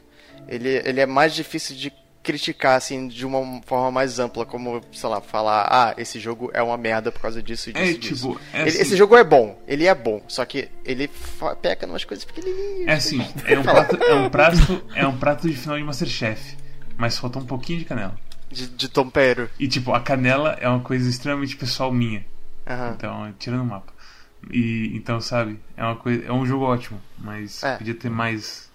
ele, 0.47 0.69
ele 0.83 0.99
é 0.99 1.05
mais 1.05 1.33
difícil 1.33 1.75
de 1.75 1.91
criticar, 2.21 2.77
assim, 2.77 3.07
de 3.07 3.25
uma 3.25 3.61
forma 3.65 3.91
mais 3.91 4.17
ampla, 4.17 4.45
como, 4.45 4.81
sei 4.93 5.09
lá, 5.09 5.19
falar, 5.19 5.67
ah, 5.69 5.93
esse 5.97 6.19
jogo 6.19 6.49
é 6.53 6.63
uma 6.63 6.77
merda 6.77 7.11
por 7.11 7.21
causa 7.21 7.43
disso 7.43 7.69
e 7.69 7.73
disso. 7.73 7.85
É, 7.85 7.93
disso. 7.93 8.15
tipo, 8.15 8.41
é 8.53 8.61
ele, 8.61 8.69
assim... 8.69 8.79
Esse 8.79 8.95
jogo 8.95 9.15
é 9.17 9.23
bom, 9.23 9.61
ele 9.67 9.85
é 9.85 9.93
bom, 9.93 10.21
só 10.27 10.45
que 10.45 10.69
ele 10.85 11.09
peca 11.61 11.85
em 11.85 11.89
umas 11.89 12.05
coisas 12.05 12.23
pequenininhas. 12.23 12.87
É 12.87 12.93
assim, 12.93 13.19
é 13.45 13.59
um, 13.59 13.63
prato, 13.63 14.03
é, 14.03 14.13
um 14.15 14.29
prato, 14.29 14.85
é 14.95 15.07
um 15.07 15.17
prato 15.17 15.49
de 15.49 15.55
final 15.55 15.77
de 15.77 15.83
Masterchef, 15.83 16.57
mas 16.97 17.17
falta 17.17 17.39
um 17.39 17.45
pouquinho 17.45 17.79
de 17.79 17.85
canela. 17.85 18.17
De, 18.49 18.67
de 18.67 18.87
tompero. 18.87 19.49
E, 19.59 19.67
tipo, 19.67 19.93
a 19.93 19.99
canela 19.99 20.57
é 20.61 20.69
uma 20.69 20.79
coisa 20.79 21.09
extremamente 21.09 21.57
pessoal 21.57 21.91
minha. 21.91 22.25
Uhum. 22.69 22.93
Então, 22.93 23.33
tirando 23.37 23.61
o 23.61 23.65
mapa. 23.65 23.92
E 24.51 24.91
então, 24.95 25.19
sabe, 25.21 25.59
é 25.75 25.83
uma 25.83 25.95
coisa, 25.95 26.25
é 26.25 26.31
um 26.31 26.45
jogo 26.45 26.65
ótimo, 26.65 27.01
mas 27.19 27.63
é. 27.63 27.77
podia 27.77 27.95
ter 27.95 28.09
mais 28.09 28.71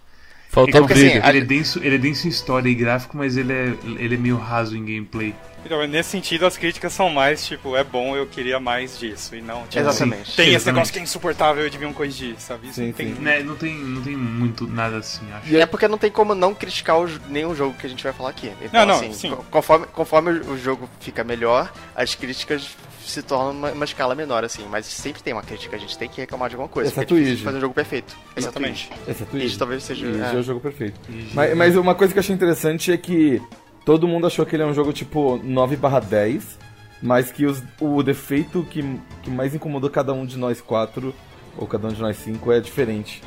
Faltou 0.49 0.81
é, 0.89 0.93
assim, 0.93 1.29
ele, 1.29 1.39
é 1.39 1.41
denso, 1.43 1.79
ele 1.85 1.95
é 1.97 1.99
denso 1.99 2.27
em 2.27 2.31
história 2.31 2.69
e 2.69 2.75
gráfico, 2.75 3.17
mas 3.17 3.37
ele 3.37 3.53
é, 3.53 3.75
ele 3.85 4.15
é 4.15 4.19
meio 4.19 4.39
raso 4.39 4.75
em 4.77 4.85
gameplay. 4.85 5.35
Então, 5.65 5.87
nesse 5.87 6.11
sentido, 6.11 6.47
as 6.47 6.57
críticas 6.57 6.93
são 6.93 7.11
mais, 7.11 7.47
tipo, 7.47 7.77
é 7.77 7.85
bom, 7.85 8.17
eu 8.17 8.27
queria 8.27 8.59
mais 8.59 8.99
disso. 8.99 9.37
E 9.37 9.43
não, 9.43 9.67
tipo, 9.67 9.79
Exatamente. 9.79 10.35
Tem 10.35 10.47
Exatamente. 10.49 10.57
esse 10.57 10.67
negócio 10.67 10.93
que 10.93 10.99
é 10.99 11.03
insuportável, 11.03 11.65
eu 11.65 11.71
deviam 11.71 11.93
corrigir, 11.93 12.37
sabe? 12.39 12.69
Isso 12.69 12.77
sim, 12.77 12.87
não, 12.87 12.93
tem... 12.95 13.07
Né, 13.09 13.43
não, 13.43 13.57
tem, 13.57 13.75
não 13.75 14.01
tem 14.01 14.17
muito 14.17 14.67
nada 14.67 14.97
assim, 14.97 15.21
acho. 15.33 15.55
É 15.55 15.67
porque 15.67 15.87
não 15.87 15.99
tem 15.99 16.11
como 16.11 16.35
não 16.35 16.55
criticar 16.55 16.99
o, 16.99 17.07
nenhum 17.29 17.55
jogo 17.55 17.75
que 17.75 17.87
a 17.87 17.91
gente 17.91 18.03
vai 18.03 18.13
falar 18.15 18.31
aqui. 18.31 18.51
Então, 18.63 18.87
não, 18.87 18.87
não, 18.87 18.95
assim, 18.95 19.13
sim. 19.13 19.37
Conforme, 19.51 19.87
conforme 19.89 20.31
o 20.31 20.57
jogo 20.57 20.89
fica 21.01 21.23
melhor, 21.23 21.71
as 21.95 22.15
críticas 22.15 22.75
se 23.11 23.23
tornam 23.23 23.53
uma, 23.53 23.73
uma, 23.73 23.85
escala 23.85 24.15
menor, 24.15 24.45
assim. 24.45 24.67
Mas 24.71 24.87
sempre 24.87 25.23
tem 25.23 25.33
uma 25.33 25.43
crítica, 25.43 25.77
a 25.77 25.79
gente 25.79 25.97
tem 25.97 26.09
que 26.09 26.21
reclamar 26.21 26.49
de 26.49 26.55
alguma 26.55 26.69
coisa. 26.69 26.91
Exceto 26.91 27.17
é 27.17 27.37
fazer 27.37 27.59
um 27.59 27.61
jogo 27.61 27.75
perfeito. 27.75 28.17
Exatamente. 28.37 28.91
Exceto 29.07 29.37
Ige 29.37 29.59
talvez 29.59 29.83
seja... 29.83 30.07
Ige 30.07 30.21
é. 30.21 30.35
é 30.35 30.37
o 30.37 30.43
jogo 30.43 30.61
perfeito. 30.61 31.01
Mas, 31.35 31.57
mas 31.57 31.77
uma 31.77 31.95
coisa 31.95 32.13
que 32.13 32.19
eu 32.19 32.23
achei 32.23 32.35
interessante 32.35 32.93
é 32.93 32.97
que 32.97 33.41
todo 33.85 34.07
mundo 34.07 34.27
achou 34.27 34.45
que 34.45 34.55
ele 34.55 34.63
é 34.63 34.67
um 34.67 34.75
jogo 34.75 34.93
tipo 34.93 35.41
9 35.43 35.77
barra 35.77 36.01
10, 36.01 36.59
mas 37.03 37.31
que 37.31 37.47
os, 37.47 37.63
o 37.81 38.03
defeito 38.03 38.67
que, 38.71 38.83
que 39.23 39.31
mais 39.31 39.55
incomodou 39.55 39.89
cada 39.91 40.13
um 40.13 40.27
de 40.27 40.37
nós 40.37 40.61
quatro, 40.61 41.15
ou 41.57 41.67
cada 41.67 41.89
um 41.89 41.93
de 41.93 42.01
nós 42.01 42.17
cinco, 42.17 42.53
é 42.53 42.61
diferente. 42.61 43.23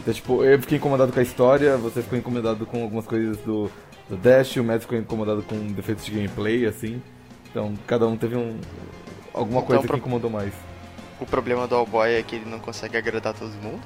Então, 0.00 0.12
tipo, 0.12 0.44
eu 0.44 0.58
fiquei 0.60 0.78
incomodado 0.78 1.12
com 1.12 1.20
a 1.20 1.22
história, 1.22 1.76
você 1.76 2.02
ficou 2.02 2.18
incomodado 2.18 2.66
com 2.66 2.82
algumas 2.82 3.06
coisas 3.06 3.36
do, 3.38 3.70
do 4.08 4.16
Dash, 4.16 4.56
o 4.56 4.64
Matt 4.64 4.82
ficou 4.82 4.98
incomodado 4.98 5.42
com 5.42 5.56
defeitos 5.68 6.04
de 6.04 6.10
gameplay, 6.10 6.66
assim. 6.66 7.00
Então, 7.48 7.74
cada 7.86 8.06
um 8.06 8.16
teve 8.16 8.34
um, 8.34 8.58
alguma 9.32 9.60
então, 9.60 9.76
coisa 9.76 9.88
que 9.88 9.96
incomodou 9.96 10.30
mais. 10.30 10.52
O 11.20 11.26
problema 11.26 11.66
do 11.66 11.74
All-Boy 11.74 12.14
é 12.14 12.22
que 12.22 12.36
ele 12.36 12.46
não 12.46 12.58
consegue 12.58 12.96
agradar 12.96 13.32
todo 13.34 13.52
mundo? 13.62 13.80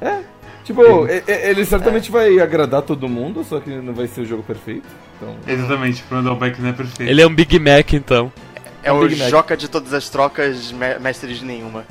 É. 0.00 0.22
Tipo, 0.64 0.82
ele 1.26 1.64
certamente 1.64 2.08
é. 2.08 2.12
vai 2.12 2.38
agradar 2.40 2.82
todo 2.82 3.08
mundo, 3.08 3.44
só 3.44 3.60
que 3.60 3.70
não 3.70 3.92
vai 3.92 4.06
ser 4.06 4.22
o 4.22 4.26
jogo 4.26 4.42
perfeito. 4.42 4.86
Então... 5.16 5.36
Exatamente, 5.46 6.02
o 6.02 6.04
problema 6.06 6.22
do 6.22 6.32
All-Boy 6.32 6.48
é 6.48 6.52
que 6.52 6.62
não 6.62 6.68
é 6.70 6.72
perfeito. 6.72 7.10
Ele 7.10 7.22
é 7.22 7.26
um 7.26 7.34
Big 7.34 7.58
Mac, 7.58 7.92
então. 7.92 8.32
É, 8.82 8.88
é 8.88 8.92
um 8.92 8.98
o 8.98 9.08
joca 9.08 9.56
de 9.56 9.68
todas 9.68 9.92
as 9.92 10.08
trocas, 10.08 10.72
mestre 11.00 11.34
de 11.34 11.44
nenhuma. 11.44 11.84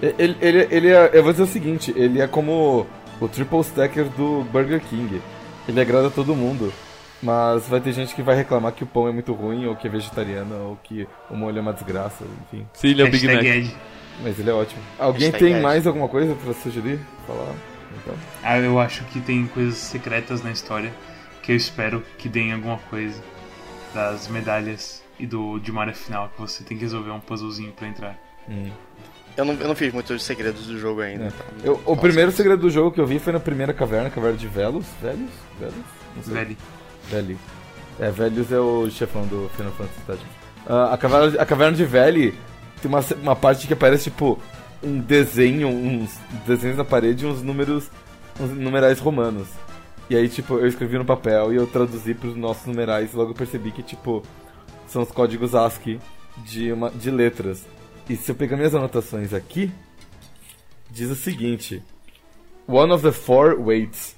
Ele, 0.00 0.36
ele, 0.40 0.68
ele 0.70 0.88
é, 0.88 1.10
eu 1.12 1.22
vou 1.22 1.32
dizer 1.32 1.44
o 1.44 1.46
seguinte, 1.46 1.92
ele 1.96 2.20
é 2.20 2.26
como 2.26 2.86
o 3.20 3.28
triple 3.28 3.60
stacker 3.60 4.04
do 4.10 4.44
Burger 4.52 4.80
King. 4.80 5.20
Ele 5.66 5.80
agrada 5.80 6.08
todo 6.08 6.34
mundo. 6.34 6.72
Mas 7.22 7.66
vai 7.68 7.80
ter 7.80 7.92
gente 7.92 8.14
que 8.14 8.22
vai 8.22 8.36
reclamar 8.36 8.72
que 8.72 8.84
o 8.84 8.86
pão 8.86 9.08
é 9.08 9.12
muito 9.12 9.32
ruim, 9.32 9.66
ou 9.66 9.74
que 9.74 9.88
é 9.88 9.90
vegetariano, 9.90 10.54
ou 10.68 10.76
que 10.76 11.06
o 11.28 11.36
molho 11.36 11.58
é 11.58 11.60
uma 11.60 11.72
desgraça, 11.72 12.24
enfim. 12.42 12.66
Sim, 12.74 12.88
ele 12.88 13.02
é 13.02 13.04
o 13.04 13.10
Big 13.10 13.26
Mac. 13.26 13.44
Ed. 13.44 13.76
Mas 14.22 14.38
ele 14.38 14.50
é 14.50 14.52
ótimo. 14.52 14.82
Alguém 14.98 15.30
Hashtag 15.30 15.44
tem 15.44 15.54
Ed. 15.54 15.62
mais 15.62 15.86
alguma 15.86 16.08
coisa 16.08 16.34
pra 16.34 16.52
sugerir? 16.54 17.00
Falar? 17.26 17.54
Então. 18.00 18.14
Ah, 18.42 18.58
eu 18.58 18.78
acho 18.78 19.04
que 19.06 19.20
tem 19.20 19.46
coisas 19.48 19.76
secretas 19.76 20.42
na 20.42 20.52
história 20.52 20.92
que 21.42 21.50
eu 21.50 21.56
espero 21.56 22.02
que 22.18 22.28
deem 22.28 22.52
alguma 22.52 22.78
coisa. 22.90 23.20
Das 23.94 24.28
medalhas 24.28 25.02
e 25.18 25.26
do 25.26 25.58
de 25.58 25.76
área 25.76 25.94
final, 25.94 26.28
que 26.28 26.40
você 26.40 26.62
tem 26.62 26.76
que 26.76 26.84
resolver 26.84 27.10
um 27.10 27.20
puzzlezinho 27.20 27.72
pra 27.72 27.88
entrar. 27.88 28.18
Hum. 28.48 28.70
Eu 29.36 29.44
não, 29.44 29.54
eu 29.54 29.68
não 29.68 29.74
fiz 29.74 29.92
muitos 29.92 30.22
segredos 30.22 30.66
do 30.66 30.78
jogo 30.78 31.00
ainda. 31.00 31.24
É. 31.24 31.26
Então, 31.28 31.46
eu, 31.64 31.80
o 31.86 31.96
primeiro 31.96 32.30
segredo 32.32 32.60
do 32.60 32.70
jogo 32.70 32.92
que 32.92 33.00
eu 33.00 33.06
vi 33.06 33.18
foi 33.18 33.32
na 33.32 33.40
primeira 33.40 33.72
caverna, 33.72 34.10
caverna 34.10 34.36
de 34.36 34.46
Velos. 34.46 34.86
Velos? 35.00 35.30
Velos? 35.58 35.74
Não 36.16 36.22
sei. 36.22 36.34
Veli. 36.34 36.58
Veli. 37.08 37.38
É, 37.98 38.10
Velios 38.10 38.52
é 38.52 38.60
o 38.60 38.88
chefão 38.90 39.26
do 39.26 39.50
Final 39.56 39.72
Fantasy 39.72 40.00
Tactics. 40.06 40.32
Uh, 40.66 40.92
a, 40.92 40.98
caverna, 40.98 41.42
a 41.42 41.46
caverna 41.46 41.76
de 41.76 41.84
Veli 41.84 42.34
tem 42.80 42.90
uma, 42.90 43.00
uma 43.22 43.36
parte 43.36 43.66
que 43.66 43.74
parece 43.74 44.04
tipo 44.04 44.38
um 44.82 45.00
desenho, 45.00 45.68
uns 45.68 46.18
desenhos 46.46 46.76
na 46.76 46.84
parede 46.84 47.24
e 47.24 47.28
uns 47.28 47.42
números, 47.42 47.90
uns 48.38 48.50
numerais 48.50 48.98
romanos. 49.00 49.48
E 50.08 50.16
aí, 50.16 50.28
tipo, 50.28 50.54
eu 50.54 50.66
escrevi 50.66 50.96
no 50.96 51.04
papel 51.04 51.52
e 51.52 51.56
eu 51.56 51.66
traduzi 51.66 52.14
para 52.14 52.28
os 52.28 52.36
nossos 52.36 52.66
numerais 52.66 53.12
e 53.12 53.16
logo 53.16 53.34
percebi 53.34 53.72
que, 53.72 53.82
tipo, 53.82 54.22
são 54.86 55.02
os 55.02 55.10
códigos 55.10 55.54
ASCII 55.54 56.00
de, 56.38 56.72
uma, 56.72 56.90
de 56.90 57.10
letras. 57.10 57.66
E 58.08 58.16
se 58.16 58.30
eu 58.30 58.34
pegar 58.34 58.56
minhas 58.56 58.74
anotações 58.74 59.34
aqui, 59.34 59.70
diz 60.90 61.10
o 61.10 61.16
seguinte: 61.16 61.82
One 62.66 62.92
of 62.92 63.02
the 63.02 63.12
four 63.12 63.60
waits. 63.60 64.16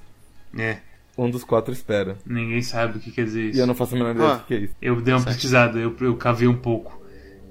É 0.57 0.89
um 1.24 1.30
dos 1.30 1.44
quatro 1.44 1.72
espera. 1.72 2.16
Ninguém 2.24 2.62
sabe 2.62 2.98
o 2.98 3.00
que 3.00 3.10
quer 3.10 3.24
dizer 3.24 3.50
isso. 3.50 3.58
E 3.58 3.60
eu 3.60 3.66
não 3.66 3.74
faço 3.74 3.94
a 3.94 3.98
menor 3.98 4.14
ideia 4.14 4.30
ah. 4.30 4.36
do 4.36 4.44
que 4.44 4.54
é 4.54 4.58
isso. 4.58 4.74
Eu 4.80 5.00
dei 5.00 5.14
uma 5.14 5.24
pesquisada, 5.24 5.78
eu, 5.78 5.94
eu 6.00 6.16
cavei 6.16 6.48
um 6.48 6.56
pouco. 6.56 7.00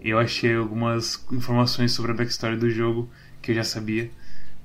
Eu 0.02 0.18
achei 0.18 0.56
algumas 0.56 1.26
informações 1.32 1.92
sobre 1.92 2.12
a 2.12 2.16
backstory 2.16 2.58
do 2.58 2.70
jogo 2.70 3.10
que 3.42 3.52
eu 3.52 3.56
já 3.56 3.64
sabia. 3.64 4.10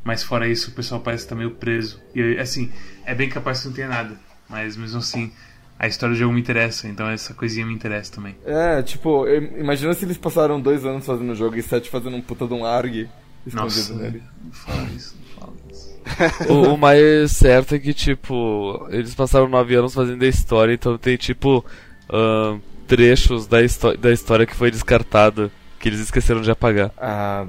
Mas 0.02 0.22
fora 0.22 0.48
isso, 0.48 0.70
o 0.70 0.74
pessoal 0.74 1.00
parece 1.00 1.24
estar 1.24 1.34
meio 1.34 1.52
preso. 1.52 2.00
E 2.14 2.38
assim, 2.38 2.70
é 3.04 3.14
bem 3.14 3.28
capaz 3.28 3.60
que 3.60 3.68
não 3.68 3.74
tenha 3.74 3.88
nada. 3.88 4.18
Mas 4.48 4.76
mesmo 4.76 4.98
assim, 4.98 5.32
a 5.78 5.86
história 5.86 6.14
do 6.14 6.18
jogo 6.18 6.32
me 6.32 6.40
interessa, 6.40 6.86
então 6.88 7.08
essa 7.08 7.34
coisinha 7.34 7.66
me 7.66 7.74
interessa 7.74 8.12
também. 8.12 8.36
É, 8.44 8.82
tipo, 8.82 9.26
imagina 9.28 9.92
se 9.94 10.04
eles 10.04 10.18
passaram 10.18 10.60
dois 10.60 10.84
anos 10.84 11.04
fazendo 11.04 11.32
o 11.32 11.34
jogo 11.34 11.56
e 11.56 11.62
sete 11.62 11.90
fazendo 11.90 12.16
um 12.16 12.22
puta 12.22 12.46
de 12.46 12.54
um 12.54 12.64
ARG 12.64 13.08
escondido 13.46 13.94
Nossa, 13.94 13.94
nele. 13.94 14.22
Não 14.42 14.52
fala 14.52 14.88
isso, 14.94 15.16
não 15.16 15.40
fala 15.40 15.54
isso 15.70 15.94
o, 16.48 16.74
o, 16.74 16.78
mais 16.78 17.32
certo 17.32 17.74
é 17.74 17.78
que, 17.78 17.94
tipo, 17.94 18.86
eles 18.90 19.14
passaram 19.14 19.48
nove 19.48 19.74
anos 19.74 19.94
fazendo 19.94 20.22
a 20.22 20.28
história, 20.28 20.74
então 20.74 20.98
tem, 20.98 21.16
tipo, 21.16 21.64
uh, 22.10 22.60
trechos 22.86 23.46
da, 23.46 23.58
da 23.98 24.12
história 24.12 24.46
que 24.46 24.54
foi 24.54 24.70
descartada, 24.70 25.50
que 25.78 25.88
eles 25.88 26.00
esqueceram 26.00 26.42
de 26.42 26.50
apagar. 26.50 26.90
Ah, 26.98 27.46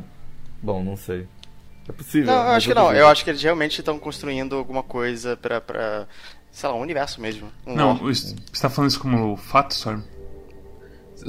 bom, 0.61 0.83
não 0.83 0.95
sei. 0.95 1.27
É 1.87 1.91
possível. 1.91 2.33
Não, 2.33 2.43
eu 2.43 2.51
acho 2.51 2.67
que 2.67 2.73
não. 2.73 2.93
Eu 2.93 3.07
acho 3.07 3.23
que 3.23 3.29
eles 3.29 3.43
realmente 3.43 3.79
estão 3.79 3.99
construindo 3.99 4.55
alguma 4.55 4.81
coisa 4.81 5.37
pra, 5.37 5.61
pra, 5.61 6.07
sei 6.51 6.69
lá, 6.69 6.75
um 6.75 6.81
universo 6.81 7.21
mesmo. 7.21 7.47
Um 7.65 7.75
não, 7.75 7.93
lore. 7.93 8.15
você 8.15 8.35
tá 8.59 8.69
falando 8.69 8.89
isso 8.89 8.99
como 8.99 9.37
fato, 9.37 9.71
Storm? 9.71 10.01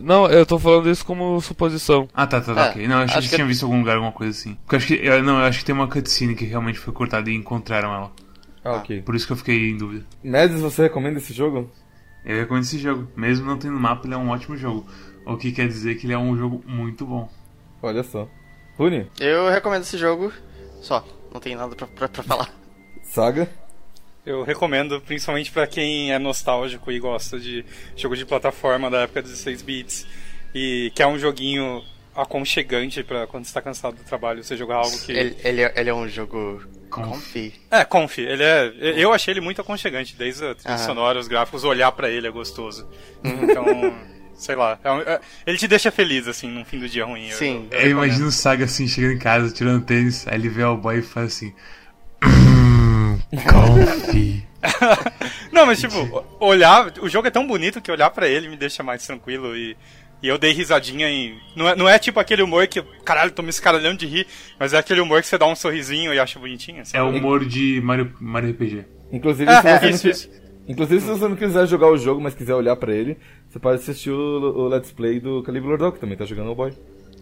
Não, 0.02 0.26
eu 0.28 0.44
tô 0.46 0.58
falando 0.58 0.90
isso 0.90 1.04
como 1.04 1.40
suposição. 1.40 2.08
Ah, 2.14 2.26
tá, 2.26 2.40
tá, 2.40 2.54
tá, 2.54 2.66
É, 2.66 2.70
ok. 2.70 2.88
Não, 2.88 2.96
eu 2.98 3.02
acho 3.04 3.14
que, 3.20 3.28
que- 3.28 3.34
tinha 3.34 3.46
visto 3.46 3.62
em 3.62 3.64
algum 3.64 3.78
lugar 3.78 3.94
alguma 3.96 4.12
coisa 4.12 4.30
assim. 4.38 4.54
Porque 4.56 4.74
eu 4.74 4.78
acho 4.78 4.86
que. 4.86 4.94
eu- 4.94 5.22
não, 5.22 5.38
eu 5.38 5.44
acho 5.46 5.58
que 5.60 5.64
tem 5.64 5.74
uma 5.74 5.88
cutscene 5.88 6.34
que 6.34 6.44
realmente 6.44 6.78
foi 6.78 6.92
cortada 6.92 7.30
e 7.30 7.34
encontraram 7.34 7.92
ela. 7.94 8.12
Ah, 8.64 8.72
ok. 8.76 9.02
Por 9.02 9.14
isso 9.14 9.26
que 9.26 9.32
eu 9.32 9.36
fiquei 9.36 9.70
em 9.70 9.76
dúvida. 9.76 10.04
Mads, 10.24 10.60
você 10.60 10.82
recomenda 10.82 11.18
esse 11.18 11.32
jogo? 11.32 11.70
Eu 12.24 12.38
recomendo 12.40 12.64
esse 12.64 12.78
jogo. 12.78 13.08
Mesmo 13.16 13.46
não 13.46 13.56
tendo 13.58 13.78
mapa, 13.78 14.06
ele 14.06 14.14
é 14.14 14.18
um 14.18 14.30
ótimo 14.30 14.56
jogo. 14.56 14.86
O 15.24 15.36
que 15.36 15.52
quer 15.52 15.68
dizer 15.68 15.94
que 15.96 16.06
ele 16.06 16.12
é 16.12 16.18
um 16.18 16.36
jogo 16.36 16.62
muito 16.66 17.06
bom. 17.06 17.28
Olha 17.82 18.02
só. 18.02 18.28
Rune, 18.76 19.08
Eu 19.20 19.48
recomendo 19.48 19.82
esse 19.82 19.96
jogo 19.96 20.32
só. 20.82 21.04
Não 21.32 21.40
tem 21.40 21.54
nada 21.56 21.74
pra, 21.74 21.86
pra, 21.86 22.08
pra 22.08 22.22
falar. 22.22 22.50
Saga. 23.02 23.48
Eu 24.26 24.42
recomendo, 24.42 25.00
principalmente 25.00 25.52
pra 25.52 25.66
quem 25.68 26.12
é 26.12 26.18
nostálgico 26.18 26.90
e 26.90 26.98
gosta 26.98 27.38
de 27.38 27.64
jogo 27.96 28.16
de 28.16 28.26
plataforma 28.26 28.90
da 28.90 29.02
época 29.02 29.22
dos 29.22 29.30
16 29.30 29.62
bits 29.62 30.06
e 30.52 30.90
quer 30.96 31.06
um 31.06 31.16
joguinho 31.18 31.80
aconchegante 32.14 33.04
pra 33.04 33.26
quando 33.26 33.44
você 33.44 33.54
tá 33.54 33.62
cansado 33.62 33.94
do 33.96 34.02
trabalho, 34.02 34.42
você 34.42 34.56
jogar 34.56 34.76
algo 34.76 34.98
que 35.00 35.12
Ele, 35.12 35.36
ele, 35.44 35.60
é, 35.62 35.72
ele 35.76 35.90
é 35.90 35.94
um 35.94 36.08
jogo 36.08 36.60
Conf. 36.90 37.06
comfy. 37.08 37.54
É, 37.70 37.84
Conf, 37.84 38.18
ele 38.18 38.42
é. 38.42 38.72
Eu 38.96 39.12
achei 39.12 39.32
ele 39.32 39.40
muito 39.40 39.60
aconchegante, 39.60 40.16
desde 40.16 40.44
a 40.44 40.54
trilha 40.54 40.78
sonora, 40.78 41.18
os 41.20 41.28
gráficos, 41.28 41.62
olhar 41.62 41.92
pra 41.92 42.10
ele 42.10 42.26
é 42.26 42.30
gostoso. 42.30 42.88
Então, 43.22 43.64
sei 44.34 44.56
lá. 44.56 44.78
é 44.82 44.90
um- 44.90 45.00
é- 45.02 45.20
ele 45.46 45.58
te 45.58 45.68
deixa 45.68 45.90
feliz, 45.92 46.26
assim, 46.26 46.48
num 46.50 46.64
fim 46.64 46.78
do 46.80 46.88
dia 46.88 47.04
ruim. 47.04 47.28
eu- 47.28 47.36
Sim. 47.36 47.68
eu 47.70 47.78
Eu 47.78 47.84
recomendo. 47.88 47.90
imagino 47.90 48.26
o 48.28 48.32
Saga 48.32 48.64
assim, 48.64 48.88
chegando 48.88 49.12
em 49.12 49.18
casa, 49.18 49.52
tirando 49.54 49.84
tênis, 49.84 50.26
aí 50.26 50.34
ele 50.34 50.48
vê 50.48 50.64
o 50.64 50.76
boy 50.76 50.98
e 50.98 51.02
faz 51.02 51.26
assim. 51.34 51.54
"Hum, 53.32 53.38
Confi. 53.38 54.44
Não, 55.52 55.66
mas 55.66 55.80
tipo, 55.80 55.96
o- 56.40 56.46
olhar. 56.46 56.92
O 57.00 57.08
jogo 57.08 57.28
é 57.28 57.30
tão 57.30 57.46
bonito 57.46 57.80
que 57.80 57.90
olhar 57.90 58.10
pra 58.10 58.28
ele 58.28 58.48
me 58.48 58.56
deixa 58.56 58.82
mais 58.82 59.04
tranquilo 59.06 59.56
e. 59.56 59.76
E 60.22 60.28
eu 60.28 60.38
dei 60.38 60.50
risadinha 60.52 61.08
em. 61.10 61.38
Não 61.54 61.68
é, 61.68 61.76
não 61.76 61.86
é 61.88 61.98
tipo 61.98 62.18
aquele 62.18 62.42
humor 62.42 62.66
que, 62.66 62.80
caralho, 63.04 63.30
tô 63.30 63.42
me 63.42 63.50
escaralhando 63.50 63.98
de 63.98 64.06
rir, 64.06 64.26
mas 64.58 64.72
é 64.72 64.78
aquele 64.78 65.00
humor 65.00 65.20
que 65.20 65.26
você 65.28 65.36
dá 65.36 65.46
um 65.46 65.54
sorrisinho 65.54 66.12
e 66.12 66.18
acha 66.18 66.38
bonitinho. 66.38 66.80
É 66.80 66.84
sabe? 66.84 67.04
o 67.04 67.08
humor 67.18 67.44
de 67.44 67.80
Mario, 67.84 68.12
Mario 68.18 68.50
RPG. 68.52 68.84
Inclusive, 69.12 69.50
É, 69.50 69.60
se 69.60 69.68
é, 69.68 69.78
você 69.78 69.88
isso, 69.90 70.04
não, 70.06 70.10
isso. 70.12 70.30
Inclusive, 70.66 71.00
se 71.02 71.06
você 71.06 71.28
não 71.28 71.36
quiser 71.36 71.66
jogar 71.66 71.88
o 71.88 71.98
jogo, 71.98 72.20
mas 72.20 72.34
quiser 72.34 72.54
olhar 72.54 72.74
pra 72.76 72.94
ele, 72.94 73.18
você 73.46 73.58
pode 73.58 73.76
assistir 73.80 74.10
o, 74.10 74.16
o 74.16 74.68
Let's 74.68 74.90
Play 74.90 75.20
do 75.20 75.42
Calibur 75.42 75.76
Dog, 75.76 75.94
que 75.94 76.00
também 76.00 76.16
tá 76.16 76.24
jogando 76.24 76.50
o 76.50 76.54
boy. 76.54 76.72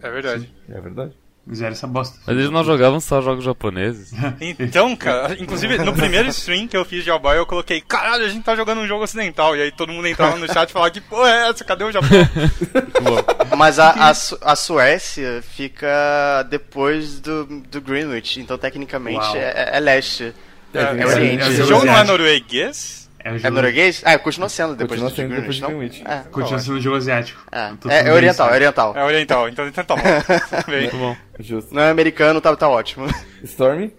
É 0.01 0.09
verdade. 0.09 0.49
É 0.69 0.79
verdade. 0.79 1.13
Zero 1.53 1.73
essa 1.73 1.85
bosta. 1.85 2.17
Mas 2.25 2.37
eles 2.37 2.49
não 2.49 2.63
jogavam 2.63 2.99
só 2.99 3.21
jogos 3.21 3.43
japoneses. 3.43 4.11
Então, 4.59 4.95
cara, 4.95 5.35
inclusive 5.39 5.77
no 5.77 5.93
primeiro 5.93 6.27
stream 6.29 6.67
que 6.67 6.75
eu 6.75 6.83
fiz 6.83 7.03
de 7.03 7.11
All-Boy, 7.11 7.37
eu 7.37 7.45
coloquei, 7.45 7.81
caralho, 7.81 8.25
a 8.25 8.29
gente 8.29 8.43
tá 8.43 8.55
jogando 8.55 8.81
um 8.81 8.87
jogo 8.87 9.03
ocidental. 9.03 9.55
E 9.55 9.61
aí 9.61 9.71
todo 9.71 9.91
mundo 9.93 10.07
entrava 10.07 10.37
no 10.37 10.51
chat 10.51 10.69
e 10.69 10.73
falava, 10.73 10.91
que 10.91 11.01
porra 11.01 11.29
é 11.29 11.49
essa? 11.49 11.63
Cadê 11.63 11.83
o 11.83 11.91
Japão? 11.91 12.09
Mas 13.57 13.79
a, 13.79 13.91
a, 14.09 14.13
Su- 14.13 14.37
a 14.41 14.55
Suécia 14.55 15.43
fica 15.55 16.43
depois 16.49 17.19
do, 17.19 17.45
do 17.45 17.79
Greenwich, 17.81 18.39
então 18.39 18.57
tecnicamente 18.57 19.17
Uau. 19.19 19.35
é, 19.35 19.71
é 19.77 19.79
leste. 19.79 20.33
É, 20.73 20.79
É 20.81 20.93
esse- 21.03 21.05
Oriente. 21.15 21.43
esse 21.43 21.55
jogo 21.57 21.69
jogo 21.69 21.85
não 21.85 21.97
é 21.97 22.03
norueguês? 22.03 23.04
É, 23.25 23.31
um 23.31 23.35
É 23.35 23.39
jogo, 23.39 23.55
norueguês? 23.55 24.01
Ah, 24.05 24.19
continua 24.19 24.47
sendo 24.49 24.75
depois 24.75 24.99
Continua 25.01 25.09
do 25.09 25.15
sendo 25.15 25.27
Greenwich, 25.29 25.41
depois 25.41 25.55
de 25.55 25.61
não? 25.63 25.69
Greenwich. 25.69 26.03
É, 26.07 26.29
Continua 26.31 26.59
sendo 26.59 26.77
um 26.77 26.81
jogo 26.81 26.95
asiático. 26.97 27.41
é. 27.51 27.71
É, 27.89 28.07
é 28.09 28.13
oriental, 28.13 28.49
é 28.49 28.53
oriental. 28.53 28.93
É 28.95 29.03
oriental, 29.03 29.49
então 29.49 29.67
então 29.67 29.83
tá 29.83 29.95
bom. 29.95 30.01
Muito 30.71 30.95
bom. 30.97 31.17
Justo. 31.39 31.73
Não 31.73 31.81
é 31.81 31.89
americano, 31.89 32.39
tá, 32.39 32.55
tá 32.55 32.69
ótimo. 32.69 33.07
Stormy? 33.43 33.91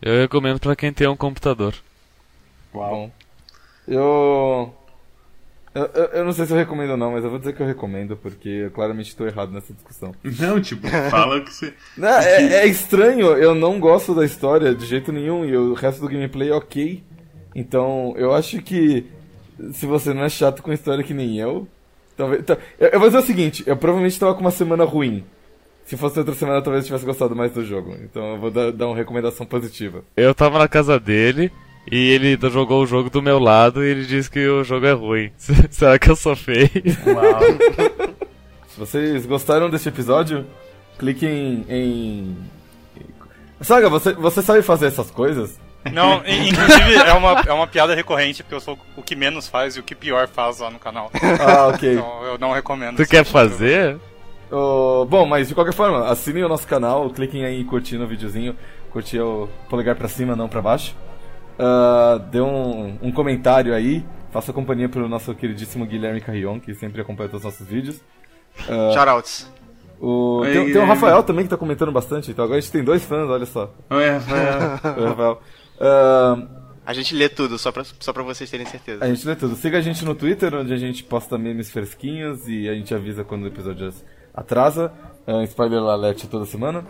Eu 0.00 0.20
recomendo 0.22 0.58
pra 0.58 0.74
quem 0.74 0.90
tem 0.92 1.06
um 1.06 1.14
computador. 1.16 1.74
Bom. 2.72 3.10
Eu... 3.86 4.74
eu. 5.74 5.82
eu- 5.94 6.04
Eu 6.14 6.24
não 6.24 6.32
sei 6.32 6.46
se 6.46 6.52
eu 6.52 6.56
recomendo 6.56 6.90
ou 6.92 6.96
não, 6.96 7.12
mas 7.12 7.24
eu 7.24 7.30
vou 7.30 7.38
dizer 7.38 7.52
que 7.54 7.60
eu 7.62 7.66
recomendo, 7.66 8.16
porque 8.16 8.48
eu 8.48 8.70
claramente 8.70 9.08
estou 9.10 9.26
errado 9.26 9.52
nessa 9.52 9.72
discussão. 9.74 10.14
Não, 10.24 10.60
tipo, 10.60 10.88
fala 11.10 11.40
que 11.42 11.52
você. 11.52 11.74
Não, 11.96 12.08
é, 12.08 12.42
é 12.62 12.66
estranho, 12.66 13.26
eu 13.36 13.54
não 13.54 13.78
gosto 13.78 14.14
da 14.14 14.24
história 14.24 14.74
de 14.74 14.86
jeito 14.86 15.12
nenhum, 15.12 15.44
e 15.44 15.54
o 15.56 15.74
resto 15.74 16.00
do 16.00 16.08
gameplay 16.08 16.48
é 16.50 16.54
ok. 16.54 17.02
Então, 17.54 18.14
eu 18.16 18.32
acho 18.34 18.60
que 18.62 19.06
se 19.72 19.86
você 19.86 20.12
não 20.14 20.24
é 20.24 20.28
chato 20.28 20.62
com 20.62 20.72
história 20.72 21.04
que 21.04 21.14
nem 21.14 21.38
eu, 21.38 21.68
talvez. 22.16 22.44
tá- 22.44 22.58
eu, 22.78 22.88
eu 22.88 22.98
vou 23.00 23.08
dizer 23.08 23.18
o 23.22 23.26
seguinte, 23.26 23.62
eu 23.66 23.76
provavelmente 23.76 24.18
tava 24.18 24.34
com 24.34 24.40
uma 24.40 24.50
semana 24.50 24.84
ruim. 24.84 25.24
Se 25.84 25.96
fosse 25.96 26.18
outra 26.18 26.34
semana, 26.34 26.62
talvez 26.62 26.84
eu 26.84 26.86
tivesse 26.86 27.04
gostado 27.04 27.34
mais 27.36 27.52
do 27.52 27.64
jogo. 27.64 27.94
Então 28.02 28.34
eu 28.34 28.38
vou 28.38 28.50
dar, 28.50 28.70
dar 28.72 28.86
uma 28.86 28.96
recomendação 28.96 29.44
positiva. 29.44 30.04
Eu 30.16 30.34
tava 30.34 30.58
na 30.58 30.68
casa 30.68 30.98
dele 30.98 31.50
e 31.90 32.10
ele 32.10 32.38
jogou 32.50 32.82
o 32.82 32.86
jogo 32.86 33.10
do 33.10 33.20
meu 33.20 33.38
lado 33.38 33.84
e 33.84 33.88
ele 33.88 34.06
disse 34.06 34.30
que 34.30 34.46
o 34.46 34.62
jogo 34.64 34.86
é 34.86 34.92
ruim. 34.92 35.30
Será 35.70 35.98
que 35.98 36.08
eu 36.10 36.16
sou 36.16 36.36
feio? 36.36 36.70
Uau. 37.06 37.40
Se 38.68 38.78
vocês 38.78 39.26
gostaram 39.26 39.68
deste 39.68 39.88
episódio, 39.88 40.46
cliquem 40.98 41.64
em. 41.68 42.36
Saga, 43.60 43.88
você, 43.88 44.12
você 44.12 44.40
sabe 44.40 44.62
fazer 44.62 44.86
essas 44.86 45.10
coisas? 45.10 45.60
Não, 45.90 46.22
inclusive 46.26 46.94
é 46.94 47.12
uma, 47.12 47.40
é 47.46 47.52
uma 47.52 47.66
piada 47.66 47.94
recorrente, 47.94 48.42
porque 48.42 48.54
eu 48.54 48.60
sou 48.60 48.78
o 48.96 49.02
que 49.02 49.16
menos 49.16 49.48
faz 49.48 49.76
e 49.76 49.80
o 49.80 49.82
que 49.82 49.94
pior 49.94 50.28
faz 50.28 50.60
lá 50.60 50.70
no 50.70 50.78
canal. 50.78 51.10
Ah, 51.40 51.68
ok. 51.68 51.94
Então 51.94 52.24
eu 52.24 52.38
não 52.38 52.52
recomendo. 52.52 52.96
Tu 52.96 53.06
quer 53.06 53.24
tipo 53.24 53.26
de 53.26 53.32
fazer? 53.32 53.98
Ô, 54.50 55.06
bom, 55.06 55.24
mas 55.26 55.48
de 55.48 55.54
qualquer 55.54 55.72
forma, 55.72 56.06
assinem 56.08 56.44
o 56.44 56.48
nosso 56.48 56.66
canal, 56.66 57.08
cliquem 57.10 57.44
aí 57.44 57.60
em 57.60 57.64
curtir 57.64 57.96
no 57.96 58.06
videozinho, 58.06 58.54
curtir 58.90 59.18
o 59.18 59.48
polegar 59.68 59.96
pra 59.96 60.08
cima, 60.08 60.36
não 60.36 60.48
pra 60.48 60.60
baixo. 60.60 60.94
Ah, 61.58 62.20
dê 62.30 62.40
um, 62.40 62.98
um 63.02 63.10
comentário 63.12 63.74
aí, 63.74 64.04
faça 64.30 64.52
companhia 64.52 64.88
pro 64.88 65.08
nosso 65.08 65.34
queridíssimo 65.34 65.86
Guilherme 65.86 66.20
Carrion, 66.20 66.60
que 66.60 66.74
sempre 66.74 67.00
acompanha 67.00 67.28
todos 67.28 67.44
os 67.44 67.52
nossos 67.52 67.66
vídeos. 67.66 68.00
Ah, 68.68 68.90
Shoutouts. 68.92 69.50
o, 70.00 70.42
tem, 70.44 70.72
tem 70.72 70.82
o. 70.82 70.86
Rafael 70.86 71.22
também 71.22 71.44
que 71.44 71.50
tá 71.50 71.56
comentando 71.56 71.90
bastante, 71.92 72.30
então 72.30 72.44
agora 72.44 72.58
a 72.58 72.60
gente 72.60 72.72
tem 72.72 72.84
dois 72.84 73.04
fãs, 73.04 73.28
olha 73.28 73.46
só. 73.46 73.72
Oi, 73.90 74.10
Rafael. 74.10 74.80
Oi, 74.98 75.08
Rafael. 75.08 75.40
Ah, 75.82 76.36
A 76.86 76.92
gente 76.92 77.14
lê 77.14 77.28
tudo, 77.28 77.58
só 77.58 77.72
pra, 77.72 77.84
só 77.98 78.12
pra 78.12 78.22
vocês 78.22 78.48
terem 78.48 78.66
certeza. 78.66 79.04
a 79.04 79.08
gente 79.08 79.26
lê 79.26 79.34
tudo. 79.36 79.56
Siga 79.56 79.78
a 79.78 79.80
gente 79.80 80.04
no 80.04 80.14
Twitter, 80.14 80.54
onde 80.54 80.72
a 80.72 80.76
gente 80.76 81.02
posta 81.04 81.36
memes 81.36 81.70
fresquinhos 81.70 82.48
e 82.48 82.68
a 82.68 82.74
gente 82.74 82.94
avisa 82.94 83.24
quando 83.24 83.42
o 83.44 83.48
episódio 83.48 83.92
atrasa. 84.32 84.92
Uh, 85.26 85.42
spoiler 85.42 85.80
alert 85.80 86.24
toda 86.26 86.46
semana. 86.46 86.84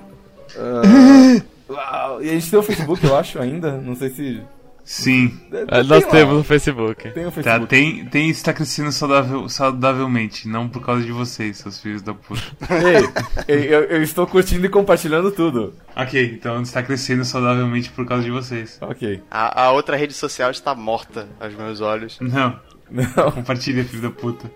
Uau, 1.68 2.22
e 2.22 2.28
a 2.28 2.32
gente 2.34 2.50
tem 2.50 2.58
o 2.58 2.62
Facebook, 2.62 3.04
eu 3.04 3.16
acho, 3.16 3.38
ainda. 3.40 3.72
Não 3.78 3.94
sei 3.94 4.10
se. 4.10 4.42
Sim. 4.84 5.38
Ah, 5.68 5.80
Tem 5.80 5.84
Nós 5.84 6.04
lá. 6.04 6.10
temos 6.10 6.36
no 6.38 6.44
Facebook. 6.44 7.10
Tem 7.12 7.22
o 7.24 7.30
Tá, 7.30 7.32
Facebook. 7.32 7.66
tem, 7.68 8.04
tem 8.06 8.28
está 8.30 8.52
crescendo 8.52 8.90
saudável, 8.90 9.48
saudavelmente, 9.48 10.48
não 10.48 10.68
por 10.68 10.84
causa 10.84 11.04
de 11.04 11.12
vocês, 11.12 11.58
seus 11.58 11.80
filhos 11.80 12.02
da 12.02 12.12
puta. 12.14 12.42
Ei, 13.46 13.56
ei, 13.56 13.66
eu, 13.74 13.82
eu 13.84 14.02
estou 14.02 14.26
curtindo 14.26 14.66
e 14.66 14.68
compartilhando 14.68 15.30
tudo. 15.30 15.72
ok, 15.94 16.34
então 16.34 16.60
está 16.62 16.82
crescendo 16.82 17.24
saudavelmente 17.24 17.90
por 17.90 18.04
causa 18.06 18.24
de 18.24 18.30
vocês. 18.30 18.78
Ok. 18.80 19.22
A, 19.30 19.64
a 19.66 19.72
outra 19.72 19.96
rede 19.96 20.12
social 20.14 20.50
está 20.50 20.74
morta 20.74 21.28
aos 21.40 21.54
meus 21.54 21.80
olhos. 21.80 22.18
Não, 22.20 22.58
Não. 22.90 23.30
compartilha, 23.32 23.84
filho 23.84 24.02
da 24.02 24.10
puta. 24.10 24.50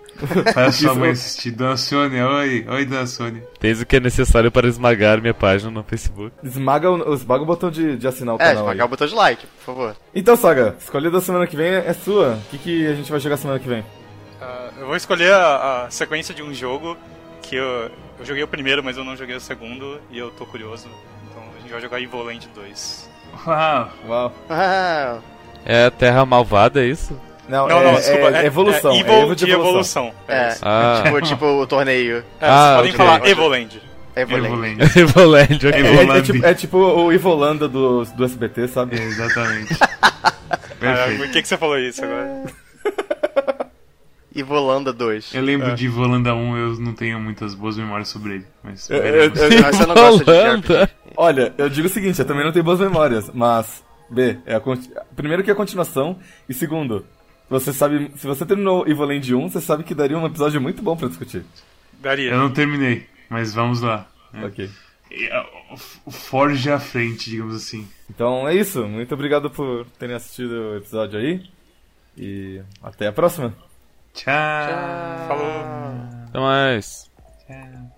Faz 0.53 0.67
a 0.67 0.71
sua 0.71 0.95
mãe 0.95 1.09
assistir. 1.11 1.51
Dona 1.51 1.75
Sônia, 1.77 2.27
oi. 2.27 2.65
Oi, 2.69 2.85
Dona 2.85 3.07
Sônia. 3.07 3.43
Tens 3.59 3.81
o 3.81 3.85
que 3.85 3.95
é 3.95 3.99
necessário 3.99 4.51
para 4.51 4.67
esmagar 4.67 5.19
minha 5.21 5.33
página 5.33 5.71
no 5.71 5.83
Facebook. 5.83 6.31
Esmaga 6.43 6.89
o, 6.91 7.13
esmaga 7.13 7.43
o 7.43 7.45
botão 7.45 7.71
de, 7.71 7.97
de 7.97 8.07
assinar 8.07 8.35
o 8.35 8.37
É, 8.37 8.39
canal. 8.39 8.55
esmagar 8.63 8.81
o 8.81 8.83
aí. 8.85 8.89
botão 8.89 9.07
de 9.07 9.15
like, 9.15 9.47
por 9.47 9.63
favor. 9.65 9.95
Então, 10.13 10.35
Saga, 10.35 10.75
escolha 10.79 11.09
da 11.09 11.19
semana 11.21 11.47
que 11.47 11.55
vem 11.55 11.67
é 11.73 11.93
sua. 11.93 12.33
O 12.33 12.49
que, 12.51 12.57
que 12.59 12.87
a 12.87 12.93
gente 12.93 13.09
vai 13.09 13.19
jogar 13.19 13.37
semana 13.37 13.59
que 13.59 13.67
vem? 13.67 13.83
Ah, 14.41 14.69
eu 14.79 14.85
vou 14.87 14.95
escolher 14.95 15.33
a, 15.33 15.85
a 15.85 15.89
sequência 15.89 16.33
de 16.35 16.43
um 16.43 16.53
jogo 16.53 16.95
que 17.41 17.55
eu, 17.55 17.89
eu 18.19 18.25
joguei 18.25 18.43
o 18.43 18.47
primeiro, 18.47 18.83
mas 18.83 18.97
eu 18.97 19.03
não 19.03 19.15
joguei 19.15 19.35
o 19.35 19.39
segundo 19.41 19.99
e 20.11 20.17
eu 20.19 20.29
tô 20.31 20.45
curioso. 20.45 20.87
Então 21.31 21.41
a 21.57 21.59
gente 21.61 21.71
vai 21.71 21.81
jogar 21.81 21.99
Evoland 22.01 22.47
2. 22.53 23.09
Uau. 23.47 23.89
Uau. 24.07 24.33
Ah, 24.49 25.17
É 25.65 25.85
a 25.85 25.91
Terra 25.91 26.23
Malvada, 26.25 26.81
é 26.83 26.85
isso? 26.87 27.19
Não, 27.47 27.67
Não, 27.67 27.79
é, 27.79 27.83
não, 27.85 27.93
desculpa. 27.95 28.37
é, 28.37 28.45
evolução. 28.45 28.91
É 28.91 28.97
É, 28.97 28.99
Evil 29.21 29.35
de 29.35 29.51
evolução. 29.51 30.13
é. 30.27 30.49
isso. 30.49 30.59
Ah. 30.63 31.01
Tipo, 31.05 31.21
tipo 31.21 31.45
o 31.45 31.67
torneio. 31.67 32.17
É, 32.17 32.23
Ah, 32.47 32.47
vocês 32.57 32.75
podem 32.75 32.91
ok. 32.91 32.97
falar 33.05 33.27
Evoland. 33.29 33.81
Evolente. 34.15 34.87
Evolente. 34.97 34.99
Evoland, 34.99 35.67
É, 35.67 35.69
ok. 35.69 36.15
é- 36.15 36.17
é 36.17 36.21
tipo, 36.21 36.45
é 36.47 36.53
tipo 36.53 36.77
o 36.77 37.13
Ivolanda 37.13 37.67
do, 37.67 38.03
do 38.03 38.23
SBT, 38.25 38.67
sabe? 38.67 38.95
Exatamente. 39.01 39.75
Ah, 40.79 40.93
Perfeito. 40.93 41.17
por 41.23 41.31
que, 41.31 41.41
que 41.41 41.47
você 41.47 41.57
falou 41.57 41.79
isso 41.79 42.03
agora? 42.05 42.43
E 44.33 44.43
Volanda 44.43 44.93
2. 44.93 45.33
Eu 45.33 45.41
lembro 45.41 45.73
de 45.75 45.87
Volanda 45.87 46.35
1, 46.35 46.55
eu 46.57 46.79
não 46.79 46.93
tenho 46.93 47.19
muitas 47.19 47.55
boas 47.55 47.75
memórias 47.77 48.09
sobre 48.09 48.35
ele. 48.35 48.45
Mas 48.63 48.87
Eu- 48.89 48.97
eu- 48.97 49.03
veremos. 49.31 49.39
eu- 49.41 49.61
Mas 49.63 49.75
você 49.75 49.85
não 49.87 49.95
gosta 49.95 50.57
de. 50.57 50.89
Olha, 51.17 51.53
eu 51.57 51.67
digo 51.69 51.87
o 51.87 51.89
seguinte, 51.89 52.19
eu 52.19 52.25
também 52.25 52.45
não 52.45 52.51
tenho 52.51 52.63
boas 52.63 52.79
memórias, 52.79 53.29
mas 53.33 53.83
B, 54.09 54.37
é 54.45 54.53
a 54.55 54.61
primeiro 55.15 55.43
que 55.43 55.49
é 55.49 55.53
a 55.53 55.55
continuação 55.55 56.19
e 56.47 56.53
segundo, 56.53 57.03
você 57.49 57.71
sabe, 57.71 58.11
se 58.15 58.27
você 58.27 58.45
terminou 58.45 58.87
Evoland 58.87 59.33
1, 59.33 59.49
você 59.49 59.61
sabe 59.61 59.83
que 59.83 59.95
daria 59.95 60.17
um 60.17 60.25
episódio 60.25 60.61
muito 60.61 60.81
bom 60.81 60.95
pra 60.95 61.07
discutir. 61.07 61.43
Daria. 61.99 62.31
Eu 62.31 62.37
não 62.37 62.51
terminei, 62.51 63.07
mas 63.29 63.53
vamos 63.53 63.81
lá. 63.81 64.07
É. 64.33 64.45
OK. 64.45 64.69
Ah, 65.31 65.45
o 66.05 66.11
Forge 66.11 66.69
à 66.69 66.79
frente, 66.79 67.29
digamos 67.29 67.55
assim. 67.55 67.87
Então 68.09 68.47
é 68.47 68.53
isso, 68.53 68.85
muito 68.87 69.13
obrigado 69.13 69.49
por 69.49 69.85
terem 69.97 70.15
assistido 70.15 70.51
o 70.51 70.77
episódio 70.77 71.19
aí 71.19 71.49
e 72.17 72.61
até 72.83 73.07
a 73.07 73.13
próxima. 73.13 73.53
Tchau. 74.13 75.27
Falou. 75.27 75.61
Até 76.27 76.39
mais. 76.39 77.09
Tchau. 77.45 77.96